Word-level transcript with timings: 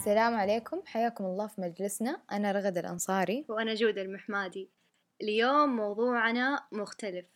السلام 0.00 0.34
عليكم. 0.34 0.82
حياكم 0.86 1.24
الله 1.24 1.46
في 1.46 1.60
مجلسنا. 1.60 2.22
أنا 2.32 2.52
رغد 2.52 2.78
الأنصاري. 2.78 3.44
وأنا 3.48 3.74
جودة 3.74 4.02
المحمادي. 4.02 4.70
اليوم 5.22 5.76
موضوعنا 5.76 6.66
مختلف. 6.72 7.26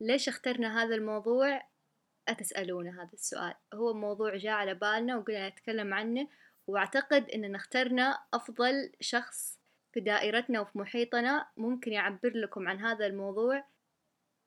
ليش 0.00 0.28
اخترنا 0.28 0.82
هذا 0.82 0.94
الموضوع؟ 0.94 1.62
أتسألون 2.28 2.88
هذا 2.88 3.12
السؤال. 3.12 3.54
هو 3.74 3.94
موضوع 3.94 4.36
جاء 4.36 4.52
على 4.52 4.74
بالنا 4.74 5.16
وقلنا 5.16 5.48
نتكلم 5.48 5.94
عنه 5.94 6.28
وأعتقد 6.66 7.30
أننا 7.30 7.56
اخترنا 7.56 8.18
أفضل 8.34 8.92
شخص 9.00 9.58
في 9.92 10.00
دائرتنا 10.00 10.60
وفي 10.60 10.78
محيطنا 10.78 11.48
ممكن 11.56 11.92
يعبر 11.92 12.32
لكم 12.34 12.68
عن 12.68 12.80
هذا 12.80 13.06
الموضوع 13.06 13.64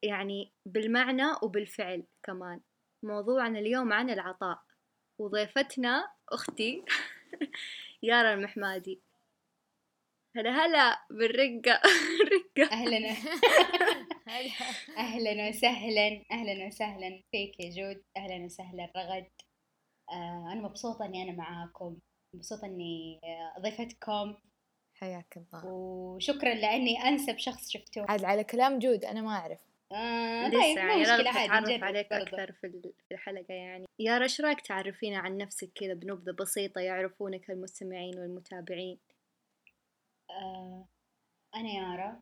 يعني 0.04 0.54
بالمعنى 0.66 1.26
وبالفعل 1.42 2.04
كمان. 2.24 2.60
موضوعنا 3.04 3.60
اليوم 3.60 3.94
عن 3.94 4.10
العطاء. 4.10 4.60
وضيفتنا 5.18 6.12
أختي 6.30 6.84
يارا 8.04 8.34
المحمادي 8.34 9.02
هلا 10.36 10.50
هلا 10.66 11.00
بالرقة. 11.10 11.82
رقة. 12.34 12.72
أهلا 12.72 13.10
أهلا 14.98 15.50
وسهلا. 15.50 16.24
أهلا 16.32 16.68
وسهلا 16.68 17.22
فيك 17.32 17.60
يا 17.60 17.70
جود. 17.70 18.04
أهلا 18.18 18.46
وسهلا 18.46 18.92
رغد. 18.98 19.28
آه 20.12 20.50
أنا 20.52 20.62
مبسوطة 20.62 21.06
إني 21.06 21.24
أنا 21.24 21.32
معاكم. 21.32 21.98
مبسوطة 22.34 22.66
إني 22.66 23.20
ضيفتكم 23.60 24.36
حياك 24.94 25.38
الله. 25.38 25.66
وشكرا 25.66 26.54
لأني 26.54 27.04
أنسب 27.04 27.38
شخص 27.38 27.70
شفتوه. 27.70 28.06
عاد 28.12 28.24
على 28.24 28.44
كلام 28.44 28.80
جود 28.80 29.06
أنا 29.06 29.22
ما 29.22 29.32
أعرف. 29.32 29.69
آه 29.92 30.48
لسه 30.48 30.60
طيب 30.62 30.78
يعني 30.78 31.02
مشكلة 31.02 31.30
عادي 31.30 31.76
عليك 31.76 32.14
أكثر 32.14 32.52
في 32.52 32.94
الحلقة 33.12 33.54
يعني. 33.54 33.86
يارا 34.00 34.24
إيش 34.24 34.42
رأيك 34.42 34.62
تعرفينا 34.62 35.18
عن 35.18 35.38
نفسك 35.38 35.72
كذا 35.76 35.94
بنبذة 35.94 36.32
بسيطة 36.32 36.82
يعرفونك 36.82 37.50
المستمعين 37.50 38.20
والمتابعين؟ 38.20 39.00
آه 40.30 40.88
أنا 41.56 41.70
يارا. 41.70 42.22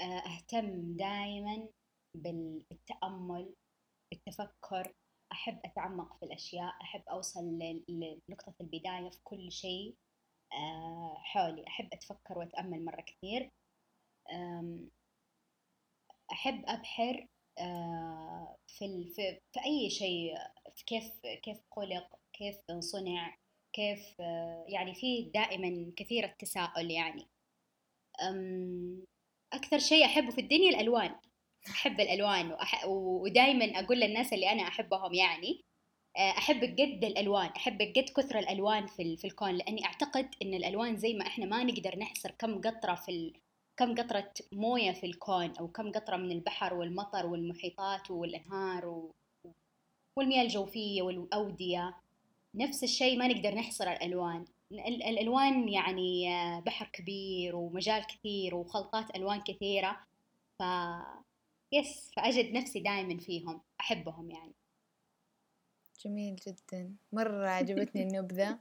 آه 0.00 0.22
أهتم 0.26 0.96
دائما 0.96 1.68
بالتأمل 2.16 3.54
بالتفكر. 4.12 4.94
أحب 5.32 5.60
أتعمق 5.64 6.18
في 6.18 6.26
الأشياء 6.26 6.74
أحب 6.82 7.02
أوصل 7.10 7.58
لنقطة 7.88 8.54
البداية 8.60 9.10
في 9.10 9.18
كل 9.24 9.52
شيء. 9.52 9.94
آه 10.52 11.14
حولي 11.18 11.64
أحب 11.68 11.88
أتفكر 11.92 12.38
وأتأمل 12.38 12.84
مرة 12.84 13.00
كثير. 13.00 13.50
أحب 16.44 16.64
أبحر 16.66 17.26
آه، 17.58 18.56
في 18.66 19.08
في 19.52 19.64
أي 19.64 19.90
شيء 19.90 20.34
في 20.76 20.84
كيف 20.84 21.12
كيف 21.42 21.58
خلق 21.70 22.18
كيف 22.32 22.56
صنع 22.78 23.36
كيف 23.72 24.20
آه، 24.20 24.64
يعني 24.68 24.94
في 24.94 25.30
دائما 25.34 25.92
كثير 25.96 26.24
التساؤل 26.24 26.90
يعني 26.90 27.26
أكثر 29.52 29.78
شيء 29.78 30.04
أحبه 30.04 30.30
في 30.30 30.40
الدنيا 30.40 30.70
الألوان 30.70 31.14
أحب 31.70 32.00
الألوان. 32.00 32.56
ودائما 32.86 33.64
أقول 33.64 34.00
للناس 34.00 34.32
اللي 34.32 34.52
أنا 34.52 34.62
أحبهم 34.62 35.14
يعني 35.14 35.60
آه، 36.16 36.30
أحب 36.30 36.64
قد 36.64 37.04
الألوان 37.04 37.48
أحب 37.56 37.82
قد 37.82 38.10
كثر 38.16 38.38
الألوان 38.38 38.86
في, 38.86 39.16
في 39.16 39.26
الكون 39.26 39.50
لأني 39.50 39.84
أعتقد 39.84 40.34
أن 40.42 40.54
الألوان 40.54 40.96
زي 40.96 41.14
ما 41.14 41.26
إحنا 41.26 41.46
ما 41.46 41.64
نقدر 41.64 41.98
نحصر 41.98 42.30
كم 42.30 42.60
قطرة 42.60 42.94
في 42.94 43.32
كم 43.76 43.94
قطرة 43.94 44.32
موية 44.52 44.92
في 44.92 45.06
الكون 45.06 45.56
أو 45.60 45.68
كم 45.68 45.92
قطرة 45.92 46.16
من 46.16 46.32
البحر 46.32 46.74
والمطر 46.74 47.26
والمحيطات 47.26 48.10
والأنهار 48.10 48.86
و... 48.86 49.14
والمياه 50.16 50.42
الجوفية 50.42 51.02
والأودية؟ 51.02 51.94
نفس 52.54 52.84
الشيء 52.84 53.18
ما 53.18 53.28
نقدر 53.28 53.54
نحصر 53.54 53.84
الألوان. 53.90 54.44
الألوان 54.72 55.68
يعني 55.68 56.26
بحر 56.66 56.86
كبير 56.92 57.56
ومجال 57.56 58.06
كثير 58.06 58.54
وخلطات 58.54 59.16
ألوان 59.16 59.40
كثيرة. 59.40 60.00
ف 60.58 60.62
يس 61.72 62.10
فأجد 62.16 62.52
نفسي 62.52 62.80
دائما 62.80 63.18
فيهم 63.18 63.60
أحبهم 63.80 64.30
يعني. 64.30 64.52
جميل 66.04 66.36
جدا. 66.36 66.94
مرة 67.12 67.46
عجبتني 67.46 68.02
النبذة. 68.08 68.58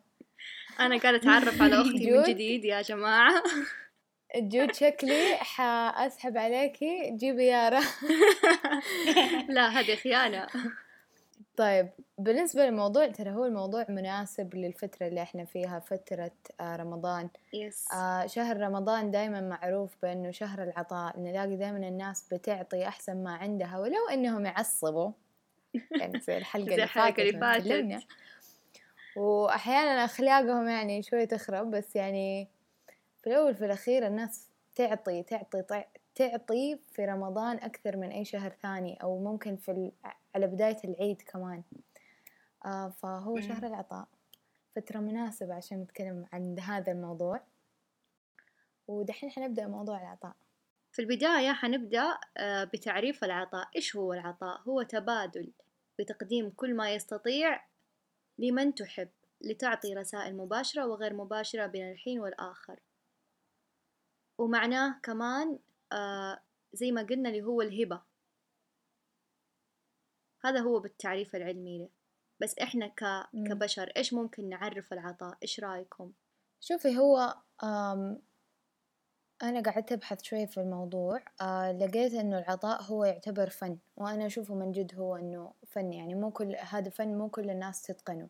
أنا 0.80 0.98
قاعدة 0.98 1.18
أتعرف 1.18 1.62
على 1.62 1.82
أختي 1.82 2.12
من 2.12 2.24
جديد 2.24 2.66
يا 2.66 2.82
جماعة. 2.82 3.44
جود 4.36 4.74
شكلي 4.76 5.36
حأسحب 5.36 6.38
عليكي. 6.38 7.12
جيبي 7.12 7.46
يارا 7.46 7.82
لا 9.50 9.68
هذه 9.68 9.96
خيانة. 9.96 10.48
طيب 11.58 11.90
بالنسبة 12.18 12.66
للموضوع 12.66 13.08
ترى 13.08 13.32
هو 13.32 13.46
الموضوع 13.46 13.86
مناسب 13.90 14.56
للفترة 14.56 15.08
اللي 15.08 15.22
إحنا 15.22 15.46
فيها 15.46 15.80
فترة 15.80 16.32
آه، 16.62 16.76
رمضان. 16.76 17.30
يس. 17.54 17.92
آه 17.94 18.26
شهر 18.26 18.58
رمضان 18.58 19.12
دايما 19.12 19.42
معروف 19.42 19.96
بأنه 20.02 20.32
شهر 20.32 20.64
العطاء 20.64 21.20
نلاقي 21.20 21.56
دايما 21.56 21.78
الناس 21.78 22.28
بتعطي 22.34 22.88
أحسن 22.88 23.24
ما 23.24 23.32
عندها 23.32 23.80
ولو 23.80 24.08
أنهم 24.14 24.46
يعصبوا. 24.46 25.12
يعني 26.00 26.20
زي 26.20 26.38
الحلقة 26.38 26.74
اللي 26.76 26.88
فاتت 26.88 27.20
اللي 27.20 27.40
فاتت 27.40 28.04
وأحيانا 29.16 30.06
أخلاقهم 30.06 30.70
يعني 30.70 31.04
شوي 31.04 31.26
تخرب 31.26 31.72
بس 31.72 31.96
يعني 31.96 32.48
في 33.24 33.30
الأول 33.30 33.56
في 33.56 33.66
الأخير 33.66 34.08
الناس 34.08 34.50
تعطي 34.76 35.24
تعطي 35.24 35.64
تعطي 36.16 36.80
في 36.92 37.06
رمضان 37.06 37.58
أكثر 37.58 37.98
من 37.98 38.12
أي 38.12 38.26
شهر 38.26 38.50
ثاني 38.50 39.04
أو 39.04 39.24
ممكن 39.24 39.56
في 39.56 39.72
ال... 39.72 39.92
على 40.36 40.48
بداية 40.48 40.78
العيد 40.84 41.22
كمان. 41.22 41.64
آه 42.66 42.90
فهو 42.90 43.42
شهر 43.42 43.68
العطاء. 43.68 44.08
فترة 44.76 45.00
مناسبة 45.00 45.54
عشان 45.54 45.82
نتكلم 45.82 46.26
عن 46.34 46.60
هذا 46.60 46.92
الموضوع. 46.92 47.42
ودحين 48.88 49.30
حنبدأ 49.30 49.68
موضوع 49.68 50.02
العطاء. 50.02 50.36
في 50.92 51.02
البداية 51.02 51.54
حنبدأ 51.54 52.18
آه، 52.38 52.64
بتعريف 52.64 53.24
العطاء. 53.24 53.68
إيش 53.76 53.96
هو 53.96 54.14
العطاء؟ 54.14 54.62
هو 54.62 54.82
تبادل 54.82 55.52
بتقديم 56.00 56.50
كل 56.50 56.76
ما 56.76 56.94
يستطيع 56.94 57.64
لمن 58.38 58.76
تحب 58.76 59.10
لتعطي 59.42 59.94
رسائل 59.94 60.38
مباشرة 60.38 60.88
وغير 60.88 61.14
مباشرة 61.14 61.66
بين 61.66 61.92
الحين 61.92 62.20
والآخر. 62.20 62.80
ومعناه 64.38 65.00
كمان 65.04 65.60
آه 65.92 66.40
زي 66.74 66.92
ما 66.92 67.04
قلنا 67.04 67.30
اللي 67.30 67.44
هو 67.44 67.62
الهبة. 67.62 68.02
هذا 70.46 70.60
هو 70.60 70.80
بالتعريف 70.80 71.36
العلمي 71.36 71.80
له. 71.80 71.90
بس 72.40 72.60
إحنا 72.60 72.88
ك... 72.88 73.28
كبشر 73.48 73.92
إيش 73.98 74.14
ممكن 74.14 74.50
نعرف 74.50 74.94
العطاء؟ 74.94 75.38
إيش 75.44 75.60
رأيكم؟ 75.60 76.12
شوفي 76.60 76.98
هو 76.98 77.36
آم 77.64 78.22
أنا 79.44 79.62
قعدت 79.62 79.92
أبحث 79.92 80.24
شوي 80.24 80.48
في 80.48 80.60
الموضوع 80.60 81.22
آه 81.42 81.72
لقيت 81.72 82.14
إنه 82.14 82.40
العطاء 82.40 82.84
هو 82.84 83.06
يعتبر 83.06 83.50
فن 83.50 83.78
وأنا 83.96 84.26
أشوفه 84.26 84.56
من 84.56 84.72
جد 84.72 84.96
هو 84.96 85.16
إنه 85.16 85.54
فن 85.68 85.94
يعني 85.94 86.16
مو 86.16 86.32
كل 86.32 86.56
هذا 86.56 86.90
فن 86.90 87.18
مو 87.18 87.30
كل 87.30 87.50
الناس 87.50 87.82
تتقنه. 87.82 88.30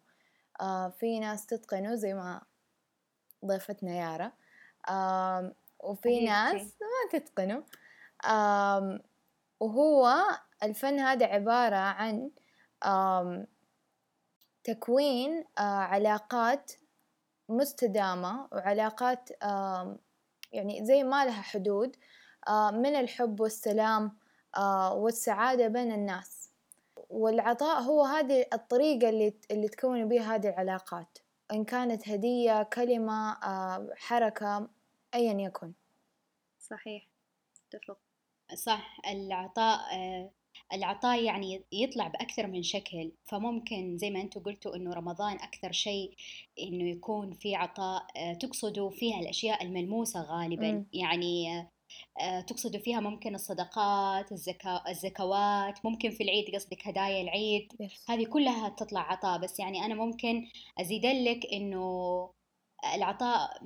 آه 0.62 0.90
في 0.90 1.20
ناس 1.20 1.46
تتقنه 1.46 1.96
زي 1.96 2.14
ما 2.14 2.41
ضيفتنا 3.46 3.91
يارا. 3.91 4.31
آه 4.90 5.56
وفي 5.84 6.26
ناس 6.26 6.62
ما 6.62 7.20
تتقنه. 7.20 7.64
وهو 9.60 10.24
الفن 10.64 11.00
هذا 11.00 11.26
عبارة 11.26 11.76
عن 11.76 12.32
تكوين 14.64 15.46
علاقات 15.58 16.72
مستدامة 17.50 18.47
وعلاقات 18.52 19.30
يعني 20.52 20.85
زي 20.85 21.03
ما 21.03 21.26
لها 21.26 21.41
حدود 21.41 21.96
من 22.74 22.96
الحب 22.96 23.40
والسلام 23.40 24.18
والسعادة 24.91 25.68
بين 25.68 25.91
الناس. 25.91 26.50
والعطاء 27.09 27.82
هو 27.82 28.03
هذه 28.03 28.46
الطريقة 28.53 29.09
اللي 29.09 29.34
اللي 29.52 29.68
تكون 29.68 30.08
بها 30.08 30.36
هذه 30.36 30.50
العلاقات. 30.50 31.18
إن 31.52 31.64
كانت 31.64 32.09
هدية 32.09 32.64
كلمة 32.64 33.38
حركة 33.96 34.70
أيا 35.16 35.42
يكن. 35.42 35.74
صحيح. 36.60 37.08
أتفق. 37.68 37.98
صح 38.56 39.00
العطاء 39.08 39.80
العطاء 40.74 41.24
يعني 41.24 41.64
يطلع 41.72 42.08
بأكثر 42.08 42.48
من 42.48 42.64
شكل. 42.64 43.12
فممكن 43.26 43.98
زي 43.98 44.10
ما 44.10 44.22
أنتم 44.22 44.42
قلتوا 44.42 44.76
أنه 44.76 44.94
رمضان 44.94 45.36
أكثر 45.36 45.72
شيء 45.72 46.14
أنه 46.60 46.90
يكون 46.90 47.34
في 47.34 47.56
عطاء 47.56 48.06
تقصدوا 48.40 48.90
فيها 48.90 49.20
الأشياء 49.20 49.64
الملموسة 49.64 50.22
غالبا. 50.22 50.72
م. 50.72 50.86
يعني 50.94 51.68
تقصدوا 52.48 52.80
فيها 52.80 53.00
ممكن 53.00 53.36
الصدقات 53.36 54.32
الزكا... 54.32 54.90
الزكوات 54.90 55.86
ممكن 55.86 56.10
في 56.10 56.24
العيد 56.24 56.56
قصدك 56.56 56.88
هدايا 56.88 57.22
العيد. 57.22 57.74
Yes. 57.84 58.10
هذه 58.10 58.26
كلها 58.26 58.70
تطلع 58.70 59.02
عطاء. 59.12 59.40
بس 59.40 59.60
يعني 59.60 59.86
أنا 59.86 59.96
ممكن 59.96 60.48
أزيد 60.80 61.06
لك 61.06 61.46
أنه 61.54 62.30
العطاء 62.96 63.64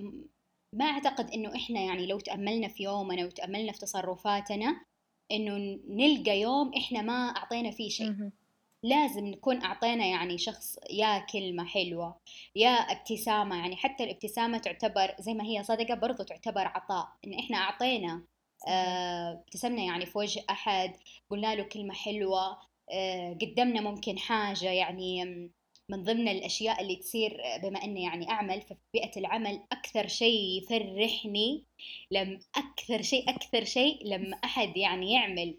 ما 0.77 0.85
أعتقد 0.85 1.31
إنه 1.31 1.55
إحنا 1.55 1.79
يعني 1.81 2.05
لو 2.07 2.19
تأملنا 2.19 2.67
في 2.67 2.83
يومنا 2.83 3.25
وتأملنا 3.25 3.71
في 3.71 3.79
تصرفاتنا 3.79 4.81
إنه 5.31 5.79
نلقى 5.89 6.39
يوم 6.39 6.71
إحنا 6.77 7.01
ما 7.01 7.13
أعطينا 7.13 7.71
فيه 7.71 7.89
شيء. 7.89 8.07
لازم 8.83 9.25
نكون 9.27 9.63
أعطينا 9.63 10.05
يعني 10.05 10.37
شخص 10.37 10.77
يا 10.89 11.19
كلمة 11.19 11.65
حلوة 11.65 12.17
يا 12.55 12.69
ابتسامة 12.69 13.55
يعني 13.55 13.75
حتى 13.75 14.03
الابتسامة 14.03 14.57
تعتبر 14.57 15.15
زي 15.19 15.33
ما 15.33 15.43
هي 15.43 15.63
صدقة 15.63 15.93
برضو 15.95 16.23
تعتبر 16.23 16.67
عطاء. 16.67 17.07
إن 17.27 17.33
إحنا 17.33 17.57
أعطينا 17.57 18.23
آه، 18.67 19.31
ابتسمنا 19.33 19.81
يعني 19.83 20.05
في 20.05 20.17
وجه 20.17 20.43
أحد 20.49 20.93
قلنا 21.29 21.55
له 21.55 21.63
كلمة 21.63 21.93
حلوة 21.93 22.57
آه، 22.91 23.33
قدمنا 23.41 23.81
ممكن 23.81 24.17
حاجة 24.17 24.69
يعني 24.71 25.49
من 25.89 26.03
ضمن 26.03 26.27
الأشياء 26.27 26.81
اللي 26.81 26.95
تصير 26.95 27.41
بما 27.63 27.83
أني 27.83 28.03
يعني 28.03 28.29
أعمل 28.29 28.61
في 28.61 28.75
بيئة 28.93 29.19
العمل 29.19 29.63
أكثر 29.71 30.07
شيء 30.07 30.63
يفرحني 30.63 31.65
لم 32.11 32.39
أكثر 32.55 33.01
شيء 33.01 33.29
أكثر 33.29 33.63
شيء 33.63 34.07
لما 34.07 34.37
أحد 34.43 34.77
يعني 34.77 35.13
يعمل 35.13 35.57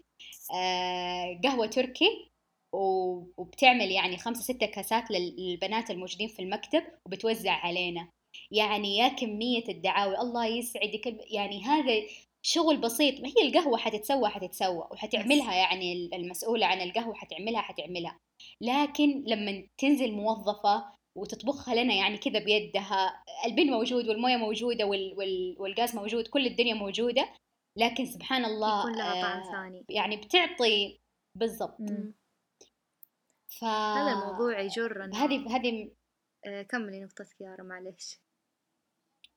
آه، 0.53 1.39
قهوة 1.43 1.65
تركي 1.67 2.29
وبتعمل 2.73 3.91
يعني 3.91 4.17
خمسة 4.17 4.41
ستة 4.41 4.65
كاسات 4.65 5.11
للبنات 5.11 5.91
الموجودين 5.91 6.27
في 6.27 6.41
المكتب 6.41 6.83
وبتوزع 7.05 7.51
علينا. 7.51 8.09
يعني 8.51 8.97
يا 8.97 9.07
كمية 9.07 9.63
الدعاوي 9.69 10.17
الله 10.19 10.45
يسعدك. 10.45 11.17
يعني 11.31 11.63
هذا 11.63 11.93
شغل 12.41 12.77
بسيط 12.77 13.21
ما 13.21 13.27
هي 13.27 13.47
القهوة 13.47 13.77
حتتسوى 13.77 14.29
حتتسوى 14.29 14.87
وحتعملها 14.91 15.55
يعني 15.55 16.09
المسؤولة 16.13 16.65
عن 16.65 16.81
القهوة 16.81 17.15
حتعملها 17.15 17.61
حتعملها. 17.61 18.19
لكن 18.61 19.23
لما 19.27 19.67
تنزل 19.77 20.11
موظفة 20.11 20.99
وتطبخها 21.15 21.75
لنا 21.75 21.93
يعني 21.93 22.17
كذا 22.17 22.39
بيدها 22.39 23.23
البن 23.45 23.67
موجود 23.67 24.07
والموية 24.07 24.37
موجودة 24.37 24.85
وال 24.85 25.13
وال 25.17 25.55
والغاز 25.59 25.95
موجود 25.95 26.27
كل 26.27 26.45
الدنيا 26.45 26.73
موجودة 26.73 27.29
لكن 27.75 28.05
سبحان 28.05 28.45
الله 28.45 28.79
يكون 28.79 28.95
لها 28.95 29.21
طعم 29.21 29.39
آه 29.39 29.51
ثاني. 29.51 29.85
يعني 29.89 30.17
بتعطي 30.17 30.99
بالضبط. 31.35 31.77
ف 33.59 33.63
هذا 33.63 34.11
الموضوع 34.11 34.59
يجرنا 34.59 35.23
هذه 35.23 35.55
هذه 35.55 35.91
آه 36.45 36.61
كملي 36.61 37.03
نقطتك 37.03 37.41
يارا 37.41 37.63
معلش 37.63 38.19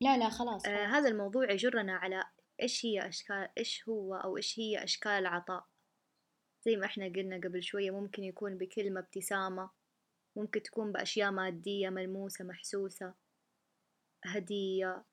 لا 0.01 0.17
لا 0.17 0.29
خلاص, 0.29 0.67
آه 0.67 0.87
هذا 0.87 1.09
الموضوع 1.09 1.51
يجرنا 1.51 1.93
على 1.93 2.25
إيش 2.63 2.87
هي 2.87 3.09
أشكال 3.09 3.49
إيش 3.59 3.89
هو 3.89 4.15
أو 4.15 4.37
إيش 4.37 4.59
هي 4.59 4.85
أشكال 4.85 5.13
العطاء. 5.13 5.65
زي 6.64 6.76
ما 6.76 6.87
إحنا 6.87 7.06
قلنا 7.06 7.37
قبل 7.37 7.62
شوية 7.62 7.91
ممكن 7.91 8.25
يكون 8.25 8.59
بكلمة 8.59 9.00
ابتسامة 9.00 9.70
ممكن 10.37 10.62
تكون 10.62 10.93
بأشياء 10.93 11.31
مادية 11.31 11.88
ملموسة 11.88 12.44
محسوسة 12.44 13.14
هدية 14.25 15.05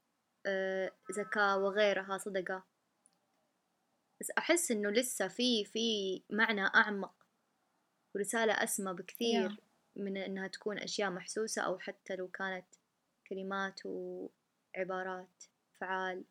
آه، 0.46 0.92
زكاة 1.10 1.57
وغيرها 1.57 2.18
صدقة 2.18 2.63
بس 4.22 4.31
أحس 4.38 4.72
إنه 4.72 4.90
لسه 4.90 5.28
في 5.28 5.66
في 5.66 6.22
معنى 6.30 6.62
أعمق 6.62 7.13
ورسالة 8.16 8.54
أسمى 8.54 8.94
بكثير 8.94 9.50
yeah. 9.50 9.60
من 9.95 10.18
إنها 10.18 10.48
تكون 10.48 10.80
أشياء 10.80 11.10
محسوسة 11.10 11.62
أو 11.62 11.80
حتى 11.80 12.16
لو 12.16 12.28
كانت 12.28 12.66
كلمات 13.28 13.80
وعبارات 13.86 15.44
فعال 15.80 16.24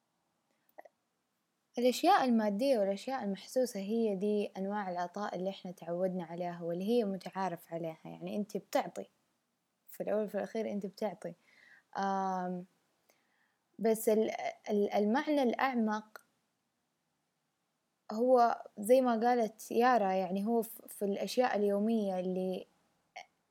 الأشياء 1.79 2.25
المادية 2.25 2.79
والأشياء 2.79 3.25
المحسوسة 3.25 3.81
هي 3.81 4.17
دي 4.17 4.47
أنواع 4.57 4.91
العطاء 4.91 5.37
اللي 5.37 5.51
إحنا 5.51 5.71
تعودنا 5.73 6.25
عليها 6.25 6.63
واللي 6.63 6.85
هي 6.89 7.05
متعارف 7.05 7.73
عليها 7.73 7.99
يعني 8.05 8.37
أنت 8.37 8.57
بتعطي 8.57 9.07
في 9.89 10.03
الأول 10.03 10.25
وفي 10.25 10.35
الأخير 10.35 10.71
أنت 10.71 10.87
بتعطي. 10.87 11.35
بس 13.79 14.09
المعنى 14.71 15.43
الأعمق 15.43 16.21
هو 18.13 18.63
زي 18.79 19.01
ما 19.01 19.21
قالت 19.29 19.71
يارا 19.71 20.13
يعني 20.13 20.47
هو 20.47 20.63
في 20.63 21.05
الأشياء 21.05 21.57
اليومية 21.57 22.21
اللي 22.21 22.67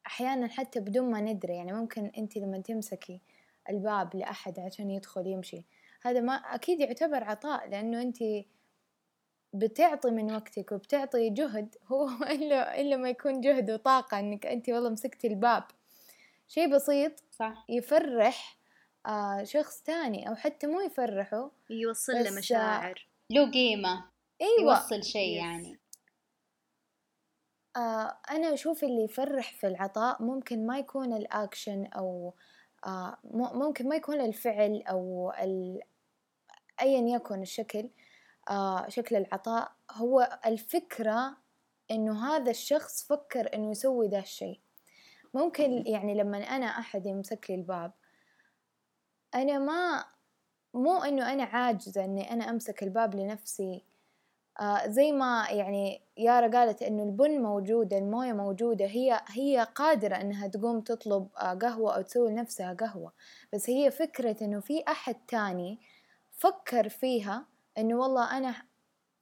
أحيانا 0.07 0.47
حتى 0.47 0.80
بدون 0.80 1.12
ما 1.12 1.21
ندري 1.21 1.56
يعني 1.56 1.73
ممكن 1.73 2.06
أنت 2.18 2.38
لما 2.38 2.59
تمسكي 2.59 3.21
الباب 3.69 4.15
لأحد 4.15 4.59
عشان 4.59 4.89
يدخل 4.91 5.27
يمشي 5.27 5.65
هذا 6.09 6.21
ما 6.21 6.33
أكيد 6.33 6.80
يعتبر 6.80 7.24
عطاء 7.24 7.69
لأنه 7.69 8.01
أنت 8.01 8.18
بتعطي 9.54 10.12
من 10.12 10.36
وقتك 10.36 10.71
وبتعطي 10.71 11.30
جهد 11.30 11.75
هو 11.92 12.09
إلا 12.21 12.81
إلا 12.81 12.98
ما 12.98 13.09
يكون 13.09 13.42
جهد 13.42 13.71
وطاقة 13.71 14.19
إنك 14.19 14.45
أنت 14.45 14.69
والله 14.69 14.89
مسكتي 14.89 15.27
الباب. 15.27 15.63
شيء 16.48 16.75
بسيط 16.75 17.12
صح. 17.31 17.65
يفرح 17.69 18.57
آه 19.06 19.44
شخص 19.44 19.81
تاني 19.81 20.30
أو 20.30 20.36
حتى 20.36 20.68
مو 20.68 20.81
يفرحه 20.81 21.51
يوصل 21.69 22.13
له 22.13 22.30
آه، 22.30 22.38
مشاعر. 22.38 23.07
له 23.30 23.51
قيمة. 23.51 24.04
أيوة. 24.42 24.74
يوصل 24.74 25.04
شيء 25.04 25.38
يعني. 25.38 25.80
آه 27.77 28.18
أنا 28.31 28.54
أشوف 28.54 28.83
اللي 28.83 29.04
يفرح 29.04 29.54
في 29.54 29.68
العطاء 29.68 30.24
ممكن 30.24 30.68
ما 30.68 30.80
يكون 30.80 31.13
الأكشن 31.13 31.86
أو 31.86 32.33
آه 32.86 33.18
ممكن 33.33 33.89
ما 33.89 33.95
يكون 33.95 34.21
الفعل 34.21 34.83
أو 34.89 35.31
ال... 35.31 35.81
أيا 36.81 37.15
يكن 37.15 37.41
الشكل 37.41 37.89
آه 38.50 38.89
شكل 38.89 39.15
العطاء 39.15 39.71
هو 39.91 40.39
الفكرة 40.45 41.38
إنه 41.91 42.25
هذا 42.25 42.51
الشخص 42.51 43.03
فكر 43.03 43.53
إنه 43.53 43.71
يسوي 43.71 44.07
ذا 44.07 44.19
الشيء. 44.19 44.59
ممكن 45.33 45.83
يعني 45.88 46.15
لما 46.15 46.38
أنا 46.38 46.65
أحد 46.65 47.06
يمسك 47.06 47.45
لي 47.50 47.56
الباب 47.56 47.91
أنا 49.35 49.59
ما 49.59 50.06
مو 50.74 50.97
إنه 51.03 51.33
أنا 51.33 51.44
عاجزة 51.44 52.06
إني 52.06 52.31
أنا 52.33 52.50
أمسك 52.50 52.83
الباب 52.83 53.15
لنفسي. 53.15 53.83
آه 54.59 54.88
زي 54.88 55.12
ما 55.12 55.47
يعني 55.51 56.01
يارا 56.18 56.47
قالت 56.59 56.81
إنه 56.83 57.03
البن 57.03 57.41
موجود 57.41 57.94
الموية 57.94 58.33
موجودة 58.33 58.85
هي 58.85 59.21
هي 59.27 59.68
قادرة 59.75 60.15
إنها 60.15 60.47
تقوم 60.47 60.81
تطلب 60.81 61.27
آه 61.38 61.53
قهوة 61.53 61.95
أو 61.95 62.01
تسوي 62.01 62.31
لنفسها 62.31 62.73
قهوة. 62.73 63.13
بس 63.53 63.69
هي 63.69 63.91
فكرة 63.91 64.38
إنه 64.41 64.59
في 64.59 64.83
أحد 64.88 65.15
تاني 65.27 65.80
فكر 66.37 66.89
فيها 66.89 67.45
إنه 67.77 67.95
والله 67.95 68.37
أنا 68.37 68.55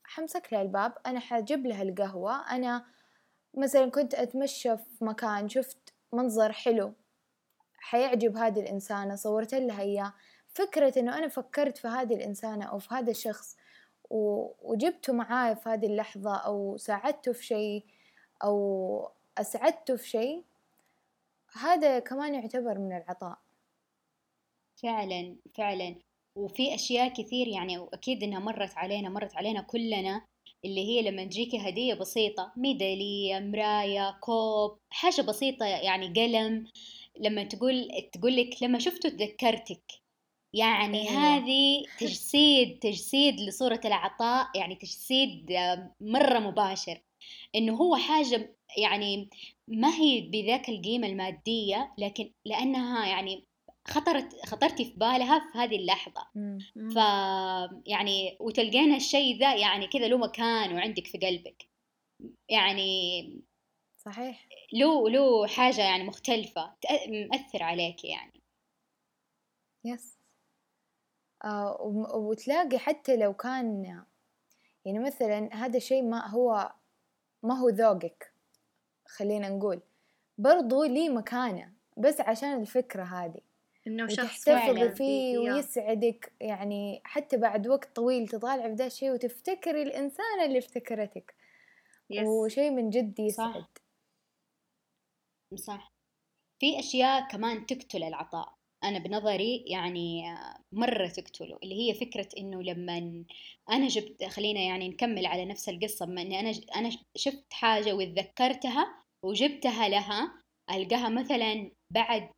حمسك 0.04 0.54
لها 0.54 0.62
الباب 0.62 0.94
أنا 1.06 1.20
حجيب 1.20 1.66
لها 1.66 1.82
القهوة 1.82 2.52
أنا 2.52 2.86
مثلا 3.54 3.92
كنت 3.92 4.14
أتمشى 4.14 4.78
في 4.78 5.06
مكان 5.06 5.50
شفت 5.50 5.94
منظر 6.14 6.52
حلو 6.52 6.94
حيعجب 7.78 8.38
هذه 8.38 8.60
الإنسانة 8.60 9.16
صورت 9.16 9.54
لها 9.54 9.82
إياه. 9.82 10.14
فكرة 10.48 11.00
إنه 11.00 11.18
أنا 11.18 11.28
فكرت 11.28 11.78
في 11.78 11.88
هذه 11.88 12.16
الإنسانة 12.16 12.66
أو 12.66 12.80
في 12.80 12.94
هذا 12.94 13.12
الشخص 13.12 13.58
وجبته 14.10 15.14
معاي 15.14 15.56
في 15.56 15.70
هذه 15.70 15.86
اللحظة 15.86 16.36
أو 16.36 16.78
ساعدته 16.78 17.34
في 17.34 17.46
شيء 17.46 17.86
أو 18.44 19.12
أسعدته 19.38 19.96
في 19.96 20.08
شيء 20.08 20.44
هذا 21.54 22.00
كمان 22.00 22.36
يعتبر 22.36 22.78
من 22.78 22.98
العطاء. 22.98 23.38
فعلا 24.84 25.36
فعلا. 25.58 25.96
وفي 26.36 26.76
أشياء 26.76 27.14
كثير 27.14 27.48
يعني 27.48 27.78
وأكيد 27.78 28.24
إنها 28.24 28.40
مرت 28.40 28.78
علينا 28.78 29.10
مرت 29.10 29.36
علينا 29.36 29.62
كلنا 29.62 30.26
اللي 30.66 30.82
هي 30.82 31.02
لما 31.02 31.24
تجيكي 31.26 31.58
هدية 31.58 31.94
بسيطة 31.94 32.52
ميدالية 32.58 33.40
مراية 33.40 34.18
كوب 34.22 34.78
حاجة 34.90 35.22
بسيطة 35.22 35.66
يعني 35.66 36.08
قلم 36.08 36.68
لما 37.20 37.44
تقول 37.44 37.90
تقول 38.14 38.36
لك 38.36 38.64
لما 38.64 38.80
شفته 38.80 39.10
تذكرتك 39.10 39.92
يعني 40.54 41.10
أيوة. 41.10 41.12
هذه 41.12 41.84
تجسيد 42.00 42.80
تجسيد 42.80 43.40
لصورة 43.40 43.82
العطاء 43.86 44.48
يعني 44.56 44.76
تجسيد 44.76 45.52
مرة 46.02 46.40
مباشر 46.40 47.02
إنه 47.56 47.76
هو 47.76 47.96
حاجة 47.96 48.56
يعني 48.78 49.30
ما 49.68 49.96
هي 49.96 50.22
بذاك 50.22 50.70
القيمة 50.70 51.08
المادية 51.08 51.94
لكن 51.98 52.32
لأنها 52.46 53.08
يعني 53.08 53.44
خطرت 53.88 54.46
خطرتي 54.46 54.86
في 54.86 54.94
بالها 54.98 55.40
في 55.40 55.58
هذه 55.58 55.76
اللحظة. 55.76 56.28
ف 56.76 56.96
يعني 57.86 58.38
وتلقينا 58.40 58.96
الشيء 58.96 59.40
ذا 59.40 59.56
يعني 59.56 59.88
كذا 59.88 60.08
له 60.08 60.18
مكان 60.18 60.74
وعندك 60.74 61.08
في 61.08 61.18
قلبك. 61.18 61.70
يعني 62.50 63.44
صحيح. 63.98 64.48
له 64.74 65.10
له 65.10 65.48
حاجة 65.48 65.82
يعني 65.82 66.04
مختلفة 66.04 66.76
مأثر 67.32 67.64
عليك 67.64 68.06
يعني. 68.06 68.42
يس. 69.86 70.18
آه 71.46 71.82
وتلاقي 72.16 72.78
حتى 72.80 73.18
لو 73.18 73.34
كان 73.34 73.84
يعني 74.86 75.00
مثلا 75.00 75.50
هذا 75.54 75.78
الشيء 75.78 76.04
ما 76.04 76.28
هو 76.28 76.74
ما 77.44 77.60
هو 77.60 77.70
ذوقك 77.70 78.34
خلينا 79.08 79.50
نقول. 79.50 79.82
برضو 80.38 80.84
لي 80.84 81.10
مكانة 81.10 81.74
بس 81.98 82.22
عشان 82.22 82.62
الفكرة 82.62 83.04
هذه. 83.04 83.42
إنه 83.88 84.08
شخص 84.08 84.44
تحتفظي 84.44 84.90
فيه 84.96 85.38
ويسعدك 85.38 86.34
يعني 86.42 87.02
حتى 87.04 87.38
بعد 87.38 87.68
وقت 87.68 87.96
طويل 87.96 88.28
تطالع 88.28 88.68
في 88.68 88.74
ذا 88.74 88.86
الشيء 88.86 89.12
وتفتكري 89.12 89.82
الإنسانة 89.82 90.46
اللي 90.46 90.58
افتكرتك. 90.58 91.36
يس. 92.10 92.28
وشيء 92.28 92.72
من 92.72 92.90
جد 92.90 93.20
يسعد. 93.20 93.54
صح. 93.54 93.72
صح 95.56 95.92
في 96.60 96.80
أشياء 96.80 97.28
كمان 97.28 97.66
تقتل 97.66 98.04
العطاء. 98.04 98.56
أنا 98.84 99.00
بنظري 99.00 99.64
يعني 99.68 100.24
مرة 100.72 101.08
تقتله 101.08 101.60
اللي 101.64 101.76
هي 101.76 101.94
فكرة 101.94 102.28
إنه 102.38 102.64
لما 102.64 103.26
أنا 103.70 103.88
جبت 103.88 104.24
خلينا 104.24 104.60
يعني 104.60 104.90
نكمل 104.90 105.26
على 105.26 105.46
نفس 105.46 105.70
القصة 105.70 106.06
بما 106.06 106.22
إني 106.22 106.40
أنا 106.40 106.52
أنا 106.76 106.90
شفت 107.18 107.54
حاجة 107.54 107.94
وتذكرتها 107.94 109.04
وجبتها 109.24 109.90
لها 109.90 110.44
ألقاها 110.72 111.10
مثلا 111.10 111.72
بعد 111.94 112.30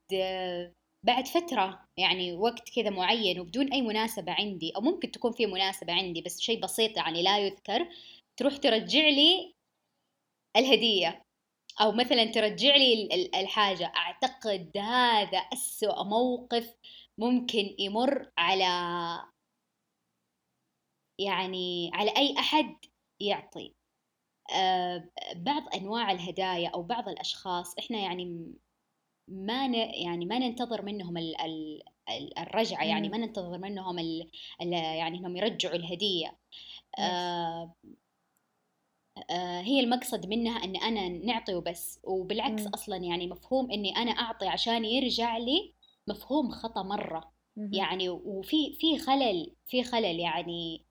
بعد 1.07 1.27
فترة 1.27 1.87
يعني 1.97 2.33
وقت 2.33 2.69
كذا 2.75 2.89
معين 2.89 3.39
وبدون 3.39 3.73
أي 3.73 3.81
مناسبة 3.81 4.31
عندي 4.33 4.73
أو 4.75 4.81
ممكن 4.81 5.11
تكون 5.11 5.31
في 5.31 5.45
مناسبة 5.45 5.93
عندي 5.93 6.21
بس 6.21 6.39
شيء 6.41 6.61
بسيط 6.61 6.97
يعني 6.97 7.23
لا 7.23 7.39
يذكر 7.39 7.87
تروح 8.37 8.57
ترجع 8.57 9.07
لي 9.09 9.53
الهدية. 10.57 11.21
أو 11.81 11.91
مثلا 11.91 12.25
ترجع 12.25 12.75
لي 12.75 13.09
الحاجة. 13.35 13.93
أعتقد 13.97 14.77
هذا 14.77 15.37
أسوأ 15.37 16.03
موقف 16.03 16.75
ممكن 17.17 17.75
يمر 17.79 18.31
على 18.37 18.65
يعني 21.19 21.91
على 21.93 22.11
أي 22.17 22.35
أحد 22.39 22.75
يعطي. 23.21 23.73
آه 24.55 25.09
بعض 25.35 25.75
أنواع 25.75 26.11
الهدايا 26.11 26.69
أو 26.69 26.83
بعض 26.83 27.09
الأشخاص 27.09 27.77
إحنا 27.79 27.99
يعني 27.99 28.53
ما 29.27 29.67
ن... 29.67 29.73
يعني 29.75 30.25
ما 30.25 30.39
ننتظر 30.39 30.81
منهم 30.85 31.17
ال... 31.17 31.41
ال... 31.41 31.81
الرجعة 32.39 32.83
يعني 32.83 33.09
ما 33.09 33.17
ننتظر 33.17 33.57
منهم 33.57 33.99
ال... 33.99 34.31
ال... 34.61 34.73
يعني 34.73 35.17
إنهم 35.17 35.37
يرجعوا 35.37 35.75
الهدية. 35.75 36.37
آه... 36.99 37.75
آه 39.29 39.61
هي 39.61 39.79
المقصد 39.79 40.25
منها 40.25 40.63
إن 40.63 40.75
أنا 40.75 41.09
نعطي 41.09 41.55
وبس. 41.55 41.99
وبالعكس 42.03 42.61
مم. 42.61 42.71
أصلا 42.73 42.97
يعني 42.97 43.27
مفهوم 43.27 43.71
إني 43.71 43.97
أنا 43.97 44.11
أعطي 44.11 44.47
عشان 44.47 44.85
يرجع 44.85 45.37
لي 45.37 45.73
مفهوم 46.07 46.51
خطأ 46.51 46.83
مرة. 46.83 47.31
مم. 47.57 47.73
يعني 47.73 48.09
وفي 48.09 48.73
في 48.73 48.97
خلل 48.97 49.55
في 49.65 49.83
خلل 49.83 50.19
يعني 50.19 50.85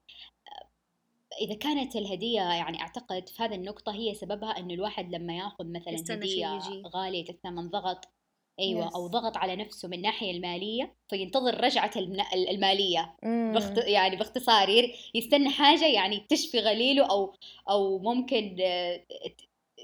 آه، 0.49 1.45
إذا 1.45 1.55
كانت 1.55 1.97
الهدية 1.97 2.41
يعني 2.41 2.81
أعتقد 2.81 3.29
في 3.29 3.43
هذه 3.43 3.55
النقطة 3.55 3.93
هي 3.93 4.15
سببها 4.15 4.59
انه 4.59 4.75
الواحد 4.75 5.15
لما 5.15 5.37
يأخذ 5.37 5.67
مثلا 5.73 5.95
هدية 6.11 6.59
غالية 6.95 7.31
الثمن 7.31 7.69
ضغط 7.71 8.16
أيوه 8.61 8.91
yes. 8.91 8.95
أو 8.95 9.07
ضغط 9.07 9.37
على 9.37 9.57
نفسه 9.57 9.89
من 9.89 9.95
الناحية 9.95 10.31
المالية 10.31 10.95
فينتظر 11.09 11.65
رجعة 11.65 11.91
المالية 12.35 13.17
mm. 13.25 13.55
بخت... 13.55 13.79
يعني 13.79 14.17
باختصار 14.17 14.69
يستنى 15.15 15.51
حاجة 15.51 15.87
يعني 15.87 16.27
تشفي 16.29 16.61
غليله 16.61 17.11
أو 17.11 17.35
أو 17.71 17.99
ممكن 17.99 18.57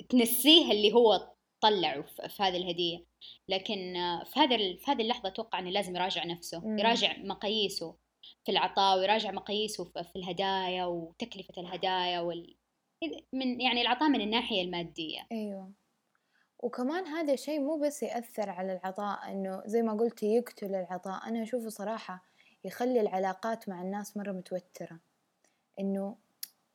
تنسيه 0.08 0.72
اللي 0.72 0.92
هو 0.92 1.28
طلعه 1.60 2.02
في 2.02 2.42
هذه 2.42 2.56
الهدية 2.56 3.04
لكن 3.48 3.94
في 4.24 4.40
هذا 4.40 4.56
في 4.56 4.84
هذه 4.86 5.02
اللحظة 5.02 5.28
أتوقع 5.28 5.58
إنه 5.58 5.70
لازم 5.70 5.96
يراجع 5.96 6.24
نفسه 6.24 6.60
mm. 6.60 6.80
يراجع 6.80 7.16
مقاييسه 7.18 7.94
في 8.44 8.52
العطاء 8.52 8.98
ويراجع 8.98 9.30
مقاييسه 9.30 9.84
في 9.84 10.16
الهدايا 10.16 10.84
وتكلفة 10.84 11.54
الهدايا 11.58 12.20
وال 12.20 12.54
من 13.32 13.60
يعني 13.60 13.82
العطاء 13.82 14.08
من 14.08 14.20
الناحية 14.20 14.62
المادية 14.62 15.26
أيوه 15.32 15.81
وكمان 16.62 17.06
هذا 17.06 17.32
الشيء 17.32 17.60
مو 17.60 17.76
بس 17.76 18.02
يأثر 18.02 18.50
على 18.50 18.72
العطاء 18.72 19.30
إنه 19.30 19.62
زي 19.66 19.82
ما 19.82 19.92
قلتي 19.92 20.34
يقتل 20.34 20.74
العطاء. 20.74 21.28
أنا 21.28 21.42
أشوفه 21.42 21.68
صراحة 21.68 22.24
يخلي 22.64 23.00
العلاقات 23.00 23.68
مع 23.68 23.82
الناس 23.82 24.16
مرة 24.16 24.32
متوترة. 24.32 24.98
إنه 25.80 26.16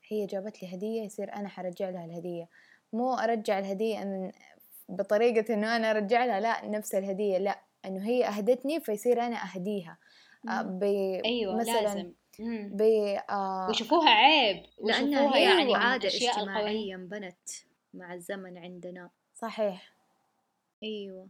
هي 0.08 0.26
جابت 0.26 0.64
لي 0.64 0.76
هدية 0.76 1.02
يصير 1.02 1.34
أنا 1.34 1.50
حرجع 1.50 1.90
لها 1.90 2.06
الهدية. 2.06 2.50
مو 2.94 3.14
أرجع 3.14 3.60
الهدية 3.60 4.04
من 4.04 4.32
بطريقة 4.90 5.54
إنه 5.54 5.76
أنا 5.76 5.92
أرجع 5.92 6.26
لها 6.26 6.40
لا 6.40 6.66
نفس 6.66 6.96
الهدية 6.96 7.38
لا. 7.38 7.60
إنه 7.86 8.08
هي 8.08 8.26
أهدتني 8.26 8.80
فيصير 8.80 9.22
أنا 9.22 9.38
أهديها. 9.44 9.98
آه، 10.50 10.62
ب... 10.62 10.84
أيوة 11.26 11.56
مثلا 11.56 11.82
لازم. 11.82 12.14
ب... 12.40 12.82
آه... 13.30 13.68
ويشوفوها 13.68 14.10
عيب. 14.10 14.64
ويشوفوها 14.78 15.36
هي 15.36 15.44
يعني 15.44 15.76
عادة 15.76 16.08
اجتماعية 16.08 16.96
انبنت 16.96 17.50
مع 17.94 18.14
الزمن 18.14 18.58
عندنا. 18.58 19.10
صحيح. 19.42 19.94
أيوه. 20.84 21.28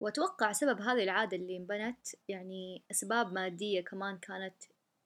وأتوقع 0.00 0.52
سبب 0.52 0.80
هذه 0.80 1.02
العادة 1.02 1.36
اللي 1.36 1.56
انبنت 1.56 2.06
يعني 2.28 2.82
أسباب 2.90 3.32
مادية 3.32 3.80
كمان 3.84 4.18
كانت 4.18 4.54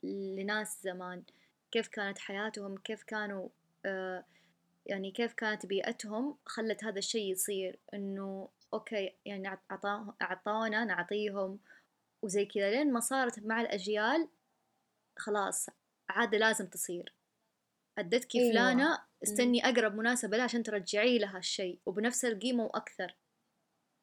لناس 0.02 0.82
زمان. 0.82 1.23
كيف 1.70 1.88
كانت 1.88 2.18
حياتهم 2.18 2.76
كيف 2.76 3.02
كانوا 3.02 3.49
آه 3.87 4.25
يعني 4.87 5.11
كيف 5.11 5.32
كانت 5.32 5.66
بيئتهم 5.66 6.37
خلت 6.46 6.84
هذا 6.84 6.99
الشيء 6.99 7.32
يصير. 7.32 7.78
إنه 7.94 8.49
أوكي 8.75 9.12
يعني 9.25 9.58
أعطونا 10.23 10.84
نعطيهم. 10.84 11.58
وزي 12.23 12.44
كذا 12.44 12.70
لين 12.70 12.92
ما 12.92 13.00
صارت 13.00 13.38
مع 13.38 13.61
الأجيال 13.61 14.28
خلاص 15.16 15.66
عادة 16.08 16.38
لازم 16.38 16.66
تصير. 16.66 17.12
أدتك 17.99 18.37
أيوة. 18.37 18.52
فلانة 18.52 18.99
استني 19.33 19.64
أقرب 19.69 19.95
مناسبة 19.95 20.37
لها 20.37 20.45
عشان 20.45 20.62
ترجعي 20.62 21.19
لها 21.19 21.38
الشيء 21.38 21.78
وبنفس 21.87 22.25
القيمة 22.25 22.64
وأكثر 22.64 23.16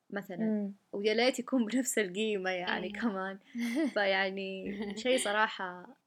مثلا. 0.09 0.71
ويا 0.91 1.13
ليت 1.13 1.39
يكون 1.39 1.65
بنفس 1.65 1.99
القيمة 1.99 2.49
يعني 2.49 2.87
أيوة. 2.87 2.99
كمان. 2.99 3.39
فيعني 3.93 4.77
شيء 4.97 5.17
صراحة 5.17 5.97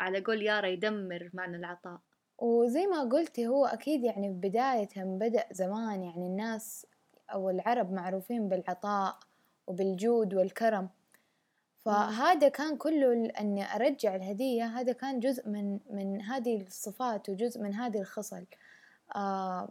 على 0.00 0.20
قول 0.20 0.42
يارا 0.42 0.66
يدمر 0.66 1.30
معنى 1.34 1.56
العطاء. 1.56 2.00
وزي 2.38 2.86
ما 2.86 3.00
قلتي 3.00 3.46
هو 3.46 3.66
أكيد 3.66 4.04
يعني 4.04 4.28
بداية 4.28 4.88
بدأ 4.96 5.44
زمان 5.52 6.02
يعني 6.02 6.26
الناس 6.26 6.86
أو 7.32 7.50
العرب 7.50 7.92
معروفين 7.92 8.48
بالعطاء 8.48 9.18
وبالجود 9.66 10.34
والكرم. 10.34 10.88
فهذا 11.86 12.48
كان 12.48 12.76
كله 12.76 13.30
إني 13.40 13.74
أرجع 13.74 14.16
الهدية 14.16 14.64
هذا 14.64 14.92
كان 14.92 15.20
جزء 15.20 15.48
من 15.48 15.78
من 15.90 16.22
هذه 16.22 16.62
الصفات 16.62 17.28
وجزء 17.28 17.62
من 17.62 17.74
هذه 17.74 18.00
الخصل. 18.00 18.44
آه 19.16 19.68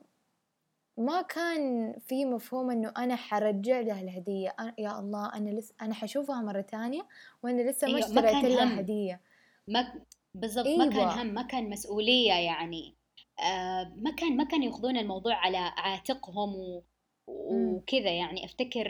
ما 0.97 1.21
كان 1.21 1.93
في 1.99 2.25
مفهوم 2.25 2.71
إنه 2.71 2.93
أنا 2.97 3.15
حرجع 3.15 3.79
له 3.79 4.01
الهدية. 4.01 4.55
يا 4.77 4.99
الله 4.99 5.33
أنا 5.33 5.49
لسه 5.49 5.73
أنا 5.81 5.93
حشوفها 5.93 6.41
مرة 6.41 6.61
ثانية 6.61 7.07
وأنا 7.43 7.69
لسه 7.69 7.87
ما 7.87 7.97
أيوة 7.97 8.07
اشتريت 8.07 8.45
لها 8.45 8.79
هدية. 8.79 9.21
ما 9.67 9.93
بالضبط 10.33 10.65
أيوة. 10.67 10.85
ما 10.85 10.89
كان 10.89 10.99
أيوة. 10.99 11.21
هم 11.21 11.27
ما 11.27 11.41
كان 11.43 11.69
مسؤولية 11.69 12.33
يعني. 12.33 12.95
آه 13.39 13.93
ما 13.95 14.11
كان 14.11 14.37
ما 14.37 14.43
كان 14.43 14.63
ياخذون 14.63 14.97
الموضوع 14.97 15.35
على 15.35 15.57
عاتقهم 15.57 16.55
و... 16.55 16.83
وكذا 17.27 18.11
يعني 18.11 18.45
أفتكر 18.45 18.87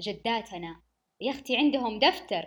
جداتنا. 0.00 0.83
يا 1.20 1.30
أختي 1.30 1.56
عندهم 1.56 1.98
دفتر. 1.98 2.46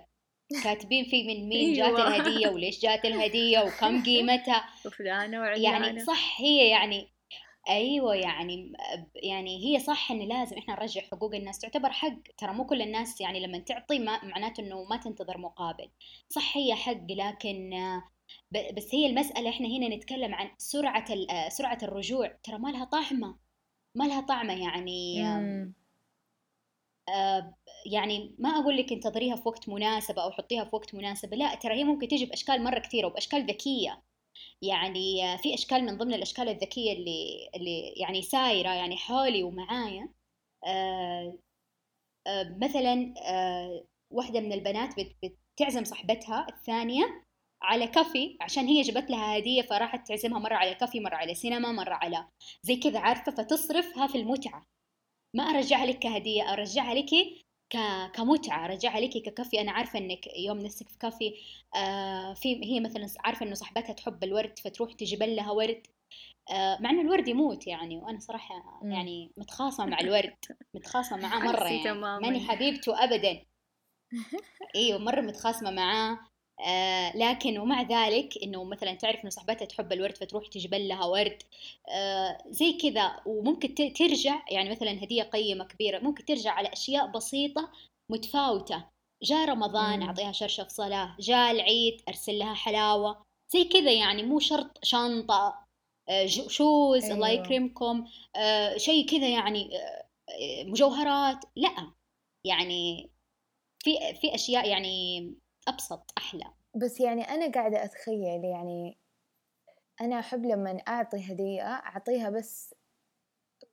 كاتبين 0.63 1.05
فيه 1.05 1.27
من 1.27 1.49
مين 1.49 1.73
جات 1.73 1.85
أيوة. 1.85 2.07
الهدية 2.07 2.47
وليش 2.49 2.81
جات 2.81 3.05
الهدية 3.05 3.59
وكم 3.59 4.03
قيمتها. 4.05 4.65
وفلانة 4.85 5.39
وعلانة 5.39 5.85
يعني 5.87 5.99
صح 5.99 6.41
هي 6.41 6.69
يعني 6.69 7.07
أيوه 7.69 8.15
يعني 8.15 8.73
يعني 9.15 9.65
هي 9.65 9.79
صح 9.79 10.11
إن 10.11 10.19
لازم 10.19 10.57
إحنا 10.57 10.73
نرجع 10.75 11.01
حقوق 11.01 11.35
الناس. 11.35 11.59
تعتبر 11.59 11.89
حق 11.91 12.17
ترى 12.37 12.53
مو 12.53 12.65
كل 12.65 12.81
الناس 12.81 13.21
يعني 13.21 13.39
لما 13.39 13.57
تعطي 13.57 13.99
ما 13.99 14.25
معناته 14.25 14.61
إنه 14.61 14.83
ما 14.83 14.97
تنتظر 14.97 15.37
مقابل. 15.37 15.89
صح 16.29 16.57
هي 16.57 16.75
حق 16.75 17.11
لكن 17.11 17.69
بس 18.51 18.95
هي 18.95 19.05
المسألة 19.05 19.49
إحنا 19.49 19.67
هنا 19.67 19.95
نتكلم 19.95 20.35
عن 20.35 20.49
سرعة 20.57 21.05
سرعة 21.49 21.77
الرجوع. 21.83 22.27
ترى 22.43 22.57
ما 22.57 22.69
لها 22.69 22.85
طعمة. 22.85 23.35
ما 23.95 24.03
لها 24.03 24.21
طعمة 24.21 24.53
يعني 24.61 25.23
يعني 27.85 28.35
ما 28.39 28.49
أقول 28.49 28.77
لك 28.77 28.91
انتظريها 28.93 29.35
في 29.35 29.47
وقت 29.49 29.69
مناسبة 29.69 30.23
أو 30.23 30.31
حطيها 30.31 30.63
في 30.65 30.75
وقت 30.75 30.95
مناسبة 30.95 31.37
لا 31.37 31.55
ترى 31.55 31.73
هي 31.75 31.83
ممكن 31.83 32.07
تجي 32.07 32.25
بأشكال 32.25 32.63
مرة 32.63 32.79
كثيرة 32.79 33.07
وبأشكال 33.07 33.45
ذكية. 33.47 34.03
يعني 34.61 35.37
في 35.37 35.53
أشكال 35.53 35.85
من 35.85 35.97
ضمن 35.97 36.13
الأشكال 36.13 36.49
الذكية 36.49 36.93
اللي 36.93 37.49
اللي 37.55 37.81
يعني 37.97 38.21
سايرة 38.21 38.69
يعني 38.69 38.97
حولي 38.97 39.43
ومعايا. 39.43 40.09
آه 40.67 41.37
آه 42.27 42.57
مثلا 42.61 43.13
آه 43.27 43.85
واحدة 44.11 44.39
من 44.39 44.53
البنات 44.53 44.95
بتعزم 45.55 45.83
صاحبتها 45.83 46.47
الثانية 46.49 47.25
على 47.61 47.87
كافي 47.87 48.37
عشان 48.41 48.67
هي 48.67 48.81
جبت 48.81 49.09
لها 49.09 49.37
هدية 49.37 49.61
فراحت 49.61 50.07
تعزمها 50.07 50.39
مرة 50.39 50.55
على 50.55 50.75
كافي 50.75 50.99
مرة 50.99 51.15
على 51.15 51.35
سينما 51.35 51.71
مرة 51.71 51.93
على 51.93 52.27
زي 52.63 52.75
كذا 52.75 52.99
عارفة؟ 52.99 53.31
فتصرفها 53.31 54.07
في 54.07 54.17
المتعة. 54.17 54.67
ما 55.33 55.43
ارجعها 55.43 55.85
لك 55.85 55.99
كهدية 55.99 56.53
ارجعها 56.53 56.93
لك 56.93 57.09
ك... 57.69 57.77
كمتعة 58.13 58.65
ارجعها 58.65 58.99
لك 58.99 59.09
ككافي. 59.25 59.61
أنا 59.61 59.71
عارفة 59.71 59.99
إنك 59.99 60.27
يوم 60.37 60.57
نفسك 60.59 60.89
في 60.89 60.97
كافي 60.97 61.33
آه 61.75 62.33
في 62.33 62.65
هي 62.65 62.79
مثلا 62.79 63.07
عارفة 63.25 63.45
إنه 63.45 63.55
صاحبتها 63.55 63.93
تحب 63.93 64.23
الورد 64.23 64.59
فتروح 64.59 64.93
تجيب 64.93 65.23
لها 65.23 65.51
ورد 65.51 65.87
آه 66.51 66.77
مع 66.81 66.89
إنه 66.89 67.01
الورد 67.01 67.27
يموت 67.27 67.67
يعني. 67.67 67.97
وأنا 67.97 68.19
صراحة 68.19 68.79
يعني 68.83 69.31
متخاصمة 69.37 69.85
مع 69.85 69.99
الورد 69.99 70.35
متخاصمة 70.73 71.17
معاه 71.17 71.39
مرة 71.51 71.65
يعني. 71.67 71.99
ماني 72.21 72.39
حبيبته 72.47 73.03
أبدا. 73.03 73.45
إيوه 74.75 74.99
مرة 74.99 75.21
متخاصمة 75.21 75.71
معاه. 75.71 76.19
آه 76.65 77.17
لكن 77.17 77.57
ومع 77.57 77.81
ذلك 77.81 78.43
إنه 78.43 78.63
مثلا 78.63 78.93
تعرف 78.93 79.21
إنه 79.21 79.29
صاحبتها 79.29 79.65
تحب 79.65 79.93
الورد 79.93 80.17
فتروح 80.17 80.47
تجيب 80.47 80.73
لها 80.73 81.05
ورد 81.05 81.43
آه 81.89 82.37
زي 82.47 82.73
كذا. 82.73 83.19
وممكن 83.25 83.93
ترجع 83.93 84.45
يعني 84.51 84.69
مثلا 84.69 84.91
هدية 85.03 85.23
قيمة 85.23 85.65
كبيرة 85.65 85.99
ممكن 85.99 86.25
ترجع 86.25 86.51
على 86.51 86.73
أشياء 86.73 87.07
بسيطة 87.11 87.71
متفاوتة. 88.11 88.85
جاء 89.23 89.49
رمضان 89.49 90.01
أعطيها 90.01 90.31
شرشف 90.31 90.67
صلاة. 90.67 91.15
جاء 91.19 91.51
العيد 91.51 92.01
أرسل 92.07 92.39
لها 92.39 92.53
حلاوة. 92.53 93.23
زي 93.53 93.63
كذا 93.63 93.91
يعني 93.91 94.23
مو 94.23 94.39
شرط 94.39 94.77
شنطة 94.83 95.67
شوز 96.47 97.03
أيوة. 97.03 97.15
الله 97.15 97.29
يكرمكم 97.29 98.07
شيء 98.77 99.05
كذا 99.05 99.29
يعني 99.29 99.69
مجوهرات. 100.65 101.45
لأ 101.55 101.91
يعني 102.45 103.09
في 103.83 104.13
في 104.21 104.35
أشياء 104.35 104.69
يعني 104.69 105.33
أبسط 105.67 106.13
أحلى. 106.17 106.45
بس 106.75 106.99
يعني 106.99 107.21
أنا 107.21 107.51
قاعدة 107.51 107.83
أتخيل 107.83 108.43
يعني 108.45 108.97
أنا 110.01 110.19
أحب 110.19 110.45
لما 110.45 110.77
أعطي 110.87 111.31
هدية 111.33 111.61
أعطيها 111.61 112.29
بس 112.29 112.75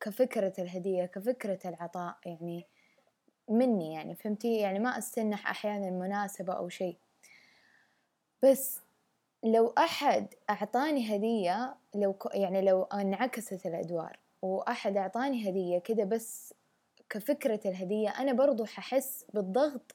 كفكرة 0.00 0.52
الهدية 0.58 1.04
كفكرة 1.06 1.58
العطاء 1.64 2.16
يعني 2.26 2.66
مني 3.48 3.94
يعني 3.94 4.14
فهمتي؟ 4.14 4.56
يعني 4.56 4.78
ما 4.78 4.98
أستنح 4.98 5.50
أحيانا 5.50 5.90
مناسبة 5.90 6.52
أو 6.52 6.68
شيء 6.68 6.96
بس 8.42 8.80
لو 9.44 9.68
أحد 9.78 10.26
أعطاني 10.50 11.16
هدية 11.16 11.74
لو 11.94 12.16
يعني 12.34 12.62
لو 12.62 12.82
انعكست 12.82 13.66
الأدوار 13.66 14.18
وأحد 14.42 14.96
أعطاني 14.96 15.50
هدية 15.50 15.78
كده 15.78 16.04
بس 16.04 16.54
كفكرة 17.10 17.60
الهدية 17.66 18.08
أنا 18.08 18.32
برضو 18.32 18.64
ححس 18.64 19.24
بالضغط 19.34 19.94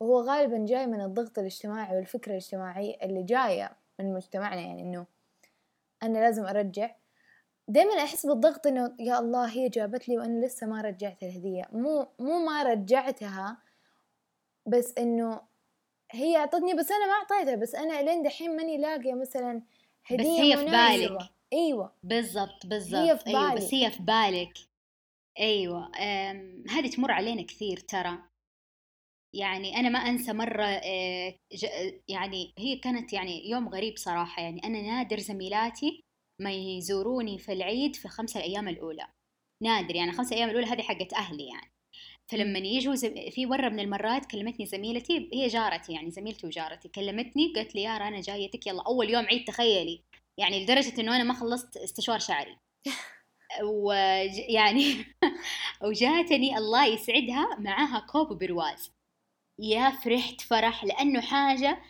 وهو 0.00 0.20
غالبا 0.20 0.66
جاي 0.66 0.86
من 0.86 1.00
الضغط 1.00 1.38
الاجتماعي 1.38 1.96
والفكرة 1.96 2.32
الاجتماعية 2.32 2.96
اللي 3.02 3.22
جاية 3.22 3.76
من 3.98 4.14
مجتمعنا 4.14 4.60
يعني 4.60 4.82
إنه 4.82 5.06
أنا 6.02 6.18
لازم 6.18 6.46
أرجع. 6.46 6.90
دايما 7.68 7.94
أحس 7.94 8.26
بالضغط 8.26 8.66
إنه 8.66 8.96
يا 9.00 9.18
الله 9.18 9.50
هي 9.50 9.68
جابت 9.68 10.08
لي 10.08 10.18
وأنا 10.18 10.46
لسه 10.46 10.66
ما 10.66 10.80
رجعت 10.80 11.22
الهدية. 11.22 11.68
مو 11.72 12.06
مو 12.18 12.38
ما 12.46 12.62
رجعتها 12.62 13.58
بس 14.66 14.94
إنه 14.98 15.40
هي 16.10 16.36
أعطتني 16.36 16.74
بس 16.74 16.90
أنا 16.90 17.06
ما 17.06 17.12
أعطيتها. 17.12 17.54
بس 17.54 17.74
أنا 17.74 18.02
لين 18.02 18.22
دحين 18.22 18.56
ماني 18.56 18.78
لاقية 18.78 19.14
مثلا 19.14 19.62
هدية 20.04 20.22
بس 20.22 20.26
هي 20.26 20.56
مناسبة. 20.56 20.96
في 20.96 21.08
بالك. 21.08 21.30
أيوه. 21.52 21.92
بالضبط 22.02 22.66
بالضبط. 22.66 23.00
هي 23.00 23.18
في 23.18 23.24
بالك. 23.24 23.36
أيوه 23.36 23.54
بس 23.54 23.74
هي 23.74 23.90
في 23.90 24.02
بالك. 24.02 24.54
أيوه. 25.40 25.90
هذه 26.70 26.90
تمر 26.96 27.10
علينا 27.10 27.42
كثير 27.42 27.76
ترى. 27.76 28.18
يعني 29.36 29.76
أنا 29.76 29.88
ما 29.88 29.98
أنسى 29.98 30.32
مرة 30.32 30.64
آه، 30.64 31.34
يعني 32.08 32.54
هي 32.58 32.76
كانت 32.76 33.12
يعني 33.12 33.50
يوم 33.50 33.68
غريب 33.68 33.96
صراحة 33.96 34.42
يعني 34.42 34.64
أنا 34.64 34.82
نادر 34.82 35.18
زميلاتي 35.18 36.02
ما 36.42 36.52
يزوروني 36.52 37.38
في 37.38 37.52
العيد 37.52 37.96
في 37.96 38.08
خمسة 38.08 38.40
الأيام 38.40 38.68
الأولى. 38.68 39.06
نادر 39.62 39.94
يعني 39.96 40.12
خمسة 40.12 40.28
الأيام 40.30 40.50
الأولى 40.50 40.66
هذه 40.66 40.82
حقت 40.82 41.12
أهلي 41.12 41.46
يعني. 41.48 41.72
فلما 42.30 42.58
يجوا 42.58 42.94
زم... 42.94 43.30
في 43.30 43.46
مرة 43.46 43.68
من 43.68 43.80
المرات 43.80 44.26
كلمتني 44.26 44.66
زميلتي 44.66 45.30
هي 45.34 45.46
جارتي 45.48 45.92
يعني 45.92 46.10
زميلتي 46.10 46.46
وجارتي 46.46 46.88
كلمتني 46.88 47.52
قالت 47.56 47.74
لي 47.74 47.82
يارا 47.82 48.08
أنا 48.08 48.20
جايتك 48.20 48.66
يلا 48.66 48.82
أول 48.86 49.10
يوم 49.10 49.24
عيد 49.26 49.44
تخيلي. 49.44 50.02
يعني 50.38 50.64
لدرجة 50.64 51.00
إنه 51.00 51.16
أنا 51.16 51.24
ما 51.24 51.34
خلصت 51.34 51.76
استشوار 51.76 52.18
شعري. 52.18 52.56
ويعني 53.64 55.04
وجاتني 55.84 56.58
الله 56.58 56.86
يسعدها 56.86 57.56
معاها 57.60 58.06
كوب 58.12 58.38
برواز. 58.38 58.95
يا 59.60 59.90
فرحت 59.90 60.40
فرح 60.40 60.84
لأنه 60.84 61.20
حاجة 61.20 61.82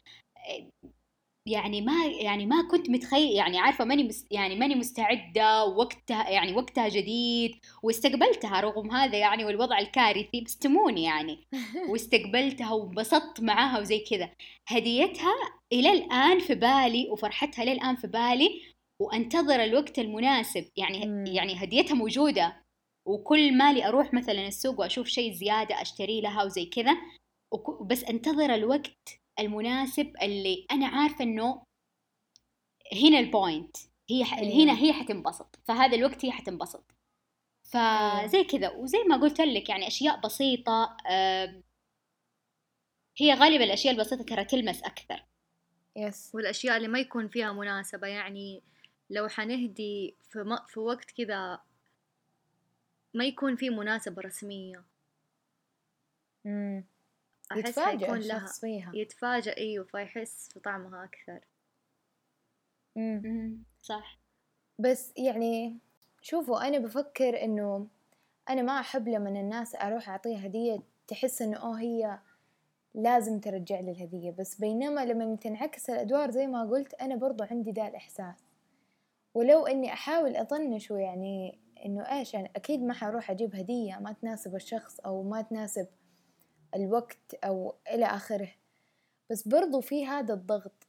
يعني 1.46 1.80
ما 1.80 2.06
يعني 2.06 2.46
ما 2.46 2.68
كنت 2.70 2.90
متخيل 2.90 3.36
يعني 3.36 3.58
عارفة 3.58 3.84
ماني 3.84 4.04
مس 4.04 4.26
يعني 4.30 4.56
ماني 4.56 4.74
مستعدة 4.74 5.64
وقتها 5.64 6.30
يعني 6.30 6.54
وقتها 6.54 6.88
جديد 6.88 7.56
واستقبلتها 7.82 8.60
رغم 8.60 8.90
هذا 8.90 9.18
يعني 9.18 9.44
والوضع 9.44 9.78
الكارثي 9.78 10.40
بس 10.40 10.58
تموني 10.58 11.04
يعني. 11.04 11.46
واستقبلتها 11.90 12.72
وانبسطت 12.72 13.40
معاها 13.40 13.80
وزي 13.80 13.98
كذا. 13.98 14.30
هديتها 14.68 15.34
إلى 15.72 15.92
الآن 15.92 16.38
في 16.38 16.54
بالي 16.54 17.08
وفرحتها 17.10 17.62
إلى 17.62 17.72
الآن 17.72 17.96
في 17.96 18.06
بالي 18.06 18.62
وأنتظر 19.02 19.64
الوقت 19.64 19.98
المناسب. 19.98 20.68
يعني. 20.76 21.24
يعني 21.34 21.54
هديتها 21.64 21.94
موجودة. 21.94 22.62
وكل 23.08 23.58
مالي 23.58 23.88
أروح 23.88 24.14
مثلا 24.14 24.46
السوق 24.46 24.80
وأشوف 24.80 25.06
شيء 25.06 25.32
زيادة 25.32 25.82
أشتري 25.82 26.20
لها 26.20 26.44
وزي 26.44 26.66
كذا 26.66 26.96
بس 27.80 28.04
انتظر 28.04 28.54
الوقت 28.54 29.20
المناسب 29.38 30.12
اللي 30.22 30.66
أنا 30.70 30.86
عارفة 30.86 31.24
إنه 31.24 31.62
هنا 32.92 33.18
ال 33.18 33.28
point 33.28 33.76
هي 34.10 34.24
ح... 34.24 34.34
أيوة. 34.38 34.64
هنا 34.64 34.78
هي 34.78 34.92
حتنبسط 34.92 35.58
فهذا 35.64 35.96
الوقت 35.96 36.24
هي 36.24 36.32
حتنبسط. 36.32 36.84
فزي 37.62 38.38
أيوة. 38.38 38.46
كذا 38.46 38.70
وزي 38.70 38.98
ما 39.08 39.16
قلت 39.16 39.40
لك 39.40 39.68
يعني 39.68 39.86
أشياء 39.86 40.20
بسيطة 40.20 40.96
آه 41.10 41.62
هي 43.18 43.34
غالبا 43.34 43.64
الأشياء 43.64 43.94
البسيطة 43.94 44.24
ترى 44.24 44.44
تلمس 44.44 44.82
أكثر. 44.82 45.24
yes. 45.96 46.30
والأشياء 46.34 46.76
اللي 46.76 46.88
ما 46.88 46.98
يكون 46.98 47.28
فيها 47.28 47.52
مناسبة 47.52 48.06
يعني 48.06 48.62
لو 49.10 49.28
حنهدي 49.28 50.16
في, 50.30 50.38
م... 50.38 50.56
في 50.66 50.80
وقت 50.80 51.10
كذا 51.10 51.60
ما 53.14 53.24
يكون 53.24 53.56
في 53.56 53.70
مناسبة 53.70 54.22
رسمية. 54.22 54.84
امم 56.46 56.84
يتفاجئ 57.56 58.04
يكون 58.04 58.18
لها 58.18 58.46
فيها 58.46 58.92
يتفاجئ 58.94 59.56
إيوه 59.56 59.84
فيحس 59.84 60.48
في 60.52 60.60
طعمها 60.60 61.04
أكثر 61.04 61.40
امم 62.96 63.62
صح. 63.80 64.18
بس 64.78 65.12
يعني 65.16 65.78
شوفوا 66.22 66.68
أنا 66.68 66.78
بفكر 66.78 67.42
إنه 67.44 67.88
أنا 68.48 68.62
ما 68.62 68.80
أحب 68.80 69.08
لما 69.08 69.28
الناس 69.28 69.74
أروح 69.74 70.08
أعطيها 70.08 70.46
هدية 70.46 70.82
تحس 71.08 71.42
إنه 71.42 71.56
أوه 71.56 71.80
هي 71.80 72.18
لازم 72.94 73.40
ترجع 73.40 73.80
لي 73.80 73.90
الهدية. 73.90 74.30
بس 74.30 74.60
بينما 74.60 75.04
لما 75.04 75.36
تنعكس 75.36 75.90
الأدوار 75.90 76.30
زي 76.30 76.46
ما 76.46 76.70
قلت 76.70 76.94
أنا 76.94 77.16
برضو 77.16 77.44
عندي 77.44 77.70
ذا 77.70 77.88
الإحساس. 77.88 78.44
ولو 79.34 79.66
إني 79.66 79.92
أحاول 79.92 80.36
اطنشه 80.36 80.98
يعني 80.98 81.58
إنه 81.84 82.02
إيش 82.02 82.34
يعني 82.34 82.50
أكيد 82.56 82.82
ما 82.82 82.94
حروح 82.94 83.30
أجيب 83.30 83.56
هدية 83.56 83.98
ما 83.98 84.12
تناسب 84.12 84.54
الشخص 84.54 85.00
أو 85.00 85.22
ما 85.22 85.42
تناسب 85.42 85.86
الوقت 86.76 87.34
أو 87.44 87.74
إلى 87.90 88.06
آخره 88.06 88.48
بس 89.30 89.48
برضو 89.48 89.80
في 89.80 90.06
هذا 90.06 90.34
الضغط 90.34 90.86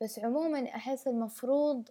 بس 0.00 0.18
عموما 0.18 0.68
أحس 0.68 1.08
المفروض 1.08 1.88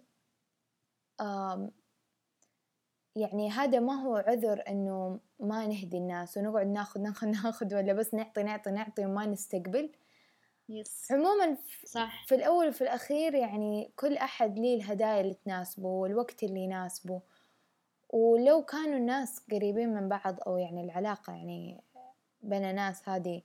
يعني 3.16 3.50
هذا 3.50 3.80
ما 3.80 3.94
هو 3.94 4.16
عذر 4.16 4.62
إنه 4.68 5.20
ما 5.40 5.66
نهدي 5.66 5.98
الناس 5.98 6.36
ونقعد 6.36 6.66
ناخذ 6.66 7.00
ناخذ 7.00 7.26
ناخذ 7.44 7.74
ولا 7.74 7.92
بس 7.92 8.14
نعطي 8.14 8.42
نعطي 8.42 8.70
نعطي 8.70 9.06
وما 9.06 9.26
نستقبل 9.26 9.92
يس. 10.68 11.12
عموما 11.12 11.56
صح. 11.84 12.26
في 12.26 12.34
الأول 12.34 12.68
وفي 12.68 12.82
الأخير 12.82 13.34
يعني 13.34 13.92
كل 13.96 14.16
أحد 14.16 14.58
ليه 14.58 14.76
الهدايا 14.76 15.20
اللي 15.20 15.34
تناسبه 15.34 15.88
والوقت 15.88 16.42
اللي 16.42 16.60
يناسبه 16.60 17.20
ولو 18.10 18.62
كانوا 18.62 18.96
الناس 18.96 19.42
قريبين 19.52 19.94
من 19.94 20.08
بعض 20.08 20.40
أو 20.46 20.58
يعني 20.58 20.84
العلاقة 20.84 21.32
يعني 21.32 21.80
بين 22.48 22.64
الناس 22.64 23.08
هذه 23.08 23.42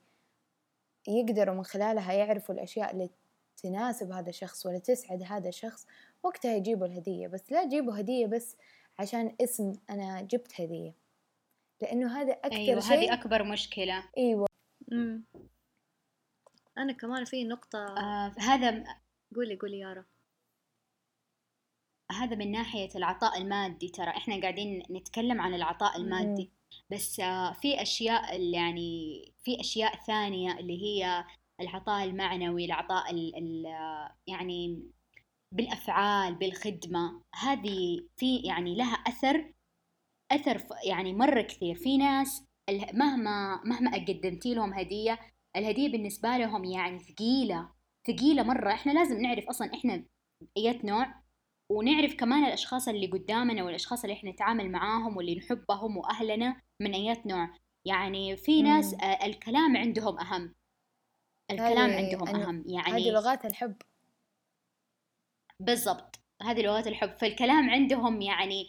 يقدروا 1.07 1.55
من 1.55 1.63
خلالها 1.63 2.13
يعرفوا 2.13 2.55
الأشياء 2.55 2.91
اللي 2.91 3.09
تناسب 3.57 4.11
هذا 4.11 4.29
الشخص 4.29 4.65
ولا 4.65 4.79
تسعد 4.79 5.23
هذا 5.23 5.49
الشخص 5.49 5.87
وقتها 6.23 6.55
يجيبوا 6.55 6.87
الهدية. 6.87 7.27
بس 7.27 7.51
لا 7.51 7.65
تجيبوا 7.65 7.99
هدية 7.99 8.25
بس 8.25 8.57
عشان 8.99 9.35
اسم 9.41 9.73
أنا 9.89 10.21
جبت 10.21 10.61
هدية 10.61 10.93
لأنه 11.81 12.21
هذا 12.21 12.33
أكثر 12.33 12.55
أيوة 12.55 12.79
شيء 12.79 12.97
هذه 12.97 13.13
أكبر 13.13 13.43
مشكلة. 13.43 14.03
أيوة. 14.17 14.47
مم. 14.87 15.23
أنا 16.77 16.93
كمان 16.93 17.25
في 17.25 17.43
نقطة 17.43 17.79
آه 17.79 18.33
هذا 18.37 18.83
قولي 19.35 19.55
قولي 19.55 19.79
يارا 19.79 20.05
هذا 22.11 22.35
من 22.35 22.51
ناحية 22.51 22.89
العطاء 22.95 23.37
المادي 23.37 23.89
ترى. 23.89 24.09
إحنا 24.09 24.41
قاعدين 24.41 24.83
نتكلم 24.91 25.41
عن 25.41 25.53
العطاء 25.53 25.97
المادي. 25.97 26.51
بس 26.89 27.15
في 27.61 27.81
أشياء 27.81 28.41
يعني 28.41 29.21
في 29.43 29.59
أشياء 29.59 29.95
ثانية 29.95 30.59
اللي 30.59 30.83
هي 30.83 31.25
العطاء 31.61 32.03
المعنوي 32.03 32.65
العطاء 32.65 33.11
ال 33.11 33.35
ال 33.37 33.65
يعني 34.27 34.83
بالأفعال 35.51 36.35
بالخدمة. 36.35 37.21
هذه 37.35 38.07
في 38.17 38.37
يعني 38.37 38.75
لها 38.75 38.93
أثر 38.95 39.53
أثر 40.31 40.61
يعني 40.87 41.13
مرة 41.13 41.41
كثير. 41.41 41.75
في 41.75 41.97
ناس 41.97 42.43
مهما 42.93 43.61
مهما 43.65 43.95
قدمتي 43.95 44.53
لهم 44.53 44.73
هدية 44.73 45.19
الهدية 45.55 45.89
بالنسبة 45.91 46.37
لهم 46.37 46.65
يعني 46.65 46.99
ثقيلة 46.99 47.69
ثقيلة 48.07 48.43
مرة. 48.43 48.73
إحنا 48.73 48.91
لازم 48.91 49.21
نعرف 49.21 49.49
أصلا 49.49 49.73
إحنا 49.73 50.05
اية 50.57 50.81
نوع 50.85 51.22
ونعرف 51.73 52.15
كمان 52.15 52.45
الأشخاص 52.45 52.87
اللي 52.87 53.07
قدامنا 53.07 53.63
والأشخاص 53.63 54.03
اللي 54.03 54.13
إحنا 54.13 54.31
نتعامل 54.31 54.71
معاهم 54.71 55.17
واللي 55.17 55.35
نحبهم 55.35 55.97
وأهلنا 55.97 56.61
من 56.79 56.93
اية 56.93 57.21
نوع. 57.25 57.49
يعني 57.85 58.37
في 58.37 58.61
ناس 58.61 58.93
آه 58.93 59.25
الكلام 59.25 59.77
عندهم 59.77 60.19
أهم. 60.19 60.55
الكلام 61.51 61.91
عندهم 61.91 62.27
أهم. 62.27 62.63
يعني 62.67 62.93
هذه 62.93 63.11
لغات 63.11 63.45
الحب. 63.45 63.75
بالضبط. 65.59 66.19
هذه 66.41 66.61
لغات 66.61 66.87
الحب. 66.87 67.17
فالكلام 67.17 67.69
عندهم 67.69 68.21
يعني 68.21 68.67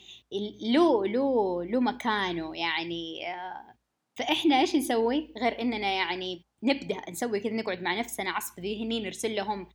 له 0.73 1.07
له 1.07 1.64
له 1.64 1.81
مكانه. 1.81 2.57
يعني 2.57 3.35
آه 3.35 3.75
فإحنا 4.17 4.61
إيش 4.61 4.77
نسوي؟ 4.77 5.35
غير 5.38 5.61
إننا 5.61 5.93
يعني 5.93 6.45
نبدأ 6.62 7.11
نسوي 7.11 7.40
كذا 7.40 7.53
نقعد 7.53 7.83
مع 7.83 7.99
نفسنا 7.99 8.31
عصف 8.31 8.61
ذهني 8.61 9.01
نرسل 9.01 9.37
لهم 9.37 9.69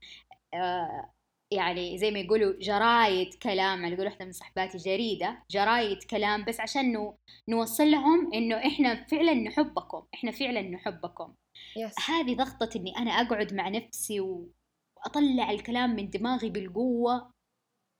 آه 0.53 1.13
يعني 1.51 1.97
زي 1.97 2.11
ما 2.11 2.19
يقولوا 2.19 2.53
جرايد 2.59 3.33
كلام 3.33 3.85
على 3.85 3.95
قول 3.95 4.05
واحدة 4.05 4.25
من 4.25 4.31
صحباتي 4.31 4.77
جريدة 4.77 5.43
جرايد 5.51 6.03
كلام 6.03 6.45
بس 6.45 6.59
عشان 6.59 6.91
نو 6.91 7.17
نوصل 7.47 7.91
لهم 7.91 8.33
إنه 8.33 8.55
إحنا 8.67 9.05
فعلا 9.05 9.33
نحبكم 9.33 10.03
إحنا 10.13 10.31
فعلا 10.31 10.61
نحبكم 10.61 11.35
yes. 11.79 12.09
هذه 12.09 12.35
ضغطة 12.35 12.69
إني 12.75 12.97
أنا 12.97 13.11
أقعد 13.11 13.53
مع 13.53 13.69
نفسي 13.69 14.19
وأطلع 14.19 15.51
الكلام 15.51 15.95
من 15.95 16.09
دماغي 16.09 16.49
بالقوة 16.49 17.31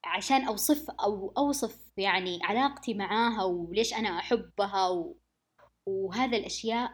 عشان 0.04 0.44
أوصف 0.44 0.90
أو 0.90 1.32
أوصف 1.38 1.92
يعني 1.96 2.38
علاقتي 2.42 2.94
معاها 2.94 3.44
وليش 3.44 3.94
أنا 3.94 4.18
أحبها 4.18 4.88
و... 4.88 5.16
وهذا 5.86 6.36
الأشياء 6.36 6.90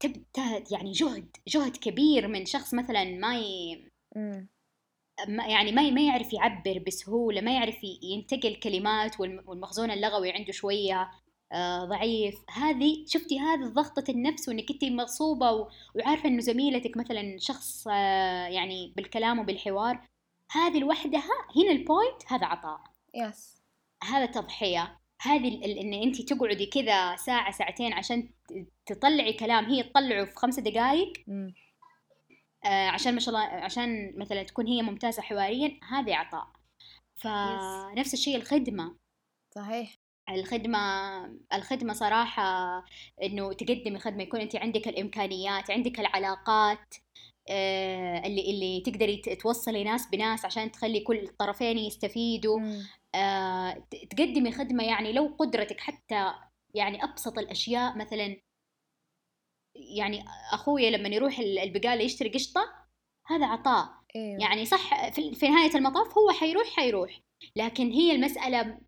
تبت 0.00 0.38
يعني 0.72 0.92
جهد 0.92 1.36
جهد 1.48 1.76
كبير 1.76 2.28
من 2.28 2.44
شخص 2.44 2.74
مثلا 2.74 3.04
ما 3.04 3.38
ي... 3.38 3.88
يعني 5.28 5.72
ما 5.72 5.90
ما 5.90 6.06
يعرف 6.06 6.32
يعبر 6.32 6.82
بسهولة 6.86 7.40
ما 7.40 7.54
يعرف 7.54 7.76
ينتقل 8.02 8.54
كلمات 8.54 9.20
والمخزون 9.20 9.90
اللغوي 9.90 10.32
عنده 10.32 10.52
شوية 10.52 11.10
آه، 11.52 11.84
ضعيف. 11.84 12.34
هذه 12.50 13.04
شفتي 13.06 13.38
هذا 13.40 13.68
ضغطة 13.68 14.04
النفس 14.10 14.48
وإنك 14.48 14.70
انت 14.70 14.84
مغصوبة 14.84 15.68
وعارفة 15.94 16.28
إنه 16.28 16.40
زميلتك 16.40 16.96
مثلا 16.96 17.38
شخص 17.38 17.88
آه، 17.88 18.46
يعني 18.46 18.92
بالكلام 18.96 19.38
وبالحوار. 19.38 20.08
هذه 20.50 20.78
لوحدها 20.78 21.30
هنا 21.56 21.70
ال 21.70 21.79
point 21.79 22.22
هذا 22.26 22.46
عطاء. 22.46 22.80
yes 23.14 23.62
هذا 24.02 24.26
تضحية. 24.26 24.98
هذه 25.20 25.80
إن 25.80 25.94
انت 25.94 26.22
تقعدي 26.22 26.66
كذا 26.66 27.16
ساعة 27.16 27.50
ساعتين 27.50 27.92
عشان 27.92 28.28
تطلعي 28.86 29.32
كلام 29.32 29.64
هي 29.64 29.82
تطلعه 29.82 30.24
في 30.24 30.34
خمسة 30.34 30.62
دقائق 30.62 31.12
آه 31.28 31.52
عشان 32.66 33.14
ما 33.14 33.20
شاء 33.20 33.34
الله 33.34 33.46
عشان 33.46 34.12
مثلا 34.18 34.42
تكون 34.42 34.66
هي 34.66 34.82
ممتازة 34.82 35.22
حواريا 35.22 35.80
هذه 35.88 36.14
عطاء. 36.14 36.48
فنفس 37.16 38.14
الشيء 38.14 38.36
الخدمة. 38.36 38.96
صحيح. 39.54 39.94
الخدمة 40.30 40.78
الخدمة 41.54 41.92
صراحة 41.92 42.42
إنه 43.22 43.52
تقدمي 43.52 43.98
خدمة 43.98 44.22
يكون 44.22 44.40
أنت 44.40 44.56
عندك 44.56 44.88
الإمكانيات 44.88 45.70
عندك 45.70 46.00
العلاقات 46.00 46.94
آه 47.50 48.26
اللي 48.26 48.50
اللي 48.50 48.80
تقدري 48.80 49.16
توصلي 49.16 49.84
ناس 49.84 50.06
بناس 50.08 50.44
عشان 50.44 50.70
تخلي 50.72 51.00
كل 51.00 51.18
الطرفين 51.18 51.78
يستفيدوا. 51.78 52.60
آه 53.14 53.84
تقدمي 54.10 54.52
خدمة 54.52 54.84
يعني 54.84 55.12
لو 55.12 55.36
قدرتك 55.38 55.80
حتى 55.80 56.32
يعني 56.74 57.04
أبسط 57.04 57.38
الأشياء 57.38 57.98
مثلا 57.98 58.36
يعني 59.74 60.24
أخويا 60.52 60.90
لما 60.90 61.08
يروح 61.08 61.38
البقاله 61.38 62.02
يشتري 62.02 62.28
قشطة 62.28 62.60
هذا 63.26 63.46
عطاء 63.46 63.88
إيه. 64.16 64.38
يعني 64.40 64.64
صح 64.64 65.10
في 65.10 65.48
نهاية 65.48 65.74
المطاف 65.74 66.18
هو 66.18 66.30
حيروح 66.30 66.66
حيروح 66.66 67.20
لكن 67.56 67.90
هي 67.90 68.12
المسألة 68.12 68.78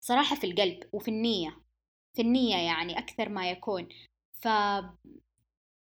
صراحة 0.00 0.36
في 0.36 0.46
القلب 0.46 0.82
وفي 0.92 1.08
النية 1.08 1.56
في 2.16 2.22
النية 2.22 2.56
يعني 2.56 2.98
أكثر 2.98 3.28
ما 3.28 3.50
يكون 3.50 3.88
ف 4.40 4.48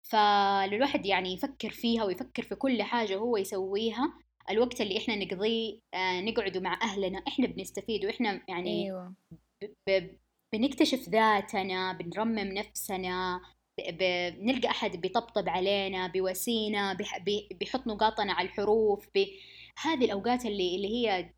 فالواحد 0.03 1.07
يعني 1.07 1.33
يفكر 1.33 1.71
فيها 1.71 2.05
ويفكر 2.05 2.43
في 2.43 2.55
كل 2.55 2.83
حاجة 2.83 3.17
هو 3.17 3.37
يسويها 3.37 4.13
الوقت 4.51 4.81
اللي 4.81 4.99
إحنا 4.99 5.17
نقضيه 5.17 5.79
آه 5.95 6.21
نقعد 6.21 6.59
مع 6.59 6.79
أهلنا 6.83 7.23
إحنا 7.29 7.47
بنستفيد 7.47 8.05
وإحنا 8.05 8.43
يعني 8.49 8.85
أيوة. 8.85 9.15
بنكتشف 10.53 11.09
ذاتنا 11.09 11.93
بنرمم 11.93 12.39
نفسنا 12.53 13.41
بنلقى 13.91 14.69
أحد 14.69 14.97
بيطبطب 14.97 15.49
علينا 15.49 16.07
بيواسينا 16.07 16.97
بيحط 17.61 17.87
نقاطنا 17.87 18.33
على 18.33 18.49
الحروف 18.49 19.09
هذه 19.83 20.05
الأوقات 20.05 20.47
اللي 20.47 20.77
اللي 20.77 20.89
هي 20.89 21.33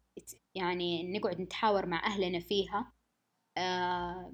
يعني 0.54 1.18
نقعد 1.18 1.40
نتحاور 1.40 1.86
مع 1.86 2.06
أهلنا 2.06 2.40
فيها 2.40 2.92
آه 3.56 4.32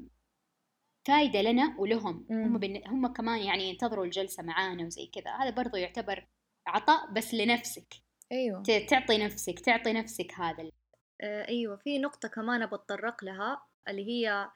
فايدة 1.08 1.42
لنا 1.42 1.76
ولهم. 1.78 2.26
هم 2.30 2.58
بن... 2.58 2.86
هم 2.86 3.06
كمان 3.12 3.40
يعني 3.40 3.64
ينتظروا 3.64 4.04
الجلسة 4.04 4.42
معانا 4.42 4.86
وزي 4.86 5.06
كذا. 5.06 5.30
هذا 5.30 5.50
برضو 5.50 5.76
يعتبر 5.76 6.26
عطاء 6.66 7.12
بس 7.12 7.34
لنفسك. 7.34 7.94
أيوة. 8.32 8.62
تعطي 8.62 9.18
نفسك 9.18 9.60
تعطي 9.60 9.92
نفسك 9.92 10.32
هذا 10.34 10.70
آه 11.20 11.48
أيوة. 11.48 11.76
في 11.76 11.98
نقطة 11.98 12.28
كمان 12.28 12.66
بتطرق 12.66 13.24
لها 13.24 13.62
اللي 13.88 14.08
هي 14.08 14.50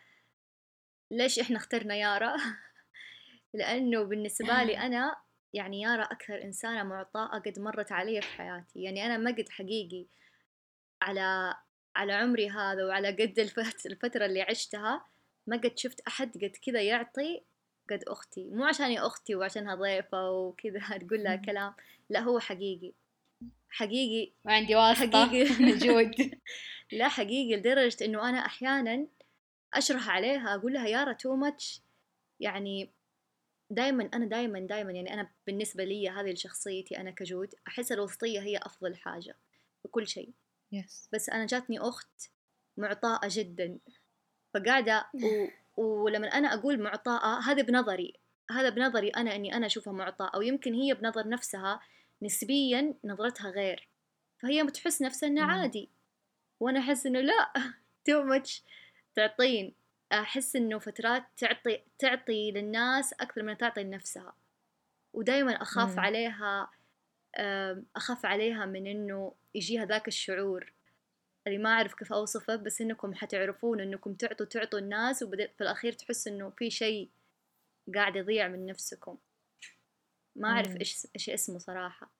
ليش 1.10 1.38
إحنا 1.38 1.56
اخترنا 1.56 1.94
يارا؟ 1.94 2.36
لأنه 3.54 4.02
بالنسبة 4.02 4.62
لي 4.62 4.78
أنا 4.78 5.16
يعني 5.54 5.80
يارا 5.80 6.02
أكثر 6.02 6.42
إنسانة 6.42 6.82
معطاءة 6.82 7.38
قد 7.38 7.58
مرت 7.58 7.92
علي 7.92 8.20
في 8.22 8.28
حياتي. 8.28 8.82
يعني 8.82 9.06
أنا 9.06 9.16
ما 9.16 9.30
قد 9.30 9.48
حقيقي 9.48 10.06
على 11.02 11.54
على 11.96 12.12
عمري 12.12 12.50
هذا 12.50 12.84
وعلى 12.84 13.08
قد 13.10 13.38
الفترة 13.86 14.26
اللي 14.26 14.42
عشتها 14.42 15.04
ما 15.46 15.56
قد 15.56 15.78
شفت 15.78 16.00
أحد 16.00 16.36
قد 16.44 16.56
كذا 16.66 16.82
يعطي 16.82 17.42
قد 17.90 18.04
أختي. 18.08 18.44
مو 18.50 18.64
عشان 18.64 18.98
أختي 18.98 19.34
وعشانها 19.34 19.74
ضيفة 19.74 20.30
وكذا 20.30 20.80
تقول 21.06 21.24
لها 21.24 21.36
كلام. 21.36 21.74
لا 22.10 22.20
هو 22.20 22.38
حقيقي. 22.38 22.92
حقيقي 23.70 24.32
وعندي 24.44 24.74
واسطة. 24.76 25.26
حقيقي. 25.26 25.62
موجود 25.64 26.14
لا 26.98 27.08
حقيقي 27.08 27.56
لدرجة 27.56 28.04
إنه 28.04 28.28
أنا 28.28 28.46
أحيانا 28.46 29.06
أشرح 29.74 30.08
عليها 30.08 30.54
أقول 30.54 30.72
لها 30.72 30.86
يارا 30.88 31.12
تو 31.12 31.36
ماتش 31.36 31.80
يعني 32.40 32.90
دائما 33.74 34.10
أنا 34.14 34.26
دائما 34.26 34.60
دائما 34.60 34.92
يعني 34.92 35.14
أنا 35.14 35.30
بالنسبة 35.46 35.84
لي 35.84 36.08
هذه 36.08 36.34
شخصيتي 36.34 36.98
أنا 36.98 37.10
كجود 37.10 37.54
أحس 37.68 37.92
الوسطية 37.92 38.40
هي 38.40 38.56
أفضل 38.56 38.96
حاجة 38.96 39.36
في 39.82 39.88
كل 39.88 40.06
شيء. 40.06 40.32
Yes. 40.74 41.08
بس 41.12 41.30
أنا 41.30 41.46
جاتني 41.46 41.78
أخت 41.80 42.30
معطاءة 42.76 43.28
جدا. 43.30 43.78
فقاعدة 44.54 45.06
و... 45.76 45.82
ولما 45.82 46.26
أنا 46.26 46.54
أقول 46.54 46.82
معطاءة 46.82 47.40
هذا 47.40 47.62
بنظري. 47.62 48.14
هذا 48.50 48.68
بنظري 48.68 49.08
أنا 49.08 49.34
إني 49.34 49.56
أنا 49.56 49.66
أشوفها 49.66 49.92
معطاءة 49.92 50.36
أو 50.36 50.42
يمكن 50.42 50.74
هي 50.74 50.94
بنظر 50.94 51.28
نفسها 51.28 51.80
نسبيا 52.22 52.94
نظرتها 53.04 53.50
غير. 53.50 53.88
فهي 54.42 54.64
بتحس 54.64 55.02
نفسها 55.02 55.28
انه 55.28 55.44
عادي. 55.44 55.90
وأنا 56.60 56.80
أحس 56.80 57.06
إنه 57.06 57.20
لا 57.20 57.52
تو 58.04 58.22
ماتش 58.22 58.64
تعطين. 59.14 59.74
أحس 60.12 60.56
إنه 60.56 60.78
فترات 60.78 61.24
تعطي 61.36 61.80
تعطي 61.98 62.50
للناس 62.50 63.12
أكثر 63.12 63.42
من 63.42 63.58
تعطي 63.58 63.82
لنفسها. 63.82 64.34
ودايما 65.12 65.62
أخاف 65.62 65.92
مم. 65.92 66.00
عليها 66.00 66.70
أخاف 67.96 68.26
عليها 68.26 68.66
من 68.66 68.86
إنه 68.86 69.34
يجيها 69.54 69.84
ذاك 69.84 70.08
الشعور. 70.08 70.72
اللي 71.46 71.58
ما 71.58 71.70
أعرف 71.70 71.94
كيف 71.94 72.12
أوصفه 72.12 72.56
بس 72.56 72.80
إنكم 72.80 73.14
حتعرفون 73.14 73.80
إنكم 73.80 74.14
تعطوا 74.14 74.46
تعطوا 74.46 74.78
الناس 74.78 75.22
وفي 75.22 75.48
الأخير 75.60 75.92
تحس 75.92 76.28
إنه 76.28 76.50
في 76.50 76.70
شيء 76.70 77.10
قاعد 77.94 78.16
يضيع 78.16 78.48
من 78.48 78.66
نفسكم. 78.66 79.18
ما 80.36 80.48
أعرف 80.48 80.76
إيش 80.76 81.06
إيش 81.16 81.30
اسمه 81.30 81.58
صراحة. 81.58 82.10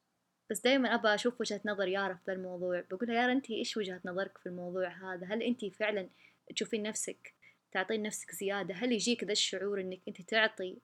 بس 0.50 0.60
دايما 0.60 0.94
أبغى 0.94 1.14
أشوف 1.14 1.40
وجهة 1.40 1.60
نظر 1.64 1.88
يارا 1.88 2.14
في 2.14 2.32
الموضوع 2.32 2.84
بقولها 2.90 3.14
يارا 3.14 3.32
أنت 3.32 3.50
إيش 3.50 3.76
وجهة 3.76 4.00
نظرك 4.04 4.38
في 4.38 4.46
الموضوع 4.46 4.88
هذا؟ 4.88 5.26
هل 5.26 5.42
أنت 5.42 5.64
فعلا 5.64 6.08
تشوفين 6.54 6.82
نفسك 6.82 7.34
تعطين 7.72 8.02
نفسك 8.02 8.30
زيادة؟ 8.34 8.74
هل 8.74 8.92
يجيك 8.92 9.24
ذا 9.24 9.32
الشعور 9.32 9.80
إنك 9.80 10.00
أنت 10.08 10.22
تعطي 10.22 10.78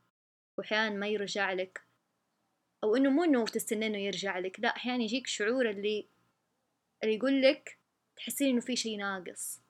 وأحيانا 0.58 0.96
ما 0.96 1.08
يرجع 1.08 1.52
لك؟ 1.52 1.88
أو 2.84 2.96
إنه 2.96 3.10
مو 3.10 3.24
إنه 3.24 3.44
تستنى 3.44 3.86
إنه 3.86 3.98
يرجع 3.98 4.38
لك 4.38 4.60
لا 4.60 4.68
أحيانا 4.68 5.02
يجيك 5.02 5.26
شعور 5.26 5.70
اللي 5.70 6.08
اللي 7.04 7.14
يقول 7.14 7.42
لك 7.42 7.78
تحسين 8.16 8.48
إنه 8.48 8.60
في 8.60 8.76
شيء 8.76 8.98
ناقص. 8.98 9.60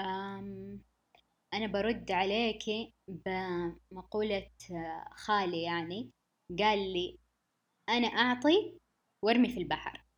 أم 0.00 0.80
أنا 1.54 1.66
برد 1.66 2.10
عليك 2.10 2.92
بمقولة 3.08 4.50
خالي 5.16 5.62
يعني 5.62 6.10
قال 6.58 6.92
لي 6.92 7.18
أنا 7.88 8.06
أعطي 8.06 8.78
وارمي 9.24 9.48
في 9.48 9.58
البحر. 9.58 10.09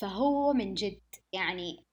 فهو 0.00 0.52
من 0.52 0.74
جد 0.74 1.00
يعني 1.32 1.84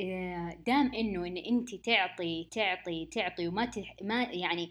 آه، 0.00 0.58
دام 0.66 0.94
إنه 0.94 1.26
إن 1.26 1.36
أنت 1.36 1.74
تعطي 1.74 2.48
تعطي 2.52 3.06
تعطي 3.06 3.48
وما 3.48 3.64
تح 3.64 3.96
ما 4.02 4.22
يعني 4.22 4.70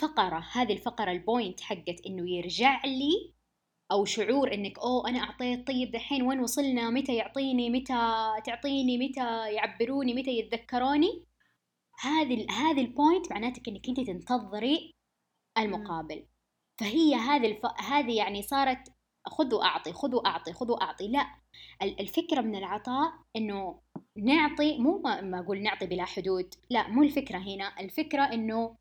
فقرة 0.00 0.44
هذه 0.52 0.72
الفقرة 0.72 1.10
البوينت 1.10 1.60
حقت 1.60 2.06
إنه 2.06 2.30
يرجع 2.30 2.84
لي 2.84 3.34
أو 3.92 4.04
شعور 4.04 4.54
إنك 4.54 4.78
أوه 4.78 5.08
أنا 5.08 5.18
أعطيت 5.18 5.66
طيب 5.66 5.90
دحين 5.90 6.22
وين 6.22 6.40
وصلنا؟ 6.40 6.90
متى 6.90 7.16
يعطيني؟ 7.16 7.70
متى 7.70 7.94
تعطيني؟ 8.44 8.98
متى 8.98 9.52
يعبروني؟ 9.52 10.14
متى 10.14 10.30
يتذكروني؟ 10.30 11.24
هذه 12.00 12.46
هذه 12.50 12.80
ال 12.80 12.89
point 12.89 13.32
معناتك 13.32 13.68
إنك 13.68 13.88
أنت 13.88 14.00
تنتظري 14.00 14.94
المقابل. 15.58 16.26
فهي 16.80 17.14
هذه 17.14 17.46
الف... 17.46 17.66
هذه 17.80 18.16
يعني 18.16 18.42
صارت 18.42 18.97
خذ 19.28 19.54
وأعطي 19.54 19.92
خذ 19.92 20.14
وأعطي 20.14 20.52
خذ 20.52 20.70
وأعطي. 20.72 21.08
لا 21.08 21.26
الفكرة 21.82 22.40
من 22.40 22.56
العطاء 22.56 23.12
إنه 23.36 23.80
نعطي 24.16 24.78
مو 24.78 24.98
ما 25.02 25.40
أقول 25.40 25.62
نعطي 25.62 25.86
بلا 25.86 26.04
حدود 26.04 26.54
لا 26.70 26.88
مو 26.88 27.02
الفكرة 27.02 27.38
هنا. 27.38 27.80
الفكرة 27.80 28.22
إنه 28.22 28.76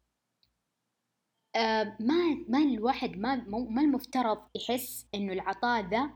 آه، 1.55 1.97
ما 1.99 2.45
ما 2.49 2.59
الواحد 2.59 3.17
ما 3.17 3.35
ما 3.49 3.81
المفترض 3.81 4.37
يحس 4.55 5.07
إنه 5.15 5.33
العطاء 5.33 5.89
ذا 5.89 6.11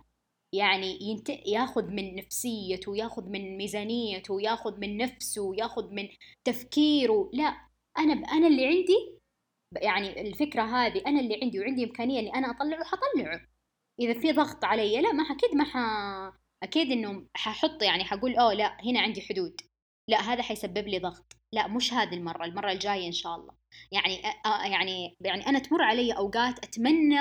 يعني 0.54 0.98
ينت... 1.02 1.30
ياخذ 1.30 1.88
من 1.88 2.16
نفسيته 2.16 2.92
وياخذ 2.92 3.30
من 3.30 3.58
ميزانيته 3.58 4.34
وياخذ 4.34 4.80
من 4.80 4.98
نفسه 4.98 5.42
وياخذ 5.42 5.92
من 5.94 6.10
تفكيره. 6.44 7.30
لا 7.34 7.58
أنا 7.98 8.14
ب... 8.14 8.24
أنا 8.26 8.48
اللي 8.48 8.66
عندي 8.68 9.20
يعني 9.82 10.22
الفكرة 10.22 10.62
هذه 10.64 11.04
أنا 11.08 11.20
اللي 11.20 11.40
عندي 11.44 11.60
وعندي 11.60 11.84
إمكانية 11.84 12.20
إني 12.20 12.36
أنا 12.36 12.52
أطلعه 12.52 12.84
حطلعه. 12.84 13.51
إذا 14.02 14.20
في 14.20 14.32
ضغط 14.32 14.66
علي 14.66 15.02
لا 15.02 15.12
ما 15.12 15.24
أكيد 15.24 15.56
ما 15.56 15.64
ح... 15.64 15.78
أكيد 16.64 16.92
إنه 16.92 17.28
ححط 17.34 17.84
يعني 17.84 18.04
حقول 18.04 18.36
أوه 18.36 18.54
لا 18.54 18.78
هنا 18.86 19.02
عندي 19.02 19.22
حدود. 19.22 19.62
لا 20.10 20.22
هذا 20.22 20.42
حيسبب 20.42 20.88
لي 20.88 21.00
ضغط. 21.00 21.38
لا 21.54 21.68
مش 21.68 21.94
هذه 21.94 22.14
المرة 22.14 22.46
المرة 22.46 22.72
الجاية 22.72 23.08
إن 23.08 23.12
شاء 23.12 23.36
الله. 23.36 23.54
يعني 23.92 24.22
آه 24.46 24.66
يعني 24.66 25.18
يعني 25.22 25.48
أنا 25.48 25.60
تمر 25.60 25.82
علي 25.84 26.12
أوقات 26.12 26.60
أتمنى 26.60 27.20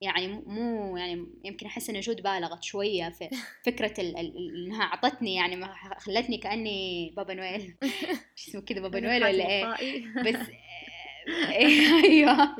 يعني 0.00 0.28
مو 0.28 0.96
يعني 0.96 1.26
يمكن 1.44 1.66
أحس 1.66 1.90
إن 1.90 2.00
جود 2.00 2.22
بالغت 2.22 2.62
شوية 2.62 3.08
في 3.08 3.28
فكرة 3.66 4.00
ال 4.00 4.18
ال 4.18 4.66
إنها 4.66 4.82
أعطتني 4.82 5.34
يعني 5.34 5.56
ما 5.56 5.74
خلتني 5.98 6.38
كأني 6.38 7.10
بابا 7.16 7.34
نويل. 7.34 7.76
اسمه 8.38 8.60
كذا 8.60 8.80
بابا 8.80 9.00
نويل 9.00 9.24
ولا 9.24 9.48
إيه؟ 9.48 10.04
بس 10.22 10.36
أيوه. 12.04 12.56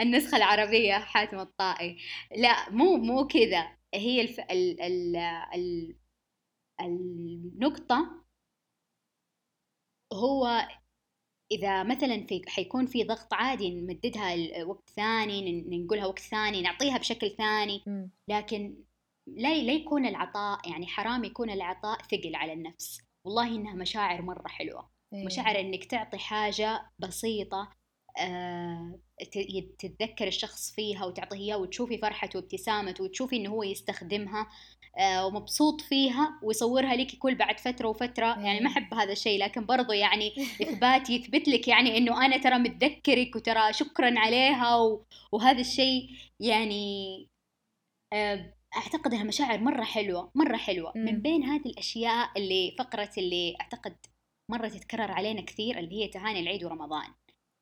النسخة 0.00 0.36
العربية 0.36 0.92
حاتم 0.94 1.38
الطائي. 1.38 1.98
لا 2.36 2.70
مو 2.70 2.96
مو 2.96 3.26
كذا. 3.26 3.76
هي 3.94 4.20
الف... 4.20 4.40
ال... 4.40 4.80
ال... 4.82 5.16
ال... 5.54 5.96
النقطة 6.80 8.24
هو 10.12 10.68
إذا 11.52 11.82
مثلا 11.82 12.26
في 12.26 12.42
حيكون 12.48 12.86
في 12.86 13.04
ضغط 13.04 13.34
عادي 13.34 13.70
نمددها 13.70 14.64
وقت 14.64 14.90
ثاني 14.90 15.62
نقولها 15.84 16.06
وقت 16.06 16.18
ثاني 16.18 16.62
نعطيها 16.62 16.98
بشكل 16.98 17.30
ثاني. 17.30 17.84
لكن 18.28 18.84
لا 19.26 19.62
لا 19.62 19.72
يكون 19.72 20.06
العطاء 20.06 20.70
يعني 20.70 20.86
حرام 20.86 21.24
يكون 21.24 21.50
العطاء 21.50 22.02
ثقل 22.02 22.34
على 22.34 22.52
النفس. 22.52 23.00
والله 23.24 23.48
إنها 23.56 23.74
مشاعر 23.74 24.22
مرة 24.22 24.48
حلوة. 24.48 24.89
مشاعر 25.12 25.60
إنك 25.60 25.84
تعطي 25.84 26.18
حاجة 26.18 26.90
بسيطة 26.98 27.70
آه 28.18 28.98
تتذكر 29.78 30.28
الشخص 30.28 30.70
فيها 30.70 31.04
وتعطيه 31.04 31.36
اياه 31.36 31.56
وتشوفي 31.56 31.98
فرحته 31.98 32.38
وابتسامته 32.38 33.04
وتشوفي 33.04 33.36
إنه 33.36 33.50
هو 33.50 33.62
يستخدمها 33.62 34.46
آه 34.98 35.26
ومبسوط 35.26 35.80
فيها 35.80 36.40
ويصورها 36.42 36.96
لك 36.96 37.18
كل 37.18 37.34
بعد 37.34 37.60
فترة 37.60 37.88
وفترة. 37.88 38.26
يعني 38.26 38.60
ما 38.60 38.70
أحب 38.70 38.94
هذا 38.94 39.12
الشيء 39.12 39.40
لكن 39.40 39.66
برضو 39.66 39.92
يعني 39.92 40.34
إثبات 40.62 41.10
يثبت 41.10 41.48
لك 41.48 41.68
يعني 41.68 41.96
إنه 41.98 42.26
أنا 42.26 42.38
ترى 42.38 42.58
متذكرك 42.58 43.36
وترى 43.36 43.72
شكرا 43.72 44.18
عليها 44.18 44.76
وهذا 45.32 45.60
الشيء 45.60 46.10
يعني 46.40 47.26
آه 48.12 48.54
أعتقد 48.76 49.14
إنها 49.14 49.24
مشاعر 49.24 49.58
مرة 49.58 49.84
حلوة 49.84 50.30
مرة 50.34 50.56
حلوة. 50.56 50.92
من 50.96 51.22
بين 51.22 51.44
هذه 51.44 51.66
الأشياء 51.66 52.30
اللي 52.36 52.74
فقرة 52.78 53.10
اللي 53.18 53.56
أعتقد 53.60 53.96
مرة 54.50 54.68
تتكرر 54.68 55.12
علينا 55.12 55.40
كثير 55.40 55.78
اللي 55.78 56.02
هي 56.02 56.08
تهاني 56.08 56.40
العيد 56.40 56.64
ورمضان. 56.64 57.14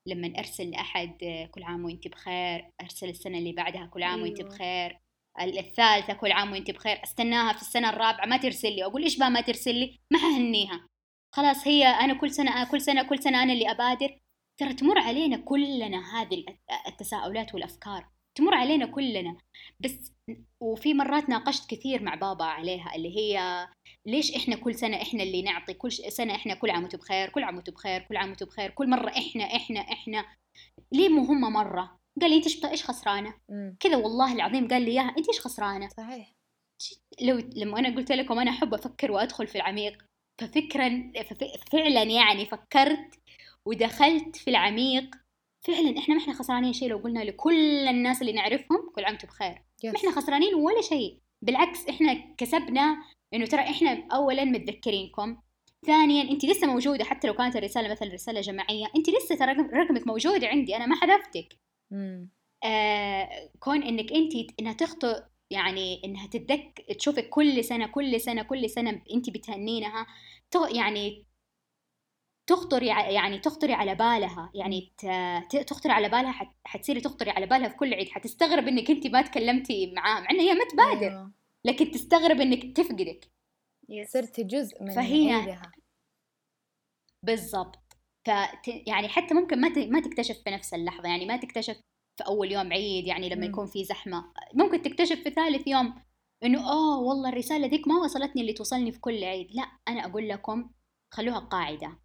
لما 0.07 0.39
أرسل 0.39 0.71
لأحد 0.71 1.17
كل 1.51 1.63
عام 1.63 1.85
وانت 1.85 2.09
بخير 2.09 2.71
أرسل 2.83 3.09
السنة 3.09 3.39
اللي 3.39 3.53
بعدها 3.53 3.87
كل 3.87 4.03
عام 4.03 4.15
أيوة. 4.15 4.29
وانت 4.29 4.43
بخير 4.43 5.01
الثالثة 5.41 6.13
كل 6.13 6.33
عام 6.33 6.53
وانت 6.53 6.71
بخير 6.71 7.03
استناها 7.03 7.53
في 7.53 7.63
السنة 7.63 7.91
الرابعة 7.91 8.27
ما 8.27 8.37
ترسل 8.37 8.77
لي. 8.77 8.85
واقول 8.85 9.03
إيش 9.03 9.19
بقى 9.19 9.31
ما 9.31 9.41
ترسل 9.41 9.75
لي؟ 9.75 9.99
ما 10.13 10.19
حهنيها 10.19 10.87
خلاص 11.35 11.67
هي 11.67 11.87
أنا 11.87 12.15
كل 12.15 12.31
سنة 12.31 12.71
كل 12.71 12.81
سنة 12.81 13.03
كل 13.03 13.19
سنة 13.19 13.43
أنا 13.43 13.53
اللي 13.53 13.71
أبادر. 13.71 14.19
ترى 14.61 14.75
تمر 14.75 14.99
علينا 14.99 15.37
كلنا 15.37 16.23
هذه 16.23 16.45
التساؤلات 16.87 17.55
والأفكار. 17.55 18.09
تمر 18.39 18.55
علينا 18.55 18.87
كلنا. 18.87 19.37
بس 19.81 20.13
وفي 20.63 20.95
مرات 20.95 21.29
ناقشت 21.29 21.71
كثير 21.71 22.03
مع 22.03 22.15
بابا 22.15 22.45
عليها 22.45 22.95
اللي 22.95 23.17
هي 23.17 23.69
ليش 24.07 24.37
إحنا 24.37 24.57
كل 24.57 24.75
سنة 24.75 25.03
إحنا 25.03 25.23
اللي 25.23 25.43
نعطي 25.43 25.75
كل 25.75 25.93
سنة 25.93 26.35
إحنا 26.35 26.55
كل 26.55 26.71
عام 26.71 26.83
وأنتم 26.83 26.99
بخير 26.99 27.29
كل 27.29 27.43
عام 27.43 27.57
وأنتم 27.57 27.73
بخير 27.73 28.01
كل 28.01 28.17
عام 28.17 28.29
وأنتم 28.29 28.47
بخير 28.47 28.71
كل 28.71 28.91
مرة 28.91 29.09
إحنا 29.09 29.45
إحنا 29.45 29.81
إحنا. 29.81 30.25
ليه 30.93 31.09
مو 31.09 31.23
هم 31.25 31.53
مرة؟ 31.53 31.99
قال 32.21 32.31
لي 32.31 32.37
إنت 32.37 32.65
إيش 32.65 32.85
خسرانة؟ 32.85 33.35
كذا 33.81 33.97
والله 33.97 34.33
العظيم 34.33 34.69
قال 34.69 34.83
لي 34.83 34.91
اياها 34.91 35.15
إنت 35.19 35.29
إيش 35.29 35.41
خسرانة؟ 35.41 35.89
صحيح. 35.89 36.33
لو 37.23 37.39
لما 37.57 37.79
أنا 37.79 37.97
قلت 37.97 38.13
لكم 38.13 38.39
أنا 38.39 38.51
أحب 38.51 38.75
أفكر 38.75 39.13
وأدخل 39.13 39.47
في 39.47 39.57
العميق 39.57 40.05
ففكرا 40.41 41.13
فعلا 41.73 42.03
يعني 42.03 42.47
فكرت 42.47 43.21
ودخلت 43.69 44.37
في 44.37 44.51
العميق 44.51 45.17
فعلا 45.69 45.99
إحنا 45.99 46.15
ما 46.15 46.21
إحنا 46.21 46.35
خسرانين 46.35 46.73
شيء 46.73 46.89
لو 46.89 46.99
قلنا 46.99 47.21
لكل 47.21 47.89
الناس 47.89 48.21
اللي 48.21 48.33
نعرفهم 48.33 48.91
كل 48.95 49.05
عام 49.05 49.13
وإنتم 49.13 49.29
بخير. 49.29 49.63
ما 49.85 49.97
إحنا 49.97 50.11
خسرانين 50.11 50.55
ولا 50.55 50.83
شيء. 50.83 51.19
بالعكس 51.43 51.89
إحنا 51.89 52.35
كسبنا 52.39 52.97
إنه 53.35 53.47
ترى 53.47 53.61
إحنا 53.61 54.07
اولا 54.13 54.45
متذكرينكم. 54.45 55.37
ثانيا 55.87 56.23
انت 56.23 56.45
لسه 56.45 56.67
موجودة 56.67 57.05
حتى 57.05 57.29
لو 57.29 57.35
كانت 57.35 57.57
الرسالة 57.57 57.91
مثلا 57.91 58.13
رسالة 58.13 58.41
جماعية. 58.41 58.87
انت 58.97 59.11
لسه 59.11 59.35
ترى 59.35 59.53
رقمك 59.53 60.07
موجود 60.07 60.45
عندي. 60.45 60.77
أنا 60.77 60.87
ما 60.87 60.97
حذفتك. 60.97 61.59
آه 62.65 63.51
كون 63.61 63.83
إنك 63.83 64.13
انت 64.13 64.33
إنها 64.61 64.73
تخطئ 64.73 65.23
يعني 65.51 66.01
إنها 66.05 66.27
تتذك 66.27 66.85
تشوفك 66.99 67.29
كل 67.29 67.65
سنه 67.65 67.87
كل 67.87 68.21
سنه 68.21 68.43
كل 68.43 68.71
سنة 68.71 69.03
انت 69.15 69.31
بتهنينها. 69.31 70.07
يعني 70.75 71.25
تخطري 72.49 72.87
يعني 72.87 73.39
تخطري 73.39 73.73
على 73.73 73.95
بالها 73.95 74.51
يعني 74.55 74.93
تخطري 75.67 75.93
على 75.93 76.09
بالها 76.09 76.55
حتصيري 76.65 77.01
تخطري 77.01 77.31
على 77.31 77.47
بالها 77.47 77.69
في 77.69 77.77
كل 77.77 77.95
عيد. 77.95 78.09
حتستغرب 78.09 78.69
إنك 78.69 78.91
انت 78.91 79.07
ما 79.07 79.23
تكلمتي 79.23 79.93
معاه 79.93 80.21
مع 80.21 80.31
إنها 80.31 80.43
هي 80.43 80.55
ما 80.55 80.65
تبادر 80.65 81.09
أيوه. 81.09 81.33
لكن 81.65 81.91
تستغرب 81.91 82.41
إنك 82.41 82.77
تفقدك. 82.77 83.31
صرتي 84.05 84.45
جزء 84.45 84.83
من 84.83 84.91
فهي 84.91 85.33
عيدها. 85.33 85.73
بالضبط. 87.23 87.79
ف 88.27 88.31
يعني 88.87 89.09
حتى 89.09 89.35
ممكن 89.35 89.61
ما 89.61 89.69
ما 89.69 90.01
تكتشف 90.01 90.37
في 90.45 90.51
نفس 90.51 90.75
اللحظة 90.75 91.09
يعني 91.09 91.27
ما 91.27 91.37
تكتشف 91.37 91.77
في 92.17 92.27
أول 92.27 92.53
يوم 92.53 92.73
عيد 92.73 93.07
يعني 93.07 93.29
لما. 93.29 93.47
يكون 93.47 93.67
في 93.67 93.85
زحمة. 93.85 94.33
ممكن 94.55 94.83
تكتشف 94.83 95.23
في 95.23 95.31
ثالث 95.31 95.67
يوم 95.67 95.95
إنه 96.45 96.73
أوه 96.73 96.99
والله 96.99 97.29
الرسالة 97.29 97.67
ذيك 97.67 97.89
ما 97.89 97.97
وصلتني 97.97 98.41
اللي 98.43 98.53
توصلني 98.53 98.93
في 98.93 99.01
كل 99.01 99.25
عيد. 99.25 99.49
لا 99.55 99.63
أنا 99.89 100.07
أقول 100.07 100.29
لكم 100.29 100.71
خلوها 101.15 101.39
قاعدة. 101.39 101.99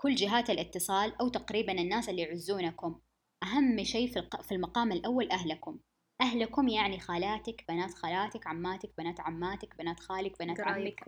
كل 0.00 0.14
جهات 0.14 0.50
الاتصال 0.50 1.20
أو 1.20 1.28
تقريبا 1.28 1.72
الناس 1.72 2.08
اللي 2.08 2.22
يعزونكم. 2.22 3.00
أهم 3.42 3.84
شيء 3.84 4.12
في 4.42 4.52
المقام 4.52 4.92
الأول 4.92 5.30
أهلكم. 5.30 5.78
أهلكم 6.20 6.68
يعني 6.68 7.00
خالاتك 7.00 7.64
بنات 7.68 7.94
خالاتك 7.94 8.46
عماتك 8.46 8.92
بنات 8.98 9.20
عماتك 9.20 9.78
بنات 9.78 10.00
خالك 10.00 10.38
بنات 10.38 10.60
عمك 10.60 11.04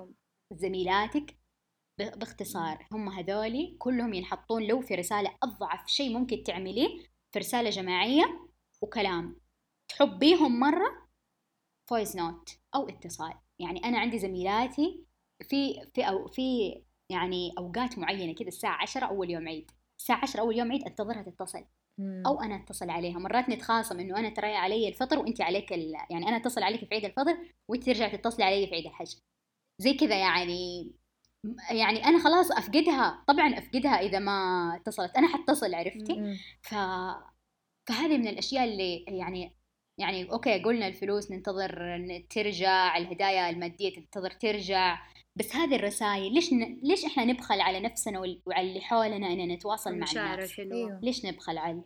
زميلاتك. 0.52 1.38
باختصار 1.98 2.86
هم 2.92 3.08
هذولي 3.08 3.76
كلهم 3.78 4.14
ينحطون 4.14 4.62
لو 4.62 4.80
في 4.80 4.94
رسالة 4.94 5.36
أضعف 5.42 5.88
شيء 5.88 6.18
ممكن 6.18 6.42
تعمليه 6.42 6.88
في 7.32 7.38
رسالة 7.38 7.70
جماعية 7.70 8.24
وكلام. 8.82 9.40
تحبيهم 9.88 10.60
مرة؟ 10.60 11.08
voice 11.90 12.16
note 12.16 12.48
أو 12.74 12.88
اتصال. 12.88 13.34
يعني 13.58 13.84
أنا 13.84 13.98
عندي 13.98 14.18
زميلاتي 14.18 15.04
في 15.48 15.90
في 15.94 16.02
أو 16.02 16.28
في 16.28 16.76
يعني 17.12 17.52
أوقات 17.58 17.98
معينة 17.98 18.34
كذا 18.34 18.48
الساعة 18.48 18.82
10 18.82 19.06
أول 19.06 19.30
يوم 19.30 19.48
عيد. 19.48 19.70
الساعة 19.98 20.20
10 20.22 20.40
أول 20.40 20.58
يوم 20.58 20.72
عيد 20.72 20.82
أنتظرها 20.84 21.22
تتصل. 21.22 21.64
أو 22.26 22.40
أنا 22.42 22.56
أتصل 22.56 22.90
عليها. 22.90 23.18
مرات 23.18 23.48
نتخاصم 23.48 24.00
إنه 24.00 24.18
أنا 24.18 24.28
ترى 24.28 24.54
علي 24.54 24.88
الفطر 24.88 25.18
وأنت 25.18 25.40
عليك 25.40 25.72
ال... 25.72 25.92
يعني 26.10 26.28
أنا 26.28 26.36
أتصل 26.36 26.62
عليك 26.62 26.80
في 26.80 26.94
عيد 26.94 27.04
الفطر 27.04 27.36
وأنت 27.68 27.86
ترجع 27.86 28.08
تتصلي 28.08 28.44
علي 28.44 28.66
في 28.66 28.74
عيد 28.74 28.86
الحج. 28.86 29.14
زي 29.78 29.94
كذا 29.94 30.18
يعني 30.18 30.90
يعني 31.70 32.04
أنا 32.04 32.24
خلاص 32.24 32.50
أفقدها. 32.52 33.24
طبعا 33.28 33.58
أفقدها 33.58 34.00
إذا 34.00 34.18
ما 34.18 34.32
اتصلت. 34.76 35.16
أنا 35.16 35.28
حتصل 35.28 35.74
عرفتي؟ 35.74 36.36
ف 36.62 36.74
فهذه 37.88 38.18
من 38.18 38.28
الأشياء 38.28 38.64
اللي 38.64 39.04
يعني 39.08 39.56
يعني 39.98 40.30
أوكي 40.32 40.62
قلنا 40.62 40.86
الفلوس 40.86 41.30
ننتظر 41.30 41.98
ترجع 42.30 42.96
الهدايا 42.96 43.50
المادية 43.50 43.94
تنتظر 43.94 44.30
ترجع. 44.30 44.98
بس 45.36 45.56
هذه 45.56 45.76
الرسائل 45.76 46.34
ليش 46.34 46.52
ن... 46.52 46.80
ليش 46.82 47.04
إحنا 47.04 47.24
نبخل 47.24 47.60
على 47.60 47.80
نفسنا 47.80 48.18
وعلى 48.18 48.68
اللي 48.68 48.80
حولنا 48.80 49.26
ان 49.32 49.48
نتواصل 49.48 49.90
مع 49.90 50.06
الناس 50.10 50.50
الحلوة. 50.50 50.76
أيوة. 50.76 51.00
ليش 51.02 51.26
نبخل 51.26 51.58
على 51.58 51.84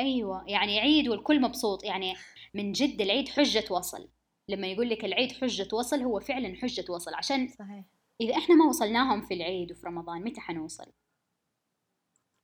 أيوه 0.00 0.44
يعني 0.48 0.80
عيد 0.80 1.08
والكل 1.08 1.40
مبسوط 1.40 1.84
يعني 1.84 2.14
من 2.54 2.72
جد 2.72 3.00
العيد 3.00 3.28
حجة 3.28 3.64
وصل 3.70 4.08
لما 4.48 4.66
يقول 4.66 4.90
لك 4.90 5.04
العيد 5.04 5.32
حجة 5.32 5.68
وصل 5.72 6.02
هو 6.02 6.20
فعلا 6.20 6.56
حجة 6.56 6.92
وصل 6.92 7.14
عشان 7.14 7.48
صحيح 7.48 7.84
إذا 8.20 8.36
إحنا 8.36 8.54
ما 8.54 8.64
وصلناهم 8.64 9.20
في 9.20 9.34
العيد 9.34 9.72
وفي 9.72 9.86
رمضان 9.86 10.24
متى 10.24 10.40
حنوصل 10.40 10.92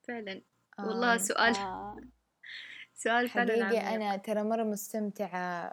فعلا 0.09 0.42
والله 0.78 1.14
آه 1.14 1.16
سؤال 1.16 1.57
آه. 1.57 1.96
سؤال 2.99 3.29
فعلا 3.29 3.67
حقيقي 3.67 3.95
أنا 3.95 4.17
ترى 4.17 4.43
مرة 4.43 4.63
مستمتعة 4.63 5.73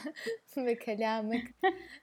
بكلامك. 0.56 1.54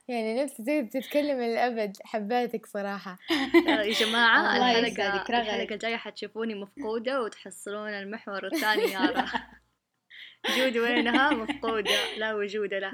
يعني 0.08 0.44
نفسي 0.44 0.62
زي 0.62 0.82
بتتكلم 0.82 1.40
الأبد 1.40 1.96
حبيتك 2.04 2.66
صراحة. 2.66 3.18
يا 3.68 3.92
جماعة 3.92 4.56
الحلقة 4.56 5.16
الحلقة 5.40 5.74
الجاية 5.74 5.96
حتشوفوني 5.96 6.54
مفقودة 6.54 7.22
وتحصلون 7.22 7.88
المحور 7.88 8.46
الثاني 8.46 8.82
يارا 8.92 9.26
جود 10.56 10.76
وينها 10.76 11.30
مفقودة. 11.30 12.16
لا 12.18 12.34
وجود 12.34 12.74
لها. 12.74 12.92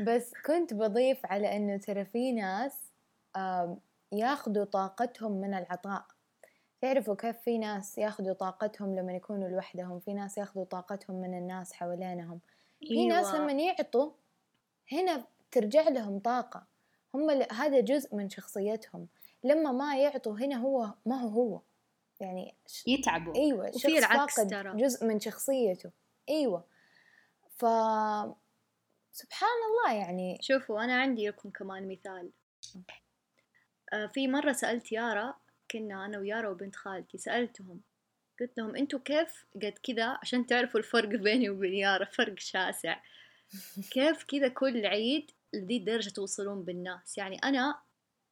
بس 0.00 0.32
كنت 0.46 0.74
بضيف 0.74 1.26
على 1.26 1.56
إنه 1.56 1.76
ترى 1.76 2.04
في 2.04 2.32
ناس 2.32 2.92
ياخذوا 4.12 4.64
طاقتهم 4.64 5.32
من 5.40 5.54
العطاء. 5.54 6.06
تعرفوا 6.82 7.14
كيف 7.14 7.38
في 7.38 7.58
ناس 7.58 7.98
ياخذوا 7.98 8.32
طاقتهم 8.32 8.96
لما 8.96 9.12
يكونوا 9.12 9.48
لوحدهم 9.48 10.00
في 10.00 10.14
ناس 10.14 10.38
ياخذوا 10.38 10.64
طاقتهم 10.64 11.16
من 11.16 11.38
الناس 11.38 11.72
حوالينهم. 11.72 12.40
في 12.80 12.90
أيوة. 12.90 13.08
ناس 13.08 13.34
لما 13.34 13.52
يعطوا 13.52 14.12
هنا 14.92 15.24
ترجع 15.50 15.88
لهم 15.88 16.18
طاقة. 16.18 16.66
هم 17.14 17.30
هذا 17.30 17.80
جزء 17.80 18.16
من 18.16 18.30
شخصيتهم. 18.30 19.08
لما 19.44 19.72
ما 19.72 19.96
يعطوا 19.96 20.38
هنا 20.38 20.56
هو 20.56 20.94
ما 21.06 21.16
هو 21.16 21.28
هو. 21.28 21.60
يعني 22.20 22.54
يتعبوا. 22.86 23.34
إيوه 23.34 23.68
وفي 23.74 23.98
العكس 23.98 24.34
ترى. 24.34 24.76
جزء 24.76 25.06
من 25.06 25.20
شخصيته. 25.20 25.90
إيوه. 26.28 26.64
ف 27.56 27.66
سبحان 29.12 29.58
الله 29.70 30.00
يعني. 30.00 30.38
شوفوا 30.40 30.84
أنا 30.84 31.00
عندي 31.00 31.28
لكم 31.28 31.50
كمان 31.50 31.88
مثال. 31.88 32.30
آه، 33.92 34.06
في 34.06 34.28
مرة 34.28 34.52
سألت 34.52 34.92
يارا 34.92 35.41
كنا 35.72 36.04
أنا 36.04 36.18
ويارا 36.18 36.48
وبنت 36.48 36.76
خالتي 36.76 37.18
سألتهم 37.18 37.80
قلت 38.40 38.58
لهم 38.58 38.76
أنتوا 38.76 38.98
كيف 39.04 39.44
قد 39.54 39.74
كذا؟ 39.82 40.18
عشان 40.22 40.46
تعرفوا 40.46 40.80
الفرق 40.80 41.08
بيني 41.08 41.50
وبين 41.50 41.74
يارا 41.74 42.04
فرق 42.04 42.38
شاسع. 42.38 42.96
كيف 43.90 44.24
كذا 44.24 44.48
كل 44.48 44.86
عيد 44.86 45.30
لذي 45.52 45.76
الدرجة 45.76 46.10
توصلون 46.10 46.62
بالناس؟ 46.62 47.18
يعني 47.18 47.36
أنا 47.38 47.78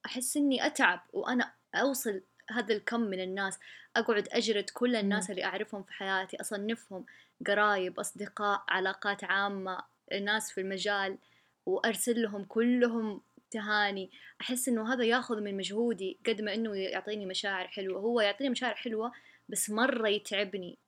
أحس 0.07 0.37
إني 0.37 0.66
أتعب 0.66 1.00
وأنا 1.12 1.53
أوصل 1.74 2.22
هذا 2.50 2.74
الكم 2.74 3.00
من 3.00 3.20
الناس. 3.20 3.59
أقعد 3.96 4.29
أجرد 4.33 4.70
كل 4.70 4.96
الناس 4.96 5.31
اللي 5.31 5.44
أعرفهم 5.44 5.83
في 5.83 5.92
حياتي 5.92 6.40
أصنفهم 6.40 7.05
قرايب 7.46 8.00
أصدقاء 8.00 8.64
علاقات 8.68 9.24
عامة 9.24 9.83
ناس 10.20 10.53
في 10.53 10.61
المجال 10.61 11.18
وأرسل 11.66 12.22
لهم 12.22 12.44
كلهم 12.44 13.20
تهاني. 13.50 14.10
أحس 14.40 14.68
إنه 14.68 14.94
هذا 14.94 15.04
ياخذ 15.04 15.40
من 15.40 15.56
مجهودي 15.56 16.20
قد 16.26 16.42
ما 16.42 16.54
إنه 16.54 16.76
يعطيني 16.76 17.26
مشاعر 17.26 17.68
حلوة. 17.68 18.00
هو 18.00 18.20
يعطيني 18.20 18.50
مشاعر 18.50 18.74
حلوة 18.74 19.12
بس 19.48 19.70
مرة 19.70 20.08
يتعبني. 20.08 20.78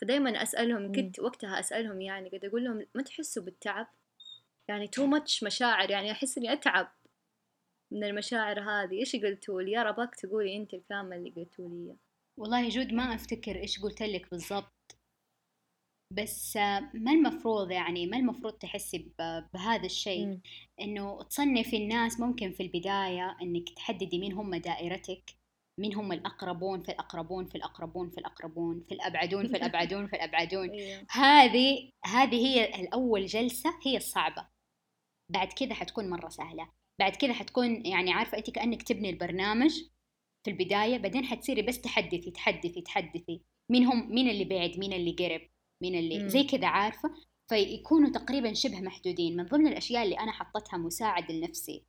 فدايما 0.00 0.42
أسألهم 0.42 0.92
كنت 0.92 1.20
وقتها 1.20 1.60
أسألهم 1.60 2.00
يعني 2.00 2.28
قد 2.28 2.44
أقول 2.44 2.64
لهم 2.64 2.86
ما 2.94 3.02
تحسوا 3.02 3.42
بالتعب؟ 3.42 3.86
يعني 4.68 4.88
تو 4.88 5.06
ماتش 5.06 5.44
مشاعر 5.44 5.90
يعني 5.90 6.10
أحس 6.10 6.38
إني 6.38 6.52
أتعب 6.52 6.92
من 7.90 8.04
المشاعر 8.04 8.60
هذه. 8.60 9.00
إيش 9.00 9.16
قلتوا 9.16 9.62
لي؟ 9.62 9.72
يا 9.72 9.82
ربك 9.82 10.14
تقولي 10.14 10.56
أنت 10.56 10.74
الكلام 10.74 11.12
اللي 11.12 11.30
قلتوا 11.30 11.68
لي 11.68 11.96
والله 12.36 12.68
جود 12.68 12.92
ما 12.92 13.14
أفتكر 13.14 13.56
إيش 13.56 13.80
قلت 13.80 14.02
لك 14.02 14.30
بالضبط. 14.30 14.97
بس 16.10 16.56
ما 16.94 17.12
المفروض 17.12 17.70
يعني 17.70 18.06
ما 18.06 18.16
المفروض 18.16 18.52
تحسي 18.52 19.12
بهذا 19.54 19.86
الشيء؟ 19.86 20.38
إنه 20.80 21.22
تصنفي 21.22 21.76
الناس 21.76 22.20
ممكن 22.20 22.52
في 22.52 22.62
البداية 22.62 23.36
إنك 23.42 23.68
تحددي 23.76 24.18
مين 24.18 24.32
هم 24.32 24.54
دائرتك 24.54 25.38
مين 25.78 25.94
هم 25.94 26.12
الأقربون 26.12 26.82
في 26.82 26.88
الأقربون 26.88 27.46
في 27.46 27.54
الأقربون 27.54 28.10
في 28.10 28.18
الأقربون 28.18 28.84
في 28.88 28.94
الأبعدون 28.94 29.48
في 29.48 29.56
الأبعدون 29.56 30.06
في 30.06 30.16
الأبعدون. 30.16 30.70
أيوه. 30.74 31.06
هذه 31.10 31.90
هذه 32.04 32.46
هي 32.46 32.80
الأول 32.80 33.26
جلسة 33.26 33.74
هي 33.86 33.96
الصعبة. 33.96 34.48
بعد 35.32 35.52
كذا 35.52 35.74
حتكون 35.74 36.10
مرة 36.10 36.28
سهلة. 36.28 36.68
بعد 37.00 37.16
كذا 37.16 37.32
حتكون 37.32 37.86
يعني 37.86 38.12
عارفة 38.12 38.38
أنت 38.38 38.50
كأنك 38.50 38.82
تبني 38.82 39.10
البرنامج 39.10 39.70
في 40.44 40.50
البداية 40.50 40.98
بعدين 40.98 41.24
حتصيري 41.24 41.62
بس 41.62 41.80
تحدثي 41.80 42.30
تحدثي 42.30 42.82
تحدثي. 42.82 43.40
مين 43.70 43.84
هم 43.84 44.14
مين 44.14 44.30
اللي 44.30 44.44
بعد 44.44 44.78
مين 44.78 44.92
اللي 44.92 45.12
قرب؟ 45.12 45.48
مين 45.82 45.94
اللي 45.94 46.18
مم. 46.18 46.28
زي 46.28 46.44
كذا 46.44 46.66
عارفة؟ 46.66 47.14
فيكونوا 47.48 48.10
تقريبا 48.10 48.52
شبه 48.52 48.80
محدودين. 48.80 49.36
من 49.36 49.44
ضمن 49.44 49.66
الأشياء 49.66 50.04
اللي 50.04 50.18
أنا 50.18 50.32
حطتها 50.32 50.76
مساعد 50.76 51.32
لنفسي. 51.32 51.84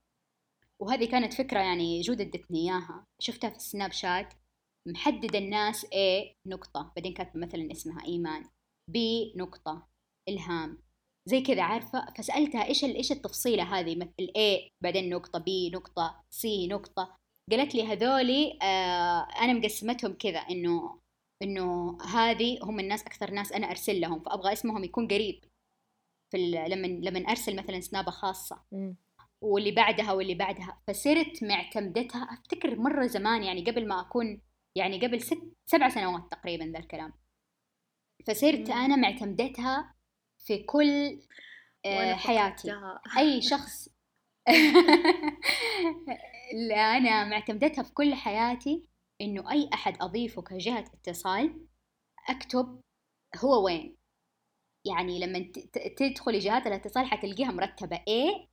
وهذه 0.82 1.06
كانت 1.06 1.34
فكرة 1.34 1.60
يعني 1.60 2.02
جودة 2.02 2.24
ادتني 2.24 2.60
إياها. 2.60 3.06
شفتها 3.22 3.50
في 3.50 3.56
السناب 3.56 3.92
شات. 3.92 4.34
محدد 4.88 5.36
الناس 5.36 5.86
A 5.86 6.36
نقطة. 6.48 6.94
بعدين 6.96 7.14
كانت 7.14 7.36
مثلا 7.36 7.72
اسمها 7.72 8.06
إيمان. 8.06 8.44
B 8.92 8.98
نقطة. 9.38 9.88
إلهام. 10.30 10.78
زي 11.26 11.42
كذا 11.42 11.62
عارفة؟ 11.62 12.14
فسألتها 12.18 12.66
إيش 12.66 12.84
إيش 12.84 13.12
التفصيلة 13.12 13.64
هذه؟ 13.64 13.96
مثل 13.96 14.32
A 14.38 14.70
بعدين 14.84 15.10
نقطة. 15.10 15.40
B 15.40 15.74
نقطة. 15.74 16.24
C 16.32 16.46
نقطة. 16.70 17.18
قالت 17.52 17.76
لي 17.76 17.84
هذولي 17.84 18.60
آه 18.62 19.28
أنا 19.42 19.54
مقسمتهم 19.54 20.14
كذا. 20.14 20.40
إنه 20.40 21.00
إنه 21.42 21.98
هذه 22.02 22.60
هم 22.64 22.80
الناس 22.80 23.04
أكثر 23.04 23.32
ناس 23.32 23.52
أنا 23.52 23.70
أرسل 23.70 24.02
لهم 24.02 24.20
فأبغى 24.20 24.54
اسمهم 24.54 24.84
يكون 24.84 25.08
قريب 25.08 25.44
في 26.32 26.52
لما 26.52 26.88
لما 26.88 27.20
أرسل 27.20 27.56
مثلا 27.56 27.80
سنابة 27.80 28.12
خاصة. 28.12 28.62
واللي 29.42 29.72
بعدها 29.72 30.12
واللي 30.12 30.36
بعدها. 30.36 30.82
فصرت 30.88 31.44
معتمدتها 31.44 32.24
أفتكر 32.24 32.76
مرة 32.76 33.06
زمان 33.06 33.44
يعني 33.44 33.66
قبل 33.66 33.88
ما 33.88 34.02
أكون 34.02 34.42
يعني 34.76 35.08
قبل 35.08 35.22
ست 35.22 35.42
سبع 35.66 35.90
سنوات 35.90 36.32
تقريبا 36.32 36.64
ذا 36.64 36.80
الكلام. 36.80 37.14
فصرت 38.28 38.70
أنا 38.70 38.96
معتمدتها 38.96 39.96
في 40.40 40.64
كل 40.64 41.20
آه، 41.86 42.14
حياتي. 42.14 42.72
أي 43.18 43.42
شخص. 43.52 43.90
لا 46.70 46.98
أنا 46.98 47.26
معتمدتها 47.26 47.84
في 47.84 47.94
كل 47.94 48.16
حياتي. 48.16 48.89
إنه 49.22 49.52
أي 49.52 49.70
أحد 49.74 50.02
أضيفه 50.02 50.42
كجهة 50.42 50.86
اتصال 50.94 51.68
أكتب 52.30 52.82
هو 53.38 53.66
وين. 53.66 53.96
يعني 54.88 55.20
لما 55.20 55.52
تدخلي 55.98 56.40
جهات 56.40 56.68
الاتصال 56.68 57.06
حتلقيها 57.06 57.52
مرتبه 57.52 57.98
A 57.98 58.48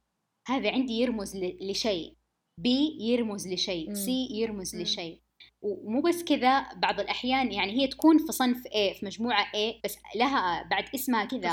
هذا 0.49 0.71
عندي 0.73 0.93
يرمز 0.93 1.37
لشيء. 1.37 2.17
بي 2.61 2.99
يرمز 3.01 3.49
لشيء. 3.49 3.95
سي 3.95 4.29
يرمز 4.31 4.77
لشيء. 4.77 5.21
ومو 5.63 6.01
بس 6.01 6.25
كذا 6.25 6.75
بعض 6.75 7.01
الأحيان 7.01 7.53
يعني 7.53 7.73
هي 7.73 7.87
تكون 7.87 8.19
في 8.19 8.33
صنف 8.33 8.67
A 8.67 8.99
في 8.99 9.01
مجموعة 9.03 9.45
A 9.45 9.81
بس 9.85 9.99
لها 10.17 10.63
بعد 10.63 10.95
اسمها 10.95 11.25
كذا 11.25 11.51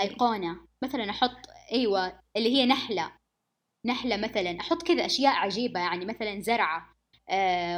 أيقونة 0.00 0.66
مثلا 0.84 1.10
أحط 1.10 1.36
أيوة 1.72 2.20
اللي 2.36 2.56
هي 2.56 2.66
نحلة. 2.66 3.12
نحلة 3.86 4.16
مثلا. 4.16 4.60
أحط 4.60 4.82
كذا 4.82 5.06
أشياء 5.06 5.34
عجيبة 5.34 5.80
يعني 5.80 6.04
مثلا 6.04 6.40
زرعة. 6.40 6.97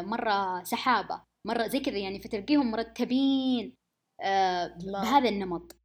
مرة 0.02 0.62
سحابة 0.62 1.22
مرة 1.46 1.66
زي 1.66 1.80
كذا 1.80 1.98
يعني 1.98 2.20
فتلقيهم 2.20 2.70
مرتبين 2.70 3.74
آه 4.20 4.76
بهذا 4.84 5.28
النمط. 5.28 5.76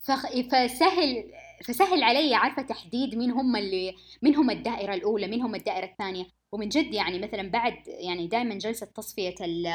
فسهل 0.00 1.32
فسهل 1.64 2.02
علي 2.02 2.34
عارفة 2.34 2.62
تحديد 2.62 3.14
مين 3.14 3.30
هم 3.30 3.56
اللي 3.56 3.94
مين 4.22 4.36
هم 4.36 4.50
الدائرة 4.50 4.94
الأولى 4.94 5.26
مين 5.26 5.42
هم 5.42 5.54
الدائرة 5.54 5.86
الثانية. 5.86 6.26
ومن 6.52 6.68
جد 6.68 6.94
يعني 6.94 7.18
مثلا 7.18 7.50
بعد 7.50 7.88
يعني 7.88 8.26
دائما 8.26 8.54
جلسة 8.58 8.86
تصفية 8.86 9.34
ال 9.40 9.66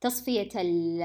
تصفية 0.00 0.48
ال 0.56 1.02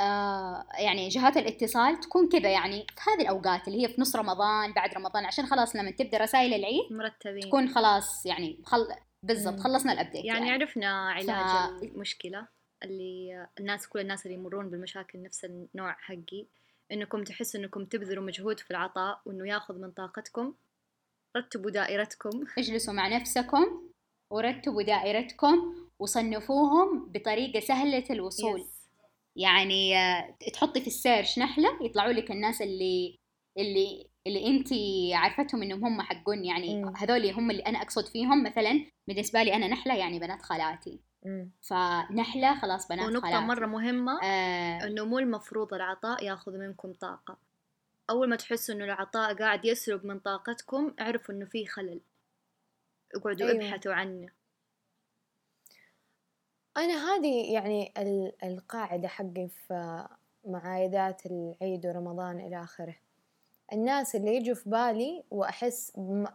آه 0.00 0.66
يعني 0.78 1.08
جهات 1.08 1.36
الاتصال 1.36 2.00
تكون 2.00 2.28
كذا 2.28 2.50
يعني 2.50 2.86
في 2.96 3.10
هذه 3.10 3.22
الأوقات 3.22 3.68
اللي 3.68 3.82
هي 3.82 3.88
في 3.88 4.00
نص 4.00 4.16
رمضان 4.16 4.72
بعد 4.72 4.94
رمضان 4.94 5.24
عشان 5.24 5.46
خلاص 5.46 5.76
لما 5.76 5.90
تبدأ 5.90 6.18
رسائل 6.18 6.54
العيد 6.54 6.92
مرتبين. 6.92 7.42
تكون 7.42 7.68
خلاص 7.68 8.26
يعني 8.26 8.62
خل... 8.64 8.86
بالضبط 9.22 9.60
خلصنا 9.60 9.92
الابديت 9.92 10.24
يعني, 10.24 10.48
يعني. 10.48 10.50
عرفنا 10.50 11.10
علاج 11.10 11.80
ف... 11.80 11.82
المشكلة 11.82 12.48
اللي 12.84 13.46
الناس 13.60 13.88
كل 13.88 14.00
الناس 14.00 14.26
اللي 14.26 14.36
يمرون 14.36 14.70
بالمشاكل 14.70 15.22
نفس 15.22 15.44
النوع 15.44 15.92
حقي 15.92 16.46
إنكم 16.92 17.24
تحسوا 17.24 17.60
إنكم 17.60 17.84
تبذلوا 17.84 18.24
مجهود 18.24 18.60
في 18.60 18.70
العطاء 18.70 19.20
وإنه 19.26 19.48
ياخذ 19.48 19.78
من 19.78 19.90
طاقتكم. 19.90 20.54
رتبوا 21.36 21.70
دائرتكم. 21.70 22.44
اجلسوا 22.58 22.94
مع 22.94 23.08
نفسكم 23.08 23.90
ورتبوا 24.30 24.82
دائرتكم 24.82 25.74
وصنفوهم 25.98 27.12
بطريقة 27.12 27.60
سهلة 27.60 28.04
الوصول. 28.10 28.60
Yes. 28.60 28.80
يعني 29.36 29.98
آه، 29.98 30.36
تحطي 30.52 30.80
في 30.80 30.86
السيرش 30.86 31.38
نحلة 31.38 31.68
يطلعوا 31.82 32.12
لك 32.12 32.30
الناس 32.30 32.62
اللي 32.62 33.18
اللي 33.58 34.09
اللي 34.26 34.46
انت 34.46 34.68
عارفتهم 35.14 35.62
انهم 35.62 35.84
هم 35.84 36.02
حقون 36.02 36.44
يعني 36.44 36.84
هذول 36.96 37.26
هم 37.30 37.50
اللي 37.50 37.62
أنا 37.62 37.82
أقصد 37.82 38.06
فيهم. 38.06 38.42
مثلا 38.44 38.86
بالنسبة 39.08 39.42
لي 39.42 39.54
أنا 39.54 39.68
نحلة 39.68 39.96
يعني 39.96 40.18
بنات 40.18 40.42
خالاتي. 40.42 41.00
فنحلة 41.60 42.60
خلاص 42.60 42.88
بنات 42.88 43.06
ونقطة 43.06 43.30
خلاص. 43.30 43.42
مرة 43.42 43.66
مهمة 43.66 44.22
آه. 44.22 44.86
إنه 44.86 45.04
مو 45.04 45.18
المفروض 45.18 45.74
العطاء 45.74 46.24
ياخذ 46.24 46.58
منكم 46.58 46.92
طاقة. 46.92 47.38
أول 48.10 48.28
ما 48.28 48.36
تحسوا 48.36 48.74
إنه 48.74 48.84
العطاء 48.84 49.34
قاعد 49.34 49.64
يسرق 49.64 50.04
من 50.04 50.18
طاقتكم 50.18 50.94
اعرفوا 51.00 51.34
إنه 51.34 51.44
في 51.44 51.66
خلل. 51.66 52.00
اقعدوا 53.14 53.48
أيوة. 53.48 53.66
ابحثوا 53.66 53.92
عنه. 53.92 54.28
أنا 56.76 56.94
هذه 56.94 57.52
يعني 57.52 57.92
القاعدة 58.44 59.08
حقي 59.08 59.48
في 59.48 60.08
معايدات 60.44 61.22
العيد 61.26 61.86
ورمضان 61.86 62.40
إلى 62.40 62.62
آخره. 62.62 62.96
الناس 63.72 64.16
اللي 64.16 64.36
يجوا 64.36 64.54
في 64.54 64.70
بالي 64.70 65.24
وأحس 65.30 65.92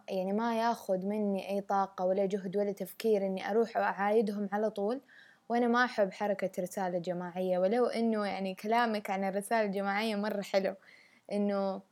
يعني 0.08 0.32
ما 0.32 0.58
ياخذ 0.58 1.06
مني 1.06 1.50
أي 1.50 1.60
طاقة 1.60 2.04
ولا 2.04 2.26
جهد 2.26 2.56
ولا 2.56 2.72
تفكير 2.72 3.26
إني 3.26 3.50
أروح 3.50 3.76
وأعايدهم 3.76 4.48
على 4.52 4.70
طول 4.70 5.00
وأنا 5.48 5.66
ما 5.66 5.84
أحب 5.84 6.12
حركة 6.12 6.62
رسالة 6.62 6.98
جماعية. 6.98 7.58
ولو 7.58 7.86
إنه 7.86 8.26
يعني 8.26 8.54
كلامك 8.54 9.10
عن 9.10 9.24
الرسالة 9.24 9.66
الجماعية 9.66 10.16
مرة 10.16 10.42
حلو 10.42 10.74
إنه 11.32 11.82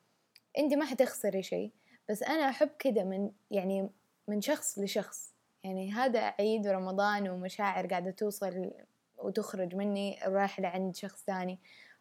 أنت 0.59 0.75
ما 0.75 0.85
حتخسري 0.85 1.43
شيء. 1.43 1.71
بس 2.09 2.23
أنا 2.23 2.49
أحب 2.49 2.71
كده 2.79 3.05
من 3.05 3.31
يعني 3.51 3.91
من 4.29 4.41
شخص 4.41 4.79
لشخص. 4.79 5.35
يعني 5.65 5.93
هذا 5.93 6.21
عيد 6.21 6.67
رمضان 6.67 7.29
ومشاعر 7.29 7.87
قاعدة 7.87 8.11
توصل 8.11 8.71
وتخرج 9.19 9.75
مني 9.75 10.19
رايحة 10.27 10.63
لعند 10.63 10.97
شخص 10.97 11.25
ثاني. 11.25 11.59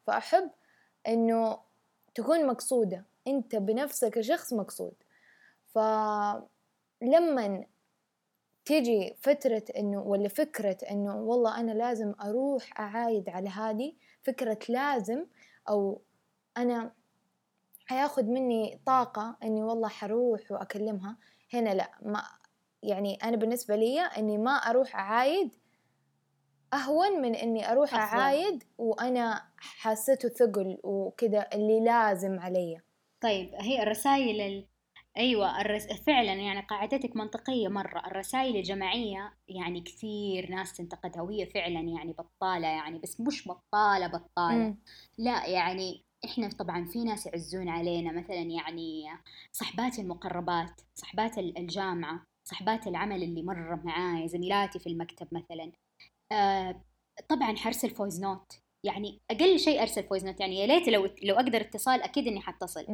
فأحب 0.07 0.49
إنه 1.07 1.59
تكون 2.15 2.47
مقصودة. 2.47 3.12
أنت 3.27 3.55
بنفسك 3.55 4.21
شخص 4.21 4.53
مقصود. 4.53 4.93
فلما 5.65 7.65
تيجي 8.65 9.15
فترة 9.21 9.63
إنه 9.77 10.01
ولا 10.01 10.27
فكرة 10.27 10.77
إنه 10.91 11.15
والله 11.15 11.59
أنا 11.59 11.71
لازم 11.71 12.13
أروح 12.21 12.79
أعايد 12.79 13.29
على 13.29 13.49
هذه 13.49 13.93
فكرة 14.21 14.59
لازم 14.69 15.25
أو 15.69 16.01
أنا 16.57 16.91
حياخد 17.85 18.29
مني 18.29 18.81
طاقة 18.85 19.37
إني 19.43 19.63
والله 19.63 19.87
حروح 19.87 20.51
وأكلمها 20.51 21.17
هنا 21.53 21.73
لا. 21.73 21.91
ما 22.01 22.23
يعني 22.83 23.15
أنا 23.15 23.37
بالنسبة 23.37 23.75
لي 23.75 24.01
إني 24.01 24.37
ما 24.37 24.51
أروح 24.51 24.95
أعايد 24.95 25.55
أهون 26.73 27.21
من 27.21 27.35
إني 27.35 27.71
أروح 27.71 27.95
أفضل. 27.95 28.19
أعايد 28.19 28.63
وأنا 28.77 29.43
حاسته 29.57 30.29
ثقل 30.29 30.77
وكذا 30.83 31.47
اللي 31.53 31.79
لازم 31.79 32.39
علي. 32.39 32.81
طيب 33.23 33.51
هي 33.55 33.83
الرسائل 33.83 34.41
ال... 34.41 34.67
أيوة 35.17 35.61
الرس... 35.61 35.87
فعلا 35.87 36.33
يعني 36.33 36.61
قاعدتك 36.61 37.15
منطقية 37.15 37.67
مرة. 37.67 38.07
الرسائل 38.07 38.55
الجماعية 38.55 39.33
يعني 39.47 39.81
كثير 39.81 40.49
ناس 40.51 40.77
تنتقدها 40.77 41.21
وهي 41.21 41.45
فعلا 41.45 41.79
يعني 41.79 42.13
بطالة 42.13 42.67
يعني 42.67 42.99
بس 42.99 43.21
مش 43.21 43.47
بطالة 43.47 44.07
بطالة. 44.07 44.69
م. 44.69 44.77
لا 45.17 45.45
يعني 45.45 46.03
إحنا 46.25 46.49
طبعا 46.49 46.85
في 46.85 47.03
ناس 47.03 47.25
يعزون 47.25 47.69
علينا 47.69 48.11
مثلا 48.11 48.41
يعني 48.41 49.05
صحباتي 49.51 50.01
المقربات 50.01 50.81
صحبات 50.95 51.37
الجامعة 51.37 52.23
صحبات 52.43 52.87
العمل 52.87 53.23
اللي 53.23 53.43
مرة 53.43 53.81
معاي 53.83 54.27
زميلاتي 54.27 54.79
في 54.79 54.87
المكتب 54.87 55.27
مثلا. 55.31 55.71
آه 56.31 56.81
طبعا 57.29 57.55
حرسل 57.55 57.89
voice 57.89 58.21
note. 58.21 58.62
يعني 58.83 59.19
أقل 59.31 59.59
شيء 59.59 59.81
أرسل 59.81 60.03
voice 60.03 60.25
note 60.25 60.39
يعني 60.39 60.59
يا 60.59 60.67
ليت 60.67 60.87
لو 60.87 61.09
لو 61.23 61.35
أقدر 61.35 61.61
اتصال 61.61 62.01
أكيد 62.01 62.27
إني 62.27 62.41
حتصل. 62.41 62.85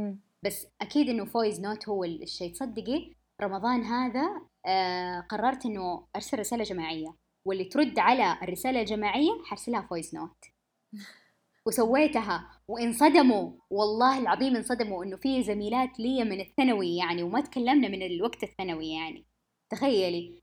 بس 0.43 0.67
أكيد 0.81 1.09
إنه 1.09 1.25
فويز 1.25 1.61
نوت 1.61 1.89
هو 1.89 2.03
الشيء. 2.03 2.53
تصدقي 2.53 3.13
رمضان 3.41 3.83
هذا 3.83 4.41
آه 4.65 5.19
قررت 5.19 5.65
إنه 5.65 6.07
أرسل 6.15 6.39
رسالة 6.39 6.63
جماعية 6.63 7.15
واللي 7.45 7.63
ترد 7.65 7.99
على 7.99 8.37
الرسالة 8.43 8.81
الجماعية 8.81 9.31
حرسلها 9.45 9.81
voice 9.81 10.13
note. 10.13 10.45
وسويتها. 11.67 12.49
وانصدموا. 12.67 13.51
والله 13.69 14.19
العظيم 14.19 14.55
انصدموا 14.55 15.03
إنه 15.03 15.17
في 15.17 15.43
زميلات 15.43 15.99
لي 15.99 16.23
من 16.23 16.39
الثانوي 16.39 16.95
يعني 16.95 17.23
وما 17.23 17.41
تكلمنا 17.41 17.87
من 17.87 18.01
الوقت 18.01 18.43
الثانوي 18.43 18.89
يعني. 18.89 19.25
تخيلي. 19.69 20.41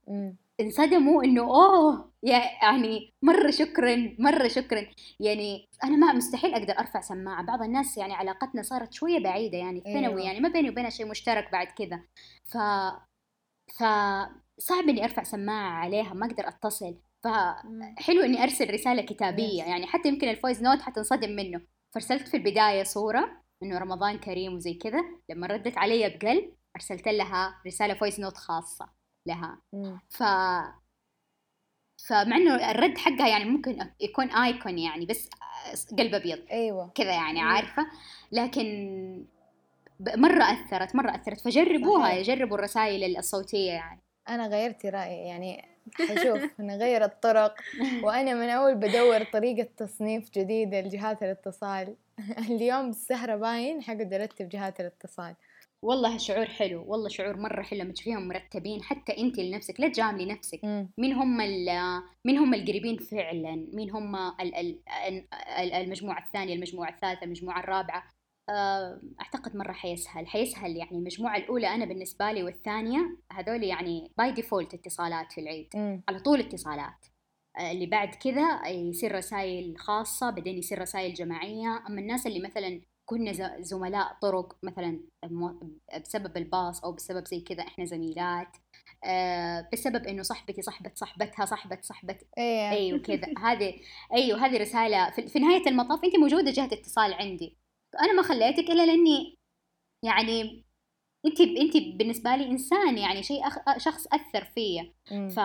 انصدموا 0.60 1.24
انه 1.24 1.42
اوه 1.42 2.12
يعني 2.22 3.14
مرة 3.22 3.50
شكرا 3.50 4.16
مرة 4.18 4.48
شكرا. 4.48 4.86
يعني 5.20 5.68
أنا 5.84 5.96
ما 5.96 6.12
مستحيل 6.12 6.54
أقدر 6.54 6.78
أرفع 6.78 7.00
سماعة. 7.00 7.42
بعض 7.42 7.62
الناس 7.62 7.98
يعني 7.98 8.14
علاقتنا 8.14 8.62
صارت 8.62 8.92
شوية 8.92 9.18
بعيدة 9.18 9.58
يعني 9.58 9.78
الثانوي 9.78 10.06
أيوة. 10.06 10.22
يعني 10.22 10.40
ما 10.40 10.48
بيني 10.48 10.70
وبينها 10.70 10.90
شيء 10.90 11.06
مشترك 11.06 11.52
بعد 11.52 11.66
كذا. 11.66 12.02
ف 12.44 12.56
ف 13.78 13.82
صعب 14.58 14.88
إني 14.88 15.04
أرفع 15.04 15.22
سماعة 15.22 15.70
عليها 15.70 16.14
ما 16.14 16.26
أقدر 16.26 16.48
أتصل. 16.48 16.98
فحلو 17.24 18.22
إني 18.22 18.42
أرسل 18.42 18.74
رسالة 18.74 19.02
كتابية 19.02 19.62
يعني 19.62 19.86
حتى 19.86 20.08
يمكن 20.08 20.28
ال 20.28 20.34
voice 20.34 20.62
note 20.62 20.82
حتنصدم 20.82 21.30
منه. 21.30 21.60
فرسلت 21.94 22.28
في 22.28 22.36
البداية 22.36 22.82
صورة 22.82 23.42
إنه 23.62 23.78
رمضان 23.78 24.18
كريم 24.18 24.54
وزي 24.54 24.74
كذا. 24.74 25.04
لما 25.30 25.46
ردت 25.46 25.78
علي 25.78 26.08
بقلب 26.08 26.52
أرسلت 26.76 27.08
لها 27.08 27.62
رسالة 27.66 27.94
voice 27.94 28.20
note 28.20 28.36
خاصة. 28.36 28.95
لها. 29.26 29.58
ف 30.08 30.22
فمع 32.08 32.36
إنه 32.36 32.70
الرد 32.70 32.98
حقها 32.98 33.28
يعني 33.28 33.44
ممكن 33.44 33.90
يكون 34.00 34.30
icon 34.30 34.78
يعني 34.78 35.06
بس 35.06 35.28
قلب 35.98 36.14
أبيض. 36.14 36.38
أيوه. 36.50 36.90
كذا 36.94 37.12
يعني 37.12 37.40
عارفة. 37.40 37.86
لكن 38.32 39.24
مرة 40.00 40.44
أثرت 40.44 40.96
مرة 40.96 41.14
أثرت. 41.14 41.40
فجربوها 41.40 42.08
صحيح. 42.08 42.26
جربوا 42.26 42.56
الرسائل 42.56 43.16
الصوتية 43.16 43.72
يعني. 43.72 44.00
أنا 44.28 44.46
غيرت 44.46 44.86
رأيي 44.86 45.26
يعني. 45.26 45.76
حشوف 46.10 46.60
نغير 46.60 47.04
الطرق. 47.04 47.54
وأنا 48.02 48.34
من 48.34 48.48
أول 48.48 48.74
بدور 48.74 49.24
طريقة 49.24 49.68
تصنيف 49.76 50.30
جديدة 50.30 50.80
لجهات 50.80 51.22
الاتصال. 51.22 51.94
اليوم 52.50 52.88
السهرة 52.88 53.36
باين 53.36 53.82
حقعد 53.82 54.12
ارتب 54.12 54.48
جهات 54.48 54.80
الاتصال. 54.80 55.34
والله 55.86 56.16
شعور 56.16 56.46
حلو 56.46 56.84
والله 56.86 57.08
شعور 57.08 57.36
مرة 57.36 57.62
حلو 57.62 57.80
لما 57.80 57.92
تشوفيهم 57.92 58.28
مرتبين 58.28 58.82
حتى 58.82 59.18
انت 59.18 59.38
لنفسك 59.38 59.80
لا 59.80 59.88
تجاملي 59.88 60.26
نفسك. 60.26 60.60
مين 60.98 61.12
هم 61.12 61.36
مين 62.24 62.38
هم 62.38 62.54
القريبين 62.54 62.96
فعلا؟ 62.96 63.68
مين 63.72 63.90
هم 63.90 64.16
المجموعة 65.60 66.26
الثانية 66.26 66.54
المجموعة 66.54 66.90
الثالثة 66.90 67.24
المجموعة 67.24 67.60
الرابعة؟ 67.60 68.02
آه، 68.48 69.00
أعتقد 69.20 69.56
مرة 69.56 69.72
حيسهل. 69.72 70.26
حيسهل 70.26 70.76
يعني 70.76 70.98
المجموعة 70.98 71.36
الأولى 71.36 71.68
أنا 71.68 71.84
بالنسبة 71.84 72.32
لي 72.32 72.42
والثانية 72.42 73.18
هذول 73.32 73.62
يعني 73.64 74.12
by 74.18 74.32
default 74.32 74.74
اتصالات 74.74 75.32
في 75.32 75.40
العيد. 75.40 75.68
م. 75.74 76.00
على 76.08 76.20
طول 76.20 76.40
اتصالات. 76.40 77.06
آه، 77.58 77.72
اللي 77.72 77.86
بعد 77.86 78.14
كذا 78.14 78.68
يصير 78.68 79.14
رسائل 79.14 79.78
خاصة 79.78 80.30
بعدين 80.30 80.58
يصير 80.58 80.80
رسائل 80.80 81.14
جماعية. 81.14 81.84
أما 81.88 82.00
الناس 82.00 82.26
اللي 82.26 82.40
مثلا 82.40 82.80
كنا 83.06 83.60
زملاء 83.60 84.16
طرق 84.22 84.56
مثلا 84.62 85.00
بسبب 86.00 86.36
الباص 86.36 86.84
أو 86.84 86.92
بسبب 86.92 87.26
زي 87.26 87.40
كذا 87.40 87.62
إحنا 87.62 87.84
زميلات 87.84 88.56
آه 89.04 89.68
بسبب 89.72 90.06
إنه 90.06 90.22
صاحبتي 90.22 90.62
صاحبة 90.62 90.90
صاحبتها 90.94 91.44
صاحبة 91.44 91.78
صاحبة 91.82 92.18
أيوه 92.38 92.70
أيوه 92.70 92.98
كذا 92.98 93.28
هذه 93.38 93.74
أيوه 94.12 94.46
هذه 94.46 94.56
رسالة 94.56 95.10
في, 95.10 95.28
في 95.28 95.38
نهاية 95.38 95.68
المطاف 95.68 96.04
أنت 96.04 96.16
موجودة 96.16 96.50
جهة 96.50 96.66
اتصال 96.72 97.14
عندي. 97.14 97.56
أنا 98.00 98.12
ما 98.12 98.22
خليتك 98.22 98.70
إلا 98.70 98.86
لأني 98.86 99.38
يعني 100.02 100.64
انت 101.26 101.40
انت 101.40 101.76
بالنسبة 101.76 102.36
لي 102.36 102.46
إنسان 102.46 102.98
يعني 102.98 103.22
شيء 103.22 103.46
أخ... 103.46 103.78
شخص 103.78 104.06
أثر 104.06 104.44
فيا. 104.44 104.94
ف... 105.08 105.40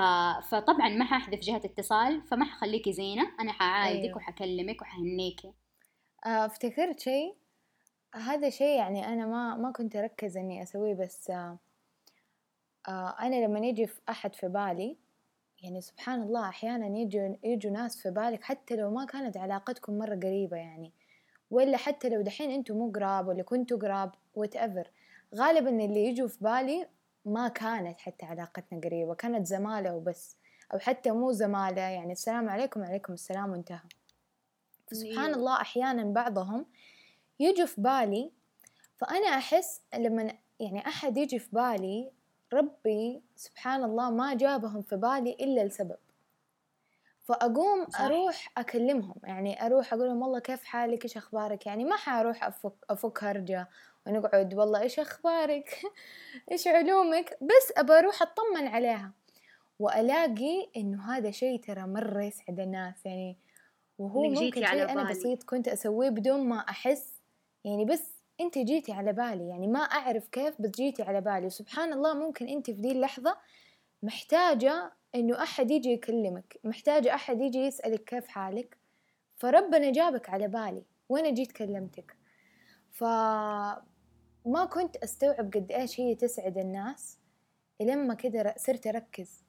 فطبعا 0.50 0.90
ما 0.90 1.06
حأحذف 1.06 1.40
جهة 1.40 1.62
اتصال 1.66 2.22
فما 2.22 2.46
حخليكي 2.46 2.94
زينة. 2.94 3.36
أنا 3.40 3.52
حعايدك 3.52 4.04
أيوه. 4.04 4.18
وحكلمك 4.18 4.82
وحهنيكي. 4.82 5.54
آه، 6.26 6.46
أفتكرت 6.46 7.00
شيء؟ 7.00 7.41
هذا 8.16 8.50
شيء 8.50 8.78
يعني 8.78 9.08
أنا 9.08 9.26
ما 9.26 9.56
ما 9.56 9.72
كنت 9.72 9.96
أركز 9.96 10.38
إني 10.38 10.64
أسويه 10.64 10.94
بس 10.94 11.30
آه 11.30 11.60
أنا 13.20 13.46
لما 13.46 13.60
يجي 13.60 13.88
في 13.88 14.02
أحد 14.10 14.36
في 14.36 14.48
بالي 14.48 14.98
يعني 15.62 15.82
سبحان 15.82 16.22
الله 16.22 16.50
أحيانا 16.50 16.98
يجوا 16.98 17.36
يجوا 17.44 17.72
ناس 17.72 18.02
في 18.02 18.12
بالك 18.12 18.44
حتى 18.44 18.76
لو 18.76 18.92
ما 18.92 19.06
كانت 19.06 19.38
علاقتكم 19.38 19.98
مرة 19.98 20.16
قريبة 20.16 20.58
يعني 20.58 20.92
ولا 21.52 21.78
حتى 21.78 22.10
لو 22.10 22.22
دحين 22.22 22.52
أنتم 22.52 22.78
مو 22.78 22.92
قراب 22.92 23.28
ولا 23.28 23.44
كنتوا 23.44 23.78
قراب 23.78 24.12
وات 24.36 24.56
ايفر 24.56 24.92
غالبا 25.36 25.70
اللي 25.70 26.06
يجوا 26.06 26.28
في 26.28 26.38
بالي 26.44 26.88
ما 27.26 27.48
كانت 27.48 28.00
حتى 28.02 28.26
علاقتنا 28.26 28.80
قريبة 28.80 29.16
كانت 29.16 29.48
زمالة 29.48 29.96
وبس 29.96 30.38
أو 30.74 30.80
حتى 30.80 31.12
مو 31.12 31.32
زمالة 31.32 31.82
يعني 31.82 32.12
السلام 32.12 32.50
عليكم 32.50 32.80
وعليكم 32.82 33.14
السلام 33.14 33.52
وانتهى 33.52 33.80
سبحان 34.92 35.26
أيوه. 35.26 35.36
الله 35.36 35.62
أحيانا 35.62 36.04
بعضهم 36.04 36.66
يجوا 37.42 37.66
في 37.66 37.82
بالي 37.82 38.32
فأنا 38.98 39.28
أحس 39.28 39.82
لما 39.96 40.34
يعني 40.60 40.88
أحد 40.88 41.18
يجي 41.18 41.40
في 41.40 41.50
بالي 41.52 42.12
ربي 42.54 43.22
سبحان 43.36 43.84
الله 43.84 44.12
ما 44.12 44.34
جابهم 44.34 44.82
في 44.82 44.96
بالي 44.96 45.32
إلا 45.32 45.66
لسبب. 45.66 45.98
فأقوم 47.24 47.90
صح. 47.90 48.02
أروح 48.02 48.52
أكلمهم 48.58 49.16
يعني 49.24 49.66
أروح 49.66 49.94
أقول 49.94 50.08
لهم 50.08 50.22
والله 50.22 50.40
كيف 50.40 50.64
حالك؟ 50.64 51.04
إيش 51.04 51.18
أخبارك؟ 51.18 51.66
يعني 51.66 51.84
ما 51.84 51.96
حأروح 51.96 52.44
أفك 52.44 52.74
أفك 52.90 53.24
هرجة 53.24 53.70
ونقعد 54.08 54.54
والله 54.54 54.82
إيش 54.82 55.00
أخبارك؟ 55.00 55.82
إيش 56.52 56.68
علومك؟ 56.68 57.38
بس 57.42 57.74
أبى 57.78 57.94
أروح 57.94 58.22
أطمن 58.22 58.68
عليها. 58.68 59.12
وألاقي 59.80 60.70
إنه 60.78 61.18
هذا 61.18 61.32
شيء 61.32 61.60
ترى 61.60 61.82
مرة 61.82 62.24
يسعد 62.24 62.60
الناس 62.60 63.06
يعني 63.06 63.38
وهو 63.98 64.24
ممكن 64.24 64.66
شيء 64.66 64.92
أنا 64.92 65.10
بسيط 65.10 65.44
كنت 65.44 65.68
أسويه 65.68 66.10
بدون 66.10 66.50
ما 66.50 66.58
أحس 66.58 67.21
يعني 67.66 67.86
بس 67.86 68.12
أنت 68.42 68.58
جيتي 68.58 68.92
على 68.92 69.14
بالي 69.14 69.50
يعني 69.50 69.68
ما 69.68 69.80
أعرف 69.80 70.28
كيف 70.28 70.62
بس 70.62 70.70
جيتي 70.70 71.04
على 71.04 71.22
بالي. 71.22 71.50
سبحان 71.50 71.94
الله 71.94 72.14
ممكن 72.14 72.48
أنت 72.48 72.66
في 72.72 72.82
دي 72.82 72.92
اللحظة 72.92 73.38
محتاجة 74.04 74.92
إنه 75.16 75.44
أحد 75.44 75.72
يجي 75.72 75.90
يكلمك 75.90 76.58
محتاجة 76.64 77.16
أحد 77.16 77.42
يجي 77.42 77.60
يسألك 77.60 78.04
كيف 78.04 78.28
حالك. 78.28 78.78
فربنا 79.38 79.92
جابك 79.92 80.30
على 80.30 80.48
بالي 80.48 80.84
وأنا 81.10 81.30
جيت 81.30 81.52
كلمتك. 81.52 82.16
فما 82.92 84.66
كنت 84.70 84.96
أستوعب 84.96 85.54
قد 85.54 85.72
إيش 85.72 86.00
هي 86.00 86.16
تسعد 86.16 86.58
الناس 86.58 87.18
لما 87.82 88.14
كده 88.14 88.56
صرت 88.58 88.88
أركز. 88.88 89.44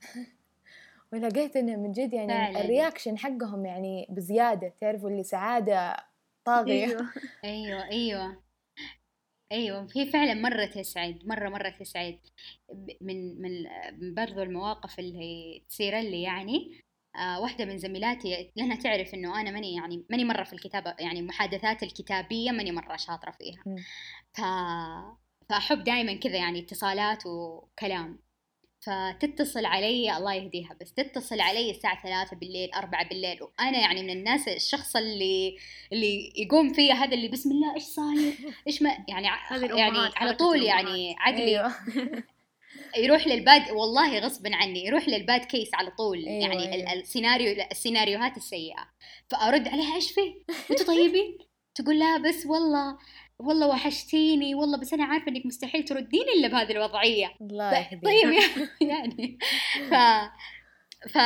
ولقيت 1.13 1.57
إنه 1.57 1.77
من 1.77 1.93
جد 1.93 2.13
يعني. 2.13 2.61
الرياكشن 2.61 3.19
حقهم 3.19 3.67
يعني 3.67 4.07
بزيادة. 4.11 4.73
تعرفوا 4.81 5.11
اللي 5.11 5.23
سعادة 5.23 5.97
طاغية. 6.45 6.87
أيوة. 6.87 7.09
أيوة 7.45 7.85
أيوة. 7.85 8.43
أيوه 9.53 9.89
هي 9.97 10.07
فعلا 10.07 10.35
مرة 10.35 10.65
تسعد 10.65 11.27
مرة 11.27 11.49
مرة 11.49 11.69
تسعد. 11.69 12.19
من 13.01 13.43
من 13.43 13.51
برضو 14.15 14.43
المواقف 14.43 14.99
اللي 14.99 15.63
تصير 15.69 15.99
لي 16.01 16.23
يعني 16.23 16.81
آه 17.17 17.41
واحدة 17.41 17.65
من 17.65 17.79
زميلاتي 17.79 18.53
لأنها 18.57 18.77
تعرف 18.77 19.15
إنه 19.15 19.41
أنا 19.41 19.51
ماني 19.51 19.75
يعني 19.75 20.05
ماني 20.11 20.25
مرة 20.25 20.45
في 20.45 20.53
الكتابة 20.53 20.95
يعني 20.99 21.21
المحادثات 21.21 21.83
الكتابية 21.83 22.51
ماني 22.51 22.73
مرة 22.73 22.97
شاطرة 22.97 23.31
فيها. 23.31 23.63
ف... 24.35 24.41
فأحب 25.49 25.85
دائما 25.85 26.15
كذا 26.15 26.37
يعني 26.37 26.61
اتصالات 26.61 27.27
وكلام. 27.27 28.19
فتتصل 28.83 29.67
علي 29.67 30.17
الله 30.17 30.35
يهديها 30.35 30.77
بس 30.81 30.95
تتصل 30.95 31.41
علي 31.41 31.71
الساعة 31.71 32.03
ثلاثة 32.03 32.37
بالليل 32.37 32.73
أربعة 32.75 33.09
بالليل 33.09 33.43
وأنا 33.43 33.79
يعني 33.79 34.03
من 34.03 34.11
الناس 34.11 34.49
الشخص 34.49 34.97
اللي 34.97 35.57
اللي 35.93 36.33
يقوم 36.37 36.73
فيها 36.73 36.95
هذا 36.95 37.15
اللي 37.15 37.29
بسم 37.29 37.51
الله 37.51 37.75
إيش 37.75 37.83
صاير 37.83 38.35
إيش 38.67 38.83
ما 38.83 38.91
يعني 39.09 39.27
يعني 39.79 40.11
على 40.17 40.35
طول 40.35 40.63
يعني 40.63 41.17
عقلي 41.19 41.45
أيوه. 41.45 41.75
يروح 43.05 43.27
للباد 43.27 43.71
والله 43.71 44.19
غصبا 44.19 44.57
عني 44.57 44.87
يروح 44.87 45.09
للباد 45.09 45.45
كيس 45.45 45.75
على 45.75 45.91
طول 45.91 46.19
أيوة 46.19 46.43
يعني 46.43 46.73
أيوة. 46.73 46.93
السيناريو 46.93 47.67
السيناريوهات 47.71 48.37
السيئة 48.37 48.89
فأرد 49.31 49.69
عليها 49.69 49.95
إيش 49.95 50.13
في؟ 50.13 50.45
أنتوا 50.71 50.87
طيبين؟ 50.87 51.39
تقول 51.75 51.99
لا 51.99 52.19
بس 52.19 52.47
والله 52.47 52.99
والله 53.43 53.69
وحشتيني 53.69 54.55
والله 54.55 54.79
بس 54.79 54.93
أنا 54.93 55.05
عارفة 55.05 55.29
إنك 55.29 55.47
مستحيل 55.47 55.85
تردين 55.85 56.25
إلا 56.39 56.49
بهذه 56.49 56.71
الوضعية. 56.71 57.35
الله 57.41 57.79
يهديك. 57.79 58.05
طيب 58.05 58.69
يعني 58.91 59.39
ف 59.91 59.95
ف 61.11 61.17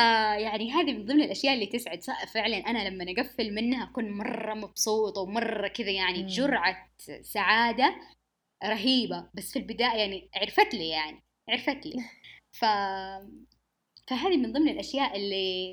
يعني 0.41 0.71
هذه 0.71 0.93
من 0.93 1.05
ضمن 1.05 1.21
الأشياء 1.21 1.53
اللي 1.53 1.65
تسعد. 1.65 2.03
فعلا 2.33 2.57
أنا 2.57 2.89
لما 2.89 3.05
اقفل 3.11 3.53
منها 3.53 3.83
أكون 3.83 4.11
مرة 4.11 4.53
مبسوطة 4.53 5.21
ومرة 5.21 5.67
كذا 5.67 5.91
يعني 5.91 6.25
جرعة 6.25 6.89
سعادة 7.21 7.95
رهيبة. 8.63 9.29
بس 9.33 9.53
في 9.53 9.59
البداية 9.59 9.97
يعني 9.97 10.29
عرفت 10.35 10.73
لي 10.73 10.89
يعني 10.89 11.23
عرفت 11.49 11.85
لي. 11.85 12.03
ف 12.59 12.65
فهذه 14.07 14.37
من 14.37 14.51
ضمن 14.51 14.69
الأشياء 14.69 15.17
اللي 15.17 15.71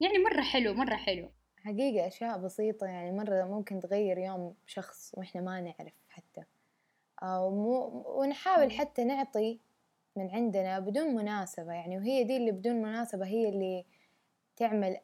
يعني 0.00 0.18
مرة 0.18 0.42
حلو 0.42 0.74
مرة 0.74 0.96
حلو. 0.96 1.32
حقيقة 1.64 2.06
أشياء 2.06 2.38
بسيطة 2.38 2.86
يعني 2.86 3.12
مرة 3.12 3.44
ممكن 3.44 3.80
تغير 3.80 4.18
يوم 4.18 4.54
شخص 4.66 5.12
وإحنا 5.14 5.40
ما 5.40 5.60
نعرف 5.60 5.92
حتى. 6.08 6.44
مو 7.22 8.04
ونحاول 8.06 8.72
حتى 8.72 9.04
نعطي 9.04 9.58
من 10.16 10.30
عندنا 10.30 10.78
بدون 10.78 11.14
مناسبة 11.14 11.72
يعني 11.72 11.98
وهي 11.98 12.24
دي 12.24 12.36
اللي 12.36 12.52
بدون 12.52 12.82
مناسبة 12.82 13.26
هي 13.26 13.48
اللي 13.48 13.84
تعمل 14.56 14.98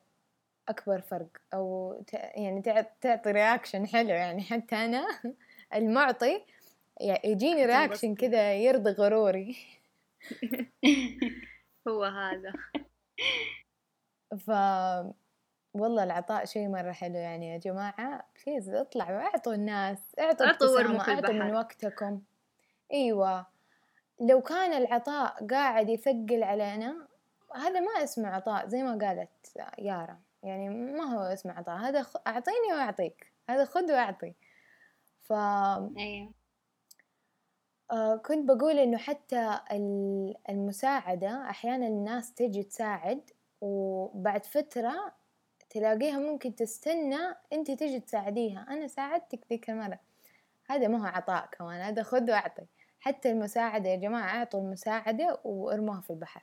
أكبر 0.68 1.00
فرق 1.00 1.28
أو 1.54 1.96
يعني 2.34 2.62
تعطي 3.00 3.30
reaction 3.32 3.86
حلو 3.86 4.08
يعني 4.10 4.42
حتى 4.42 4.76
أنا 4.76 5.06
المعطي 5.74 6.44
يعني 7.00 7.20
يجيني 7.24 7.66
reaction 7.66 8.14
كذا 8.14 8.54
يرضي 8.54 8.90
غروري. 8.90 9.56
هو 11.88 12.04
هذا. 12.04 12.52
ف 14.46 14.50
والله 15.74 16.04
العطاء 16.04 16.44
شيء 16.44 16.68
مرة 16.68 16.92
حلو 16.92 17.14
يعني 17.16 17.48
يا 17.52 17.58
جماعة. 17.58 18.24
please 18.46 18.70
اطلعوا 18.70 19.20
اعطوا 19.20 19.54
الناس 19.54 19.98
اعطوا 20.18 20.50
ابتسامة 20.50 21.08
اعطوا 21.08 21.34
من 21.34 21.54
وقتكم. 21.54 22.20
إيوه. 22.92 23.46
لو 24.20 24.40
كان 24.40 24.72
العطاء 24.72 25.46
قاعد 25.46 25.88
يثقل 25.88 26.42
علينا 26.42 27.08
هذا 27.56 27.80
ما 27.80 28.04
اسمه 28.04 28.28
عطاء 28.28 28.68
زي 28.68 28.82
ما 28.82 29.06
قالت 29.06 29.30
يارا. 29.78 30.18
يعني 30.42 30.68
ما 30.68 31.04
هو 31.04 31.20
اسمه 31.20 31.52
عطاء 31.52 31.76
هذا 31.76 32.06
أعطيني 32.26 32.72
وأعطيك. 32.72 33.32
هذا 33.50 33.64
خذ 33.64 33.92
وأعطي. 33.92 34.34
ف 35.22 35.32
أيوه. 35.32 36.32
آه 37.90 38.16
كنت 38.16 38.48
بقول 38.48 38.78
إنه 38.78 38.98
حتى 38.98 39.60
المساعدة 40.48 41.50
أحيانا 41.50 41.86
الناس 41.86 42.34
تجي 42.34 42.62
تساعد 42.62 43.30
وبعد 43.60 44.44
فترة 44.44 45.12
تلاقيها 45.70 46.18
ممكن 46.18 46.54
تستنى 46.54 47.18
أنت 47.52 47.70
تجي 47.70 48.00
تساعديها. 48.00 48.66
أنا 48.70 48.86
ساعدتك 48.86 49.40
ذيك 49.50 49.70
المرة. 49.70 49.98
هذا 50.70 50.88
ما 50.88 51.02
هو 51.02 51.06
عطاء 51.06 51.48
كمان 51.52 51.80
هذا 51.80 52.02
خذ 52.02 52.30
وأعطي. 52.30 52.66
حتى 53.00 53.30
المساعدة 53.30 53.88
يا 53.88 53.96
جماعة 53.96 54.38
أعطوا 54.38 54.60
المساعدة 54.60 55.40
وارموها 55.44 56.00
في 56.00 56.10
البحر. 56.10 56.42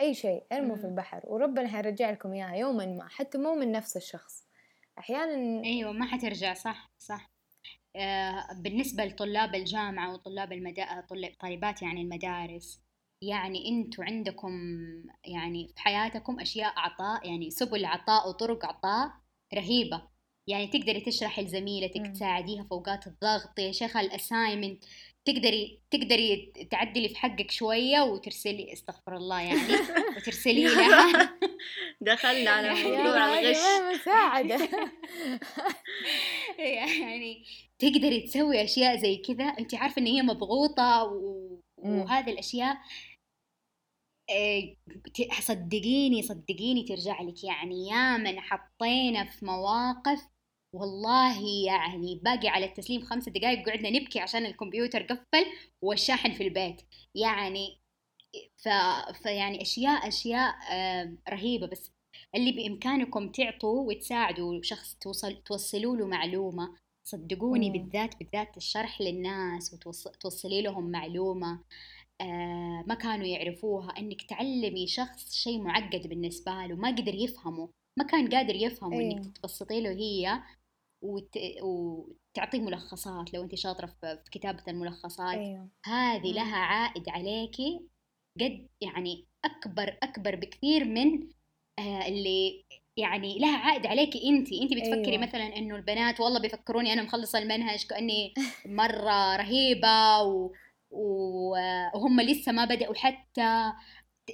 أي 0.00 0.14
شيء 0.14 0.44
ارموا 0.52 0.76
في 0.76 0.84
البحر. 0.84 1.20
وربنا 1.24 1.68
حيرجع 1.68 2.10
لكم 2.10 2.32
إياها 2.32 2.54
يوما 2.54 2.86
ما 2.86 3.08
حتى 3.08 3.38
مو 3.38 3.54
من 3.54 3.72
نفس 3.72 3.96
الشخص. 3.96 4.46
أحيانا 4.98 5.64
أيوه 5.64 5.92
ما 5.92 6.06
حترجع. 6.06 6.54
صح 6.54 6.90
صح. 6.98 7.30
آه 7.96 8.46
بالنسبة 8.52 9.04
لطلاب 9.04 9.54
الجامعة 9.54 10.12
وطلاب 10.12 10.52
المدا... 10.52 11.00
طلاب 11.00 11.32
طالبات 11.40 11.82
يعني 11.82 12.02
المدارس 12.02 12.80
يعني 13.22 13.68
أنتوا 13.68 14.04
عندكم 14.04 14.52
يعني 15.24 15.72
في 15.76 15.80
حياتكم 15.80 16.40
أشياء 16.40 16.72
عطاء 16.76 17.26
يعني 17.28 17.50
سبل 17.50 17.84
عطاء 17.84 18.28
وطرق 18.28 18.66
عطاء 18.66 19.10
رهيبة. 19.54 20.02
يعني 20.46 20.66
تقدري 20.66 21.00
تشرحي 21.00 21.42
لزميلتك 21.42 22.06
تساعديها 22.14 22.62
في 22.62 22.72
أوقات 22.72 23.06
الضغط 23.06 23.58
يا 23.58 23.72
شيخة 23.72 24.00
الأسايمنت. 24.00 24.84
تقدري 25.24 25.80
تقدري 25.90 26.52
تعدلي 26.70 27.08
في 27.08 27.16
حقك 27.16 27.50
شوية 27.50 28.00
وترسلي 28.00 28.72
استغفر 28.72 29.16
الله 29.16 29.40
يعني 29.40 29.74
وترسلي 30.16 30.64
لها. 30.64 31.38
دخلنا 32.00 32.50
على 32.50 32.74
موضوع 32.74 33.38
الغش. 33.38 33.56
مساعدة. 33.94 34.58
يعني 36.58 37.44
تقدري 37.78 38.20
تسوي 38.20 38.64
أشياء 38.64 38.96
زي 38.96 39.16
كذا. 39.16 39.44
انت 39.44 39.74
عارفة 39.74 40.00
إن 40.00 40.06
هي 40.06 40.22
مضغوطة 40.22 41.04
و... 41.04 41.50
وهذه 41.76 42.30
الأشياء 42.30 42.76
صدقيني 45.40 46.22
صدقيني 46.22 46.82
ترجع 46.82 47.22
لك. 47.22 47.44
يعني 47.44 47.88
يا 47.88 48.16
من 48.16 48.40
حطينا 48.40 49.24
في 49.24 49.44
مواقف 49.44 50.28
والله 50.74 51.66
يعني 51.66 52.20
باقي 52.24 52.48
على 52.48 52.66
التسليم 52.66 53.02
خمسة 53.02 53.32
دقائق 53.32 53.68
قعدنا 53.68 53.90
نبكي 53.90 54.20
عشان 54.20 54.46
الكمبيوتر 54.46 55.02
قفل 55.02 55.46
والشاحن 55.82 56.32
في 56.32 56.42
البيت. 56.42 56.82
يعني 57.14 57.80
ف... 58.58 58.68
فيعني 59.22 59.62
أشياء 59.62 60.08
أشياء 60.08 60.54
رهيبة. 61.30 61.66
بس 61.66 61.92
اللي 62.34 62.52
بإمكانكم 62.52 63.32
تعطوا 63.32 63.88
وتساعدوا 63.88 64.62
شخص 64.62 64.94
توصل 64.94 65.42
توصلوا 65.42 65.96
له 65.96 66.06
معلومة 66.06 66.76
صدقوني 67.04 67.70
بالذات 67.70 68.16
بالذات 68.18 68.56
الشرح 68.56 69.00
للناس 69.00 69.74
وتوصلي 69.74 70.62
لهم 70.62 70.90
معلومة. 70.90 71.52
آه، 71.52 71.60
ما 72.86 72.94
كانوا 72.94 73.26
يعرفوها 73.26 73.98
إنك 73.98 74.22
تعلمي 74.22 74.86
شخص 74.86 75.34
شيء 75.34 75.62
معقد 75.62 76.06
بالنسبة 76.06 76.52
له 76.66 76.76
ما 76.76 76.88
قدر 76.88 77.14
يفهمه 77.14 77.68
ما 77.98 78.04
كان 78.04 78.28
قادر 78.28 78.54
يفهمه 78.54 78.98
أيوه. 78.98 79.12
انك 79.12 79.36
تبسطي 79.38 79.80
له 79.80 79.90
هي 79.90 80.42
وت... 81.02 81.38
وتعطيه 81.62 82.60
ملخصات 82.60 83.34
لو 83.34 83.42
أنت 83.42 83.54
شاطرة 83.54 83.86
في 83.86 84.18
كتابة 84.30 84.62
الملخصات 84.68 85.38
أيوه. 85.38 85.68
هذه 85.84 86.32
لها 86.32 86.56
عائد 86.56 87.08
عليكي 87.08 87.80
قد 88.40 88.68
يعني 88.80 89.26
أكبر 89.44 89.98
أكبر 90.02 90.36
بكثير 90.36 90.84
من 90.84 91.28
آه 91.78 92.08
اللي 92.08 92.64
يعني 92.96 93.38
لها 93.38 93.58
عائد 93.58 93.86
عليكي 93.86 94.28
أنت 94.28 94.52
أنت 94.52 94.72
بتفكري 94.72 95.12
أيوة. 95.12 95.22
مثلا 95.22 95.56
إنه 95.56 95.76
البنات 95.76 96.20
والله 96.20 96.40
بيفكروني 96.40 96.92
أنا 96.92 97.02
مخلصة 97.02 97.38
المنهج 97.38 97.86
كأني 97.86 98.34
مرة 98.66 99.36
رهيبة 99.36 100.22
و... 100.22 100.52
وهم 100.90 102.20
لسه 102.20 102.52
ما 102.52 102.64
بدأوا 102.64 102.94
حتى 102.94 103.72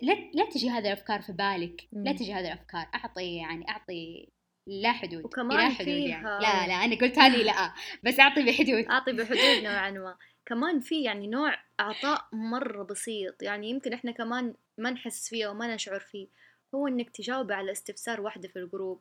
لا 0.02 0.12
لا 0.34 0.50
تجي 0.50 0.70
هذه 0.70 0.86
الأفكار 0.86 1.22
في 1.22 1.32
بالك. 1.32 1.88
لا 1.92 2.12
تجي 2.12 2.34
هذه 2.34 2.52
الأفكار. 2.52 2.88
أعطي 2.94 3.36
يعني 3.36 3.68
أعطي 3.68 4.28
لا 4.66 4.92
حدود. 4.92 5.24
وكمان 5.24 5.58
لا 5.58 5.74
حدود 5.74 5.88
يعني. 5.88 6.24
لا 6.24 6.66
لا 6.66 6.74
أنا 6.74 6.96
قلت 6.96 7.18
هذه 7.18 7.42
لا. 7.42 7.72
بس 8.04 8.20
أعطي 8.20 8.42
بحدود. 8.42 8.84
أعطي 8.84 9.12
بحدود 9.12 9.62
نوعا 9.64 9.90
ما. 9.90 10.16
كمان 10.46 10.80
في 10.80 11.02
يعني 11.02 11.26
نوع 11.26 11.58
عطاء 11.78 12.28
مرة 12.32 12.82
بسيط. 12.82 13.42
يعني 13.42 13.70
يمكن 13.70 13.92
إحنا 13.92 14.12
كمان 14.12 14.54
ما 14.78 14.90
نحس 14.90 15.28
فيه 15.28 15.46
وما 15.46 15.74
نشعر 15.74 16.00
فيه. 16.00 16.28
هو 16.74 16.88
إنك 16.88 17.10
تجاوبي 17.10 17.54
على 17.54 17.72
استفسار 17.72 18.20
واحدة 18.20 18.48
في 18.48 18.58
الجروب. 18.58 19.00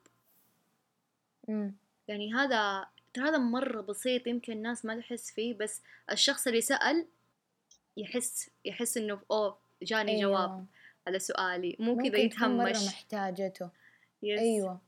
مم. 1.47 1.75
يعني 2.07 2.33
هذا 2.33 2.85
هذا 3.17 3.37
مرة 3.37 3.81
بسيط 3.81 4.27
يمكن 4.27 4.53
الناس 4.53 4.85
ما 4.85 4.99
تحس 4.99 5.31
فيه. 5.31 5.53
بس 5.53 5.81
الشخص 6.11 6.47
اللي 6.47 6.61
سأل 6.61 7.07
يحس 7.97 8.49
يحس 8.65 8.97
إنه 8.97 9.19
أوه 9.31 9.57
جاني 9.81 10.11
أيوة. 10.11 10.31
جواب 10.31 10.65
على 11.07 11.19
سؤالي. 11.19 11.75
مو 11.79 11.97
كذا 11.97 12.17
يتهمش 12.17 12.75
مرة 12.77 12.85
محتاجته. 12.87 13.69
يس. 14.23 14.39
أيوه. 14.39 14.79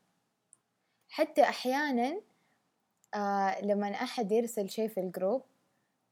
حتى 1.10 1.44
أحيانا 1.44 2.22
آه 3.14 3.62
لما 3.62 3.92
أحد 3.94 4.32
يرسل 4.32 4.70
شيء 4.70 4.88
في 4.88 5.00
الجروب 5.00 5.44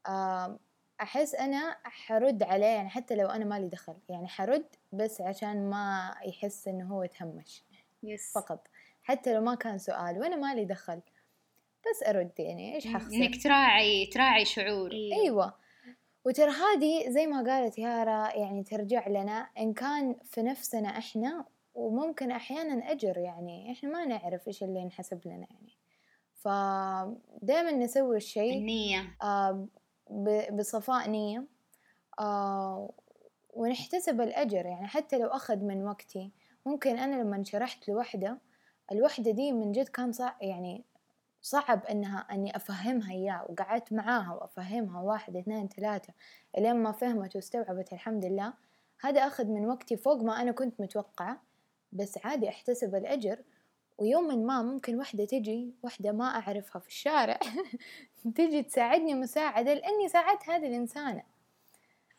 آه 0.06 0.58
أحس 1.00 1.34
أنا 1.34 1.76
حرد 1.84 2.42
عليه 2.42 2.66
يعني 2.66 2.88
حتى 2.88 3.14
لو 3.16 3.26
أنا 3.26 3.44
مالي 3.44 3.68
دخل 3.68 3.96
يعني 4.08 4.28
حرد 4.28 4.66
بس 4.92 5.20
عشان 5.20 5.70
ما 5.70 6.14
يحس 6.26 6.68
إنه 6.68 6.86
هو 6.86 7.02
يتهمش. 7.02 7.62
يس. 8.02 8.32
فقط. 8.32 8.68
حتى 9.02 9.34
لو 9.34 9.40
ما 9.40 9.54
كان 9.54 9.78
سؤال 9.78 10.18
وأنا 10.18 10.36
مالي 10.36 10.64
دخل؟ 10.64 11.00
بس 11.90 12.02
أرد 12.02 12.32
يعني 12.38 12.74
إيش 12.74 12.86
حخسر؟ 12.86 13.14
انك 13.14 13.42
تراعي 13.42 14.06
تراعي 14.06 14.44
شعور. 14.44 14.92
أيوه, 14.92 15.22
أيوة. 15.22 15.54
وترى 16.26 16.50
هذه 16.50 17.10
زي 17.10 17.26
ما 17.26 17.42
قالت 17.42 17.78
يارا 17.78 18.36
يعني 18.36 18.62
ترجع 18.62 19.08
لنا 19.08 19.48
إن 19.58 19.72
كان 19.72 20.16
في 20.24 20.42
نفسنا 20.42 20.88
إحنا 20.88 21.44
وممكن 21.74 22.30
أحيانا 22.30 22.92
أجر 22.92 23.18
يعني 23.18 23.72
إحنا 23.72 23.88
ما 23.90 24.04
نعرف 24.04 24.48
إيش 24.48 24.62
اللي 24.62 24.80
ينحسب 24.80 25.20
لنا 25.26 25.46
يعني. 25.50 25.76
فدائما 26.34 27.70
نسوي 27.70 28.16
الشيء 28.16 28.58
النية 28.58 29.16
آه 29.22 29.68
بصفاء 30.52 31.10
نية 31.10 31.44
آه 32.18 32.92
ونحتسب 33.54 34.20
الأجر 34.20 34.66
يعني. 34.66 34.86
حتى 34.86 35.18
لو 35.18 35.28
أخذ 35.28 35.56
من 35.56 35.84
وقتي 35.84 36.32
ممكن 36.66 36.98
أنا 36.98 37.22
لما 37.22 37.44
شرحت 37.44 37.88
لوحدة 37.88 38.38
الوحدة 38.92 39.30
دي 39.30 39.52
من 39.52 39.72
جد 39.72 39.88
كان 39.88 40.12
صعب 40.12 40.36
يعني 40.40 40.84
صعب 41.46 41.86
إنها 41.86 42.18
أني 42.18 42.56
أفهمها 42.56 43.12
إياه 43.12 43.46
وقعدت 43.48 43.92
معاها 43.92 44.32
وأفهمها 44.32 45.00
واحد 45.00 45.36
اثنين 45.36 45.68
ثلاثة 45.68 46.12
إلين 46.58 46.76
ما 46.76 46.92
فهمت 46.92 47.36
واستوعبت 47.36 47.92
الحمد 47.92 48.24
لله. 48.24 48.52
هذا 49.00 49.20
أخذ 49.20 49.44
من 49.46 49.66
وقتي 49.66 49.96
فوق 49.96 50.22
ما 50.22 50.42
أنا 50.42 50.52
كنت 50.52 50.80
متوقعة 50.80 51.42
بس 51.92 52.18
عادي 52.24 52.48
أحتسب 52.48 52.94
الأجر. 52.94 53.38
ويوما 53.98 54.36
ما 54.36 54.62
ممكن 54.62 54.98
وحدة 54.98 55.24
تجي 55.24 55.74
وحدة 55.82 56.12
ما 56.12 56.24
أعرفها 56.24 56.80
في 56.80 56.88
الشارع 56.88 57.38
تجي 58.36 58.62
تساعدني 58.62 59.14
مساعدة 59.14 59.74
لأني 59.74 60.08
ساعدت 60.08 60.48
هذه 60.48 60.66
الإنسانة 60.66 61.22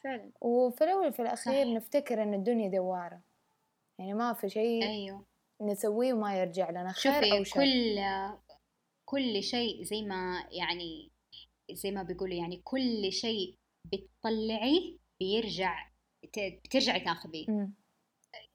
فعلا. 0.04 0.30
وفي 0.42 0.84
الأول 0.84 1.08
وفي 1.08 1.22
الأخير 1.22 1.66
صح. 1.66 1.72
نفتكر 1.72 2.24
أن 2.24 2.34
الدنيا 2.34 2.70
دوارة. 2.70 3.20
يعني 4.00 4.14
ما 4.14 4.34
في 4.34 4.50
شيء 4.50 4.84
أيوه. 4.84 5.24
نسويه 5.62 6.14
وما 6.14 6.40
يرجع 6.40 6.70
لنا. 6.70 6.92
خير 6.92 7.38
أو 7.38 7.44
شر. 7.44 7.60
كل 7.60 8.00
كل 9.10 9.44
شيء 9.44 9.84
زي 9.84 10.02
ما 10.02 10.48
يعني 10.52 11.12
زي 11.72 11.92
ما 11.92 12.04
بيقولوا 12.04 12.36
يعني 12.36 12.62
كل 12.64 13.12
شيء 13.12 13.56
بتطلعيه 13.94 14.98
بيرجع 15.20 15.90
بترجعي 16.24 17.00
تاخذيه. 17.00 17.70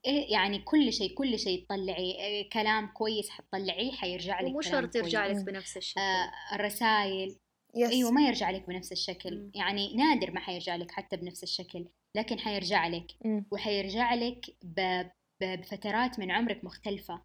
إيه 0.06 0.32
يعني 0.32 0.58
كل 0.58 0.92
شيء 0.92 1.14
كل 1.14 1.38
شيء 1.38 1.64
تطلعي 1.64 2.20
إيه 2.20 2.50
كلام 2.50 2.86
كويس 2.86 3.30
حتطلعيه 3.30 3.92
حيرجع 3.92 4.40
لك 4.40 4.50
ومو 4.50 4.60
شرط 4.60 4.96
يرجع 4.96 5.26
لك 5.26 5.44
بنفس 5.44 5.76
الشكل. 5.76 6.00
آه 6.00 6.32
الرسائل 6.54 7.36
yes. 7.76 7.90
أيوه 7.90 8.10
ما 8.10 8.26
يرجع 8.26 8.50
لك 8.50 8.66
بنفس 8.66 8.92
الشكل. 8.92 9.38
م. 9.38 9.50
يعني 9.54 9.94
نادر 9.94 10.30
ما 10.30 10.40
حيرجع 10.40 10.76
لك 10.76 10.90
حتى 10.90 11.16
بنفس 11.16 11.42
الشكل 11.42 11.86
لكن 12.16 12.38
حيرجع 12.38 12.86
لك. 12.86 13.06
م. 13.24 13.42
وحيرجع 13.50 14.14
لك 14.14 14.56
ب... 14.62 15.02
بفترات 15.40 16.18
من 16.18 16.30
عمرك 16.30 16.64
مختلفة. 16.64 17.22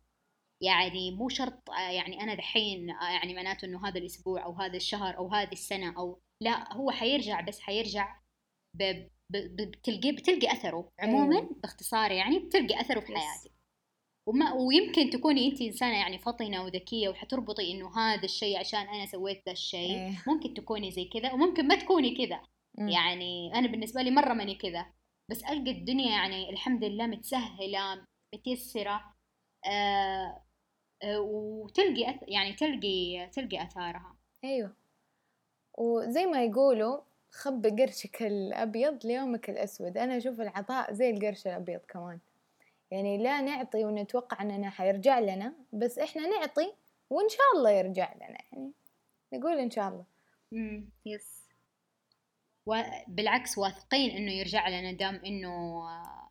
يعني 0.64 1.12
مو 1.12 1.30
شرط 1.30 1.70
آه، 1.70 1.92
يعني 1.92 2.22
أنا 2.22 2.36
دحين 2.36 2.90
آه، 2.90 3.10
يعني 3.10 3.34
معناته 3.34 3.66
إنه 3.66 3.88
هذا 3.88 4.00
الأسبوع 4.00 4.46
أو 4.46 4.54
هذا 4.54 4.76
الشهر 4.76 5.18
أو 5.18 5.28
هذه 5.34 5.52
السنة 5.52 5.98
أو 5.98 6.20
لا 6.44 6.74
هو 6.74 6.92
حيرجع 6.92 7.42
بس 7.42 7.60
حيرجع. 7.60 8.20
بتلقي 9.30 10.12
بتلقي 10.12 10.52
أثره 10.52 10.92
عموما 11.00 11.36
أيوه. 11.36 11.56
باختصار 11.64 12.12
يعني 12.12 12.40
بتلقي 12.40 12.82
أثره 12.82 13.00
في 13.00 13.08
حياتك 13.08 13.52
وما 14.28 14.54
ويمكن 14.54 15.10
تكوني 15.10 15.48
انت 15.48 15.62
إنسانة 15.62 15.98
يعني 15.98 16.20
فطنة 16.20 16.64
وذكية 16.64 17.10
وحتربطي 17.10 17.72
إنه 17.72 17.98
هذا 17.98 18.24
الشيء 18.24 18.60
عشان 18.60 18.80
أنا 18.80 19.06
سويت 19.06 19.44
ذا 19.46 19.52
الشيء 19.52 19.96
أيه. 19.96 20.24
ممكن 20.28 20.54
تكوني 20.54 20.92
زي 20.92 21.06
كذا 21.06 21.34
وممكن 21.34 21.68
ما 21.68 21.76
تكوني 21.76 22.16
كذا 22.16 22.42
يعني 22.78 23.54
أنا 23.54 23.68
بالنسبة 23.68 24.02
لي 24.02 24.12
مرة 24.12 24.34
ماني 24.34 24.56
كذا 24.56 24.86
بس 25.32 25.44
القى 25.44 25.72
الدنيا 25.72 26.10
يعني 26.10 26.50
الحمد 26.50 26.84
لله 26.84 27.08
متسهلة 27.08 28.06
متيسرة 28.36 29.14
آه 29.66 30.47
وتلقي 31.06 32.10
أث... 32.10 32.24
يعني 32.28 32.54
تلقي 32.54 33.28
تلقي 33.34 33.64
آثارها. 33.64 34.16
أيوه. 34.44 34.74
وزي 35.78 36.26
ما 36.26 36.44
يقولوا 36.44 37.00
خبي 37.32 37.70
قرشك 37.70 38.22
الأبيض 38.24 39.06
ليومك 39.06 39.50
الأسود. 39.50 39.98
أنا 39.98 40.18
أشوف 40.18 40.42
العطاء 40.42 40.94
زي 40.94 41.10
القرش 41.10 41.48
الأبيض 41.48 41.80
كمان. 41.80 42.20
يعني 42.92 43.18
لا 43.18 43.42
نعطي 43.42 43.86
ونتوقع 43.86 44.42
أننا 44.42 44.70
حيرجع 44.70 45.20
لنا 45.20 45.54
بس 45.74 46.00
إحنا 46.00 46.28
نعطي 46.28 46.74
وإن 47.10 47.30
شاء 47.30 47.46
الله 47.56 47.72
يرجع 47.72 48.14
لنا. 48.16 48.38
يعني 48.52 48.72
نقول 49.34 49.60
إن 49.60 49.72
شاء 49.72 49.88
الله. 49.88 50.06
امم 50.54 50.90
يس. 51.06 51.48
وبالعكس 52.66 53.58
واثقين 53.58 54.18
إنه 54.18 54.32
يرجع 54.32 54.68
لنا 54.68 54.92
دام 54.92 55.16
إنه 55.26 55.84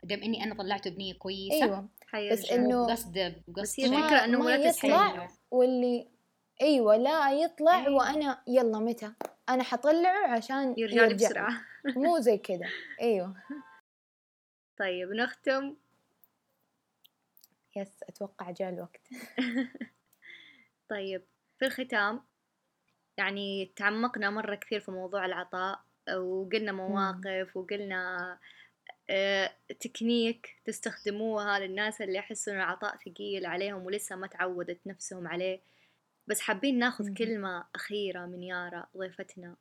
دام 0.03 0.23
إني 0.23 0.45
أنا 0.45 0.55
طلعته 0.55 0.91
بنية 0.91 1.15
كويسة. 1.15 1.65
أيوه. 1.65 1.89
بس 2.33 2.51
إنه 2.51 2.87
قصد 2.87 3.43
قصد 3.57 3.85
الفكرة 3.85 4.25
إنه 4.25 4.39
ما 4.39 4.55
يطلع 4.55 5.29
واللي 5.51 6.09
أيوه 6.63 6.97
لا 6.97 7.31
يطلع 7.33 7.87
أيوة. 7.87 7.95
وأنا 7.95 8.43
يلا 8.47 8.79
متى؟ 8.79 9.13
أنا 9.49 9.63
حطلعه 9.63 10.29
عشان 10.29 10.75
يرجع, 10.79 11.03
يرجع. 11.03 11.29
بسرعة. 11.29 11.63
مو 11.97 12.19
زي 12.27 12.39
كذا. 12.39 12.69
أيوه. 13.01 13.37
طيب 14.79 15.13
نختم. 15.13 15.77
يس 17.77 18.03
أتوقع 18.03 18.51
جاء 18.51 18.69
الوقت. 18.69 19.01
طيب 20.91 21.23
في 21.59 21.67
الختام 21.67 22.23
يعني 23.17 23.73
تعمقنا 23.77 24.31
مرة 24.31 24.55
كثير 24.55 24.81
في 24.81 24.91
موضوع 24.91 25.27
العطاء 25.27 25.81
وقلنا 26.17 26.73
مواقف 26.73 27.57
وقلنا 27.57 28.33
آه، 28.33 28.39
تكنيك 29.81 30.61
تستخدموها 30.65 31.59
للناس 31.59 32.01
اللي 32.01 32.19
يحسوا 32.19 32.53
ان 32.53 32.59
العطاء 32.59 32.97
ثقيل 32.97 33.47
عليهم 33.47 33.87
ولسه 33.87 34.17
ما 34.17 34.27
تعودت 34.27 34.87
نفسهم 34.87 35.29
عليه. 35.29 35.61
بس 36.27 36.41
حابين 36.41 36.79
ناخذ 36.79 37.15
كلمة 37.15 37.65
أخيرة 37.75 38.27
من 38.27 38.43
يارا 38.43 38.87
ضيفتنا. 38.97 39.57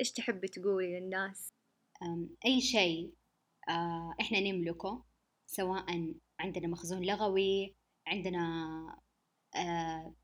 إيش 0.00 0.12
تحبي 0.12 0.48
تقولي 0.48 1.00
للناس؟ 1.00 1.52
أي 2.46 2.60
شيء 2.60 3.14
آه، 3.68 4.14
إحنا 4.20 4.40
نملكه 4.40 5.04
سواء 5.46 6.14
عندنا 6.40 6.68
مخزون 6.68 7.02
لغوي 7.02 7.74
عندنا 8.06 8.42
آه، 9.56 10.14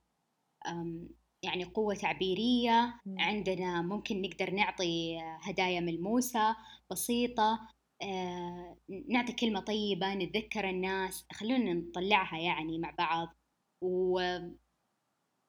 يعني 1.43 1.65
قوة 1.65 1.95
تعبيرية 1.95 3.01
عندنا 3.19 3.83
ممكن 3.83 4.23
نقدر 4.23 4.51
نعطي 4.51 5.19
هدايا 5.43 5.81
ملموسة 5.81 6.57
بسيطة. 6.91 7.53
آه، 7.53 7.78
نعطي 9.09 9.33
كلمة 9.33 9.61
طيبة 9.61 10.15
نتذكر 10.15 10.71
الناس 10.71 11.27
خلونا 11.33 11.73
نطلعها 11.75 12.39
يعني 12.39 12.79
مع 12.79 12.91
بعض. 12.99 13.29
و 13.83 14.21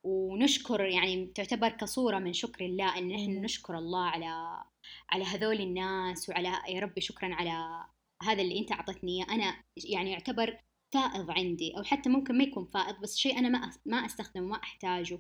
ونشكر 0.06 0.82
يعني 0.86 1.26
تعتبر 1.36 1.70
كصورة 1.70 2.20
من 2.20 2.34
شكر 2.34 2.66
الله 2.66 2.98
إن 2.98 3.12
إحنا 3.12 3.40
نشكر 3.40 3.78
الله 3.78 4.06
على 4.06 4.64
على 5.10 5.24
هذول 5.26 5.62
الناس 5.62 6.30
وعلى 6.30 6.54
يا 6.70 6.80
ربي 6.80 7.02
شكرا 7.02 7.36
على 7.36 7.86
هذا 8.24 8.42
اللي 8.42 8.60
أنت 8.60 8.72
أعطتني 8.72 9.24
أنا 9.24 9.64
يعني 9.78 10.12
يعتبر 10.12 10.58
فائض 10.94 11.32
عندي 11.32 11.78
أو 11.78 11.84
حتى 11.84 12.10
ممكن 12.10 12.38
ما 12.38 12.44
يكون 12.44 12.66
فائض 12.66 13.02
بس 13.02 13.18
شيء 13.18 13.40
أنا 13.40 13.50
ما 13.50 13.72
ما 13.86 13.98
أستخدمه 14.06 14.48
ما 14.48 14.56
أحتاجه. 14.64 15.20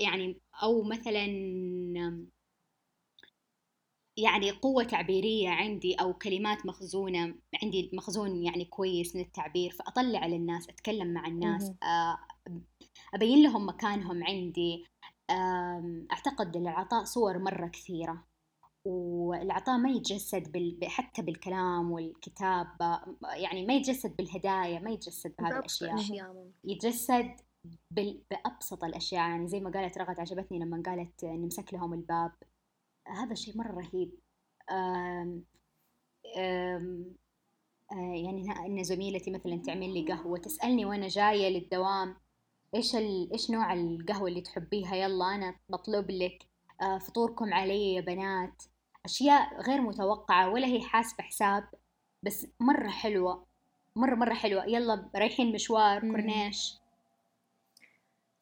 يعني 0.00 0.40
أو 0.62 0.82
مثلا 0.82 1.26
يعني 4.18 4.50
قوة 4.50 4.84
تعبيرية 4.84 5.48
عندي 5.48 5.94
أو 5.94 6.14
كلمات 6.14 6.66
مخزونة 6.66 7.34
عندي 7.62 7.90
مخزون 7.92 8.42
يعني 8.42 8.64
كويس 8.64 9.16
من 9.16 9.22
التعبير 9.22 9.70
فأطلع 9.70 10.26
للناس 10.26 10.68
أتكلم 10.68 11.14
مع 11.14 11.26
الناس 11.26 11.72
أبين 13.14 13.42
لهم 13.42 13.68
مكانهم 13.68 14.24
عندي 14.24 14.84
أعتقد 16.12 16.56
العطاء 16.56 17.04
صور 17.04 17.38
مرة 17.38 17.66
كثيرة 17.68 18.24
والعطاء 18.84 19.78
ما 19.78 19.90
يتجسد 19.90 20.52
بال... 20.52 20.78
حتى 20.84 21.22
بالكلام 21.22 21.92
والكتابة 21.92 23.00
يعني 23.36 23.66
ما 23.66 23.74
يتجسد 23.74 24.16
بالهدايا 24.16 24.78
ما 24.78 24.90
يتجسد 24.90 25.34
بهذه 25.38 25.58
الأشياء. 25.58 25.90
يتجسد 26.64 27.36
بال... 27.90 28.22
بأبسط 28.30 28.84
الأشياء 28.84 29.20
يعني 29.20 29.48
زي 29.48 29.60
ما 29.60 29.70
قالت 29.70 29.98
رغد 29.98 30.20
عجبتني 30.20 30.58
لما 30.58 30.82
قالت 30.86 31.24
نمسك 31.24 31.74
لهم 31.74 31.94
الباب. 31.94 32.32
هذا 33.06 33.34
شيء 33.34 33.58
مرة 33.58 33.72
رهيب. 33.72 34.12
أم... 34.70 35.44
أم... 36.36 37.16
آه، 37.92 38.14
يعني 38.14 38.66
إن 38.66 38.84
زميلتي 38.84 39.30
مثلا 39.30 39.62
تعمل 39.66 39.94
لي 39.94 40.12
قهوة 40.12 40.38
تسألني 40.38 40.84
وأنا 40.84 41.08
جاية 41.08 41.48
للدوام 41.48 42.16
إيش 42.74 42.96
ال... 42.96 43.32
إيش 43.32 43.50
نوع 43.50 43.72
القهوة 43.72 44.28
اللي 44.28 44.40
تحبيها؟ 44.40 44.94
يلا 44.96 45.34
أنا 45.34 45.54
بطلب 45.68 46.10
لك 46.10 46.46
آه 46.82 46.98
فطوركم 46.98 47.54
علي 47.54 47.94
يا 47.94 48.00
بنات. 48.00 48.62
أشياء 49.04 49.60
غير 49.60 49.80
متوقعة 49.80 50.50
ولا 50.50 50.66
هي 50.66 50.80
حاسبه 50.80 51.24
حساب 51.24 51.68
بس 52.22 52.46
مرة 52.60 52.88
حلوة. 52.88 53.46
مره 53.96 54.14
مرة 54.14 54.34
حلوة. 54.34 54.64
يلا 54.66 55.10
رايحين 55.16 55.52
مشوار 55.52 56.00
كورنيش. 56.00 56.78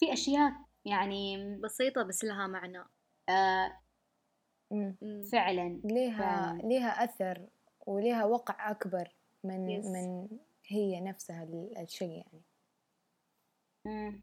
في 0.01 0.13
أشياء 0.13 0.53
يعني 0.85 1.57
بسيطة 1.65 2.03
بس 2.03 2.25
لها 2.25 2.47
معنى. 2.47 2.85
آه 3.29 3.84
فعلا. 5.33 5.81
ليها 5.85 6.19
فعلا. 6.19 6.63
ليها 6.69 7.05
أثر 7.05 7.47
وليها 7.87 8.25
وقع 8.25 8.71
أكبر 8.71 9.15
من 9.45 9.69
يس. 9.71 9.87
من 9.87 10.29
هي 10.67 11.01
نفسها 11.01 11.49
الشيء 11.79 12.25
يعني. 13.87 14.21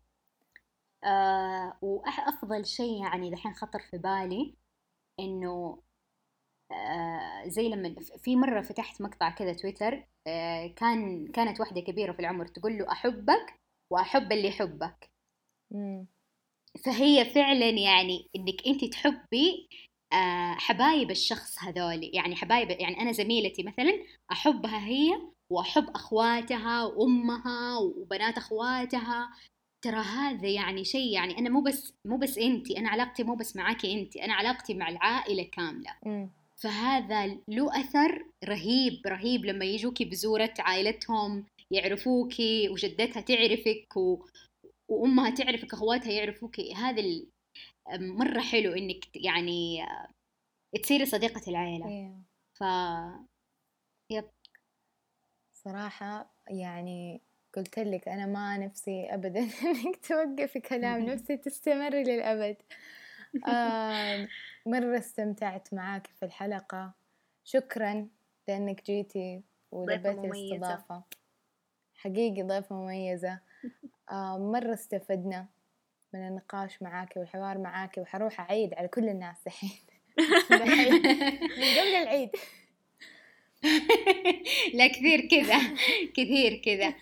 آه 1.04 1.78
وأفضل 1.82 2.66
شيء 2.66 3.04
يعني 3.04 3.30
دحين 3.32 3.54
خطر 3.54 3.80
في 3.80 3.98
بالي 3.98 4.54
إنه 5.20 5.82
آه 6.72 7.48
زي 7.48 7.70
لما 7.70 7.96
في 8.18 8.36
مرة 8.36 8.62
فتحت 8.62 9.02
مقطع 9.02 9.30
كذا 9.30 9.54
تويتر 9.54 10.08
آه 10.28 10.68
كان 10.68 11.28
كانت 11.28 11.60
واحدة 11.60 11.82
كبيرة 11.82 12.12
في 12.12 12.20
العمر 12.20 12.48
تقول 12.48 12.78
له 12.78 12.92
أحبك 12.92 13.60
وأحب 13.90 14.32
اللي 14.32 14.48
يحبك. 14.48 15.10
فهي 16.86 17.26
فعلا 17.26 17.70
يعني 17.70 18.30
إنك 18.36 18.68
أنت 18.68 18.86
تحبي 18.86 19.70
حبايب 20.58 21.12
الشخص 21.12 21.64
هذول 21.64 22.10
يعني 22.14 22.36
حبايب 22.36 22.70
يعني 22.70 23.02
أنا 23.02 23.12
زميلتي 23.12 23.64
مثلا 23.64 23.94
أحبها 24.32 24.88
هي 24.88 25.12
وأحب 25.52 25.90
أخواتها 25.90 26.84
وأمها 26.84 27.78
وبنات 27.78 28.38
أخواتها. 28.38 29.30
ترى 29.84 30.00
هذا 30.00 30.48
يعني 30.48 30.84
شيء 30.84 31.14
يعني 31.14 31.38
أنا 31.38 31.50
مو 31.50 31.62
بس 31.62 31.94
مو 32.06 32.18
بس 32.18 32.38
انت 32.38 32.72
أنا 32.72 32.90
علاقتي 32.90 33.24
مو 33.24 33.36
بس 33.36 33.56
معاكي 33.56 34.02
انت 34.02 34.18
أنا 34.18 34.34
علاقتي 34.34 34.74
مع 34.74 34.90
العائلة 34.90 35.44
كاملة. 35.44 35.92
م. 36.06 36.28
فهذا 36.58 37.28
له 37.48 37.80
أثر 37.80 38.26
رهيب 38.46 39.02
رهيب 39.08 39.46
لما 39.46 39.66
يجوكي 39.66 40.06
بزورة 40.06 40.54
عائلتهم 40.60 41.46
يعرفوكي 41.72 42.70
وجدتها 42.70 43.22
تعرفك 43.22 43.98
و... 43.98 44.18
وأمها 44.90 45.30
تعرفك 45.30 45.74
أخواتها 45.74 46.12
يعرفوكي. 46.12 46.74
هذا 46.74 47.02
مرة 47.90 48.42
حلو 48.42 48.74
إنك 48.74 49.16
يعني 49.16 49.86
تصيري 50.84 51.06
صديقة 51.06 51.42
العائله 51.48 51.86
yeah. 51.86 52.22
ف 52.60 52.64
يب. 54.10 54.30
صراحة 55.54 56.34
يعني 56.50 57.22
قلت 57.54 57.80
لك 57.80 58.08
أنا 58.08 58.26
ما 58.26 58.58
نفسي 58.58 59.14
أبدا 59.14 59.40
إنك 59.86 60.06
توقفي 60.08 60.60
كلام 60.60 61.06
نفسي 61.10 61.38
تستمر 61.38 61.90
للأبد. 61.94 62.58
آه 63.48 64.28
مرة 64.66 64.98
استمتعت 64.98 65.74
معاك 65.74 66.08
في 66.08 66.26
الحلقة. 66.26 66.94
شكرا 67.44 68.08
لأنك 68.48 68.86
جيتي 68.86 69.42
ولبيتي 69.72 70.10
الاستضافة. 70.10 71.04
حقيقي 71.96 72.44
ضيفة 72.44 72.76
مميزة. 72.76 73.40
آه 74.12 74.38
مرة 74.38 74.74
استفدنا. 74.74 75.48
من 76.14 76.28
النقاش 76.28 76.82
معاك 76.82 77.18
والحوار 77.18 77.58
معاك 77.58 77.98
وحروح 77.98 78.40
أعيد 78.40 78.74
على 78.74 78.88
كل 78.88 79.10
الناس 79.10 79.48
الحين. 79.48 79.70
من 81.58 81.80
قبل 81.80 81.96
العيد. 81.96 82.30
لا 84.78 84.88
كثير 84.88 85.28
كذا 85.28 85.60
كثير 86.14 86.62
كذا. 86.66 86.94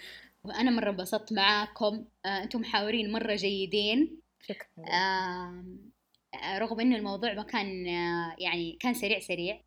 وأنا 0.43 0.71
مرة 0.71 0.89
انبسطت 0.89 1.33
معاكم. 1.33 2.05
آه، 2.25 2.43
أنتم 2.43 2.61
محاورين 2.61 3.11
مرة 3.11 3.35
جيدين. 3.35 4.21
شكرا. 4.41 4.85
آه 4.87 5.63
رغم 6.57 6.79
إنه 6.79 6.95
الموضوع 6.95 7.33
ما 7.33 7.43
كان 7.43 7.87
آه 7.87 8.35
يعني 8.39 8.77
كان 8.79 8.93
سريع 8.93 9.19
سريع 9.19 9.61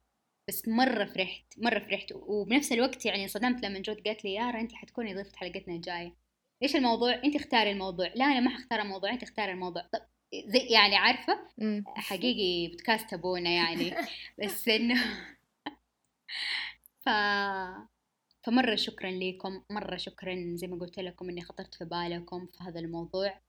بس 0.49 0.69
مرة 0.69 1.05
فرحت 1.05 1.45
مرة 1.59 1.79
فرحت. 1.79 2.13
وبنفس 2.13 2.73
الوقت 2.73 3.07
يعني 3.07 3.29
صدمت 3.29 3.65
لما 3.65 3.79
جوت 3.79 4.01
قالت 4.07 4.25
لي 4.25 4.35
يارا 4.35 4.61
أنت 4.61 4.73
حتكوني 4.73 5.15
ضيفة 5.15 5.37
حلقتنا 5.37 5.75
الجاية. 5.75 6.22
إيش 6.63 6.77
الموضوع؟ 6.77 7.15
أنت 7.25 7.37
اختاري 7.37 7.73
الموضوع. 7.73 8.07
لا 8.15 8.25
أنا 8.25 8.41
ما 8.41 8.51
حختار 8.51 8.81
الموضوع 8.81 9.11
أنت 9.11 9.23
اختاري 9.23 9.53
الموضوع. 9.53 9.83
طب 9.93 10.01
زي 10.47 10.59
يعني 10.59 10.97
عارفة؟ 10.97 11.39
حقيقي 11.87 12.69
بودكاست 12.69 13.13
أبونا 13.13 13.51
يعني. 13.51 13.95
بس 14.45 14.69
إنه 14.69 14.95
ف 17.05 17.09
فمرة 18.43 18.75
شكرا 18.75 19.11
لكم 19.11 19.63
مرة 19.71 19.97
شكرا 19.97 20.53
زي 20.55 20.67
ما 20.67 20.77
قلت 20.77 20.99
لكم 20.99 21.29
إني 21.29 21.43
خطرت 21.43 21.75
في 21.75 21.85
بالكم 21.85 22.47
في 22.47 22.65
هذا 22.65 22.81
الموضوع. 22.81 23.41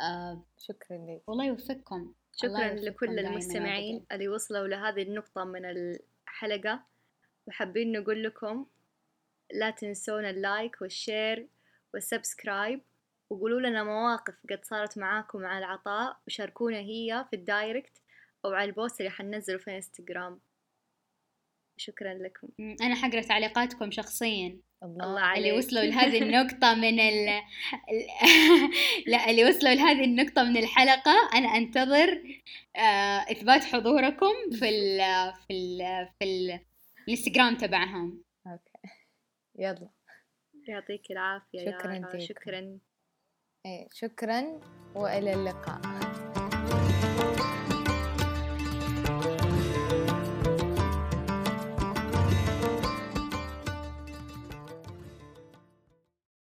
آه 0.00 0.44
شكرا 0.58 0.96
لك 0.96 1.28
والله 1.28 1.44
يوفقكم. 1.44 2.12
شكرا 2.36 2.74
لكل 2.74 3.18
المستمعين 3.18 4.06
اللي 4.12 4.28
وصلوا 4.28 4.68
لهذه 4.68 5.02
النقطة 5.02 5.44
من 5.44 5.64
الحلقة. 5.64 6.82
وحابين 7.46 7.92
نقول 7.92 8.24
لكم 8.24 8.66
لا 9.52 9.70
تنسون 9.70 10.24
ال 10.24 10.36
like 10.36 10.82
وال 10.82 11.01
share 11.01 11.48
وال 11.96 12.11
subscribe 12.11 12.80
وقولوا 13.30 13.60
لنا 13.60 13.84
مواقف 13.84 14.34
قد 14.50 14.64
صارت 14.64 14.98
معاكم 14.98 15.40
مع 15.40 15.58
العطاء 15.58 16.20
وشاركونا 16.26 16.78
هي 16.78 17.26
في 17.30 17.36
ال 17.36 17.45
direct 17.45 18.02
أو 18.44 18.52
على 18.52 18.70
ال 18.70 18.76
post 18.76 19.00
اللي 19.00 19.10
حننزله 19.10 19.58
في 19.58 19.76
إنستغرام. 19.76 20.40
شكرا 21.78 22.14
لكم. 22.14 22.48
أنا 22.60 22.94
حقرأ 22.94 23.20
تعليقاتكم 23.20 23.90
شخصيا. 23.90 24.60
الله 24.82 25.20
عليك. 25.20 25.38
اللي 25.38 25.58
وصلوا 25.58 25.82
لهذه 25.82 26.22
النقطة 26.22 26.74
من 26.74 27.00
ال... 27.00 27.42
لا 29.12 29.30
اللي 29.30 29.44
وصلوا 29.44 29.74
لهذه 29.74 30.04
النقطة 30.04 30.42
من 30.42 30.56
الحلقة 30.56 31.30
أنا 31.34 31.48
أنتظر 31.48 32.22
آه، 32.76 33.32
إثبات 33.32 33.64
حضوركم 33.64 34.34
في 34.52 34.68
ال 34.68 34.98
في 35.46 35.52
ال 35.52 36.08
في 36.18 36.24
ال 36.24 36.60
الإنستغرام 37.08 37.56
تبعهم. 37.56 38.22
أوكي. 38.46 38.94
يلا. 39.58 39.95
يعطيك 40.68 41.10
العافية 41.10 41.70
شكرا 41.70 41.94
يا 41.94 42.18
شكرا. 42.18 42.78
إيه 43.66 43.88
شكرا 43.92 44.60
وإلى 44.94 45.32
اللقاء. 45.32 45.80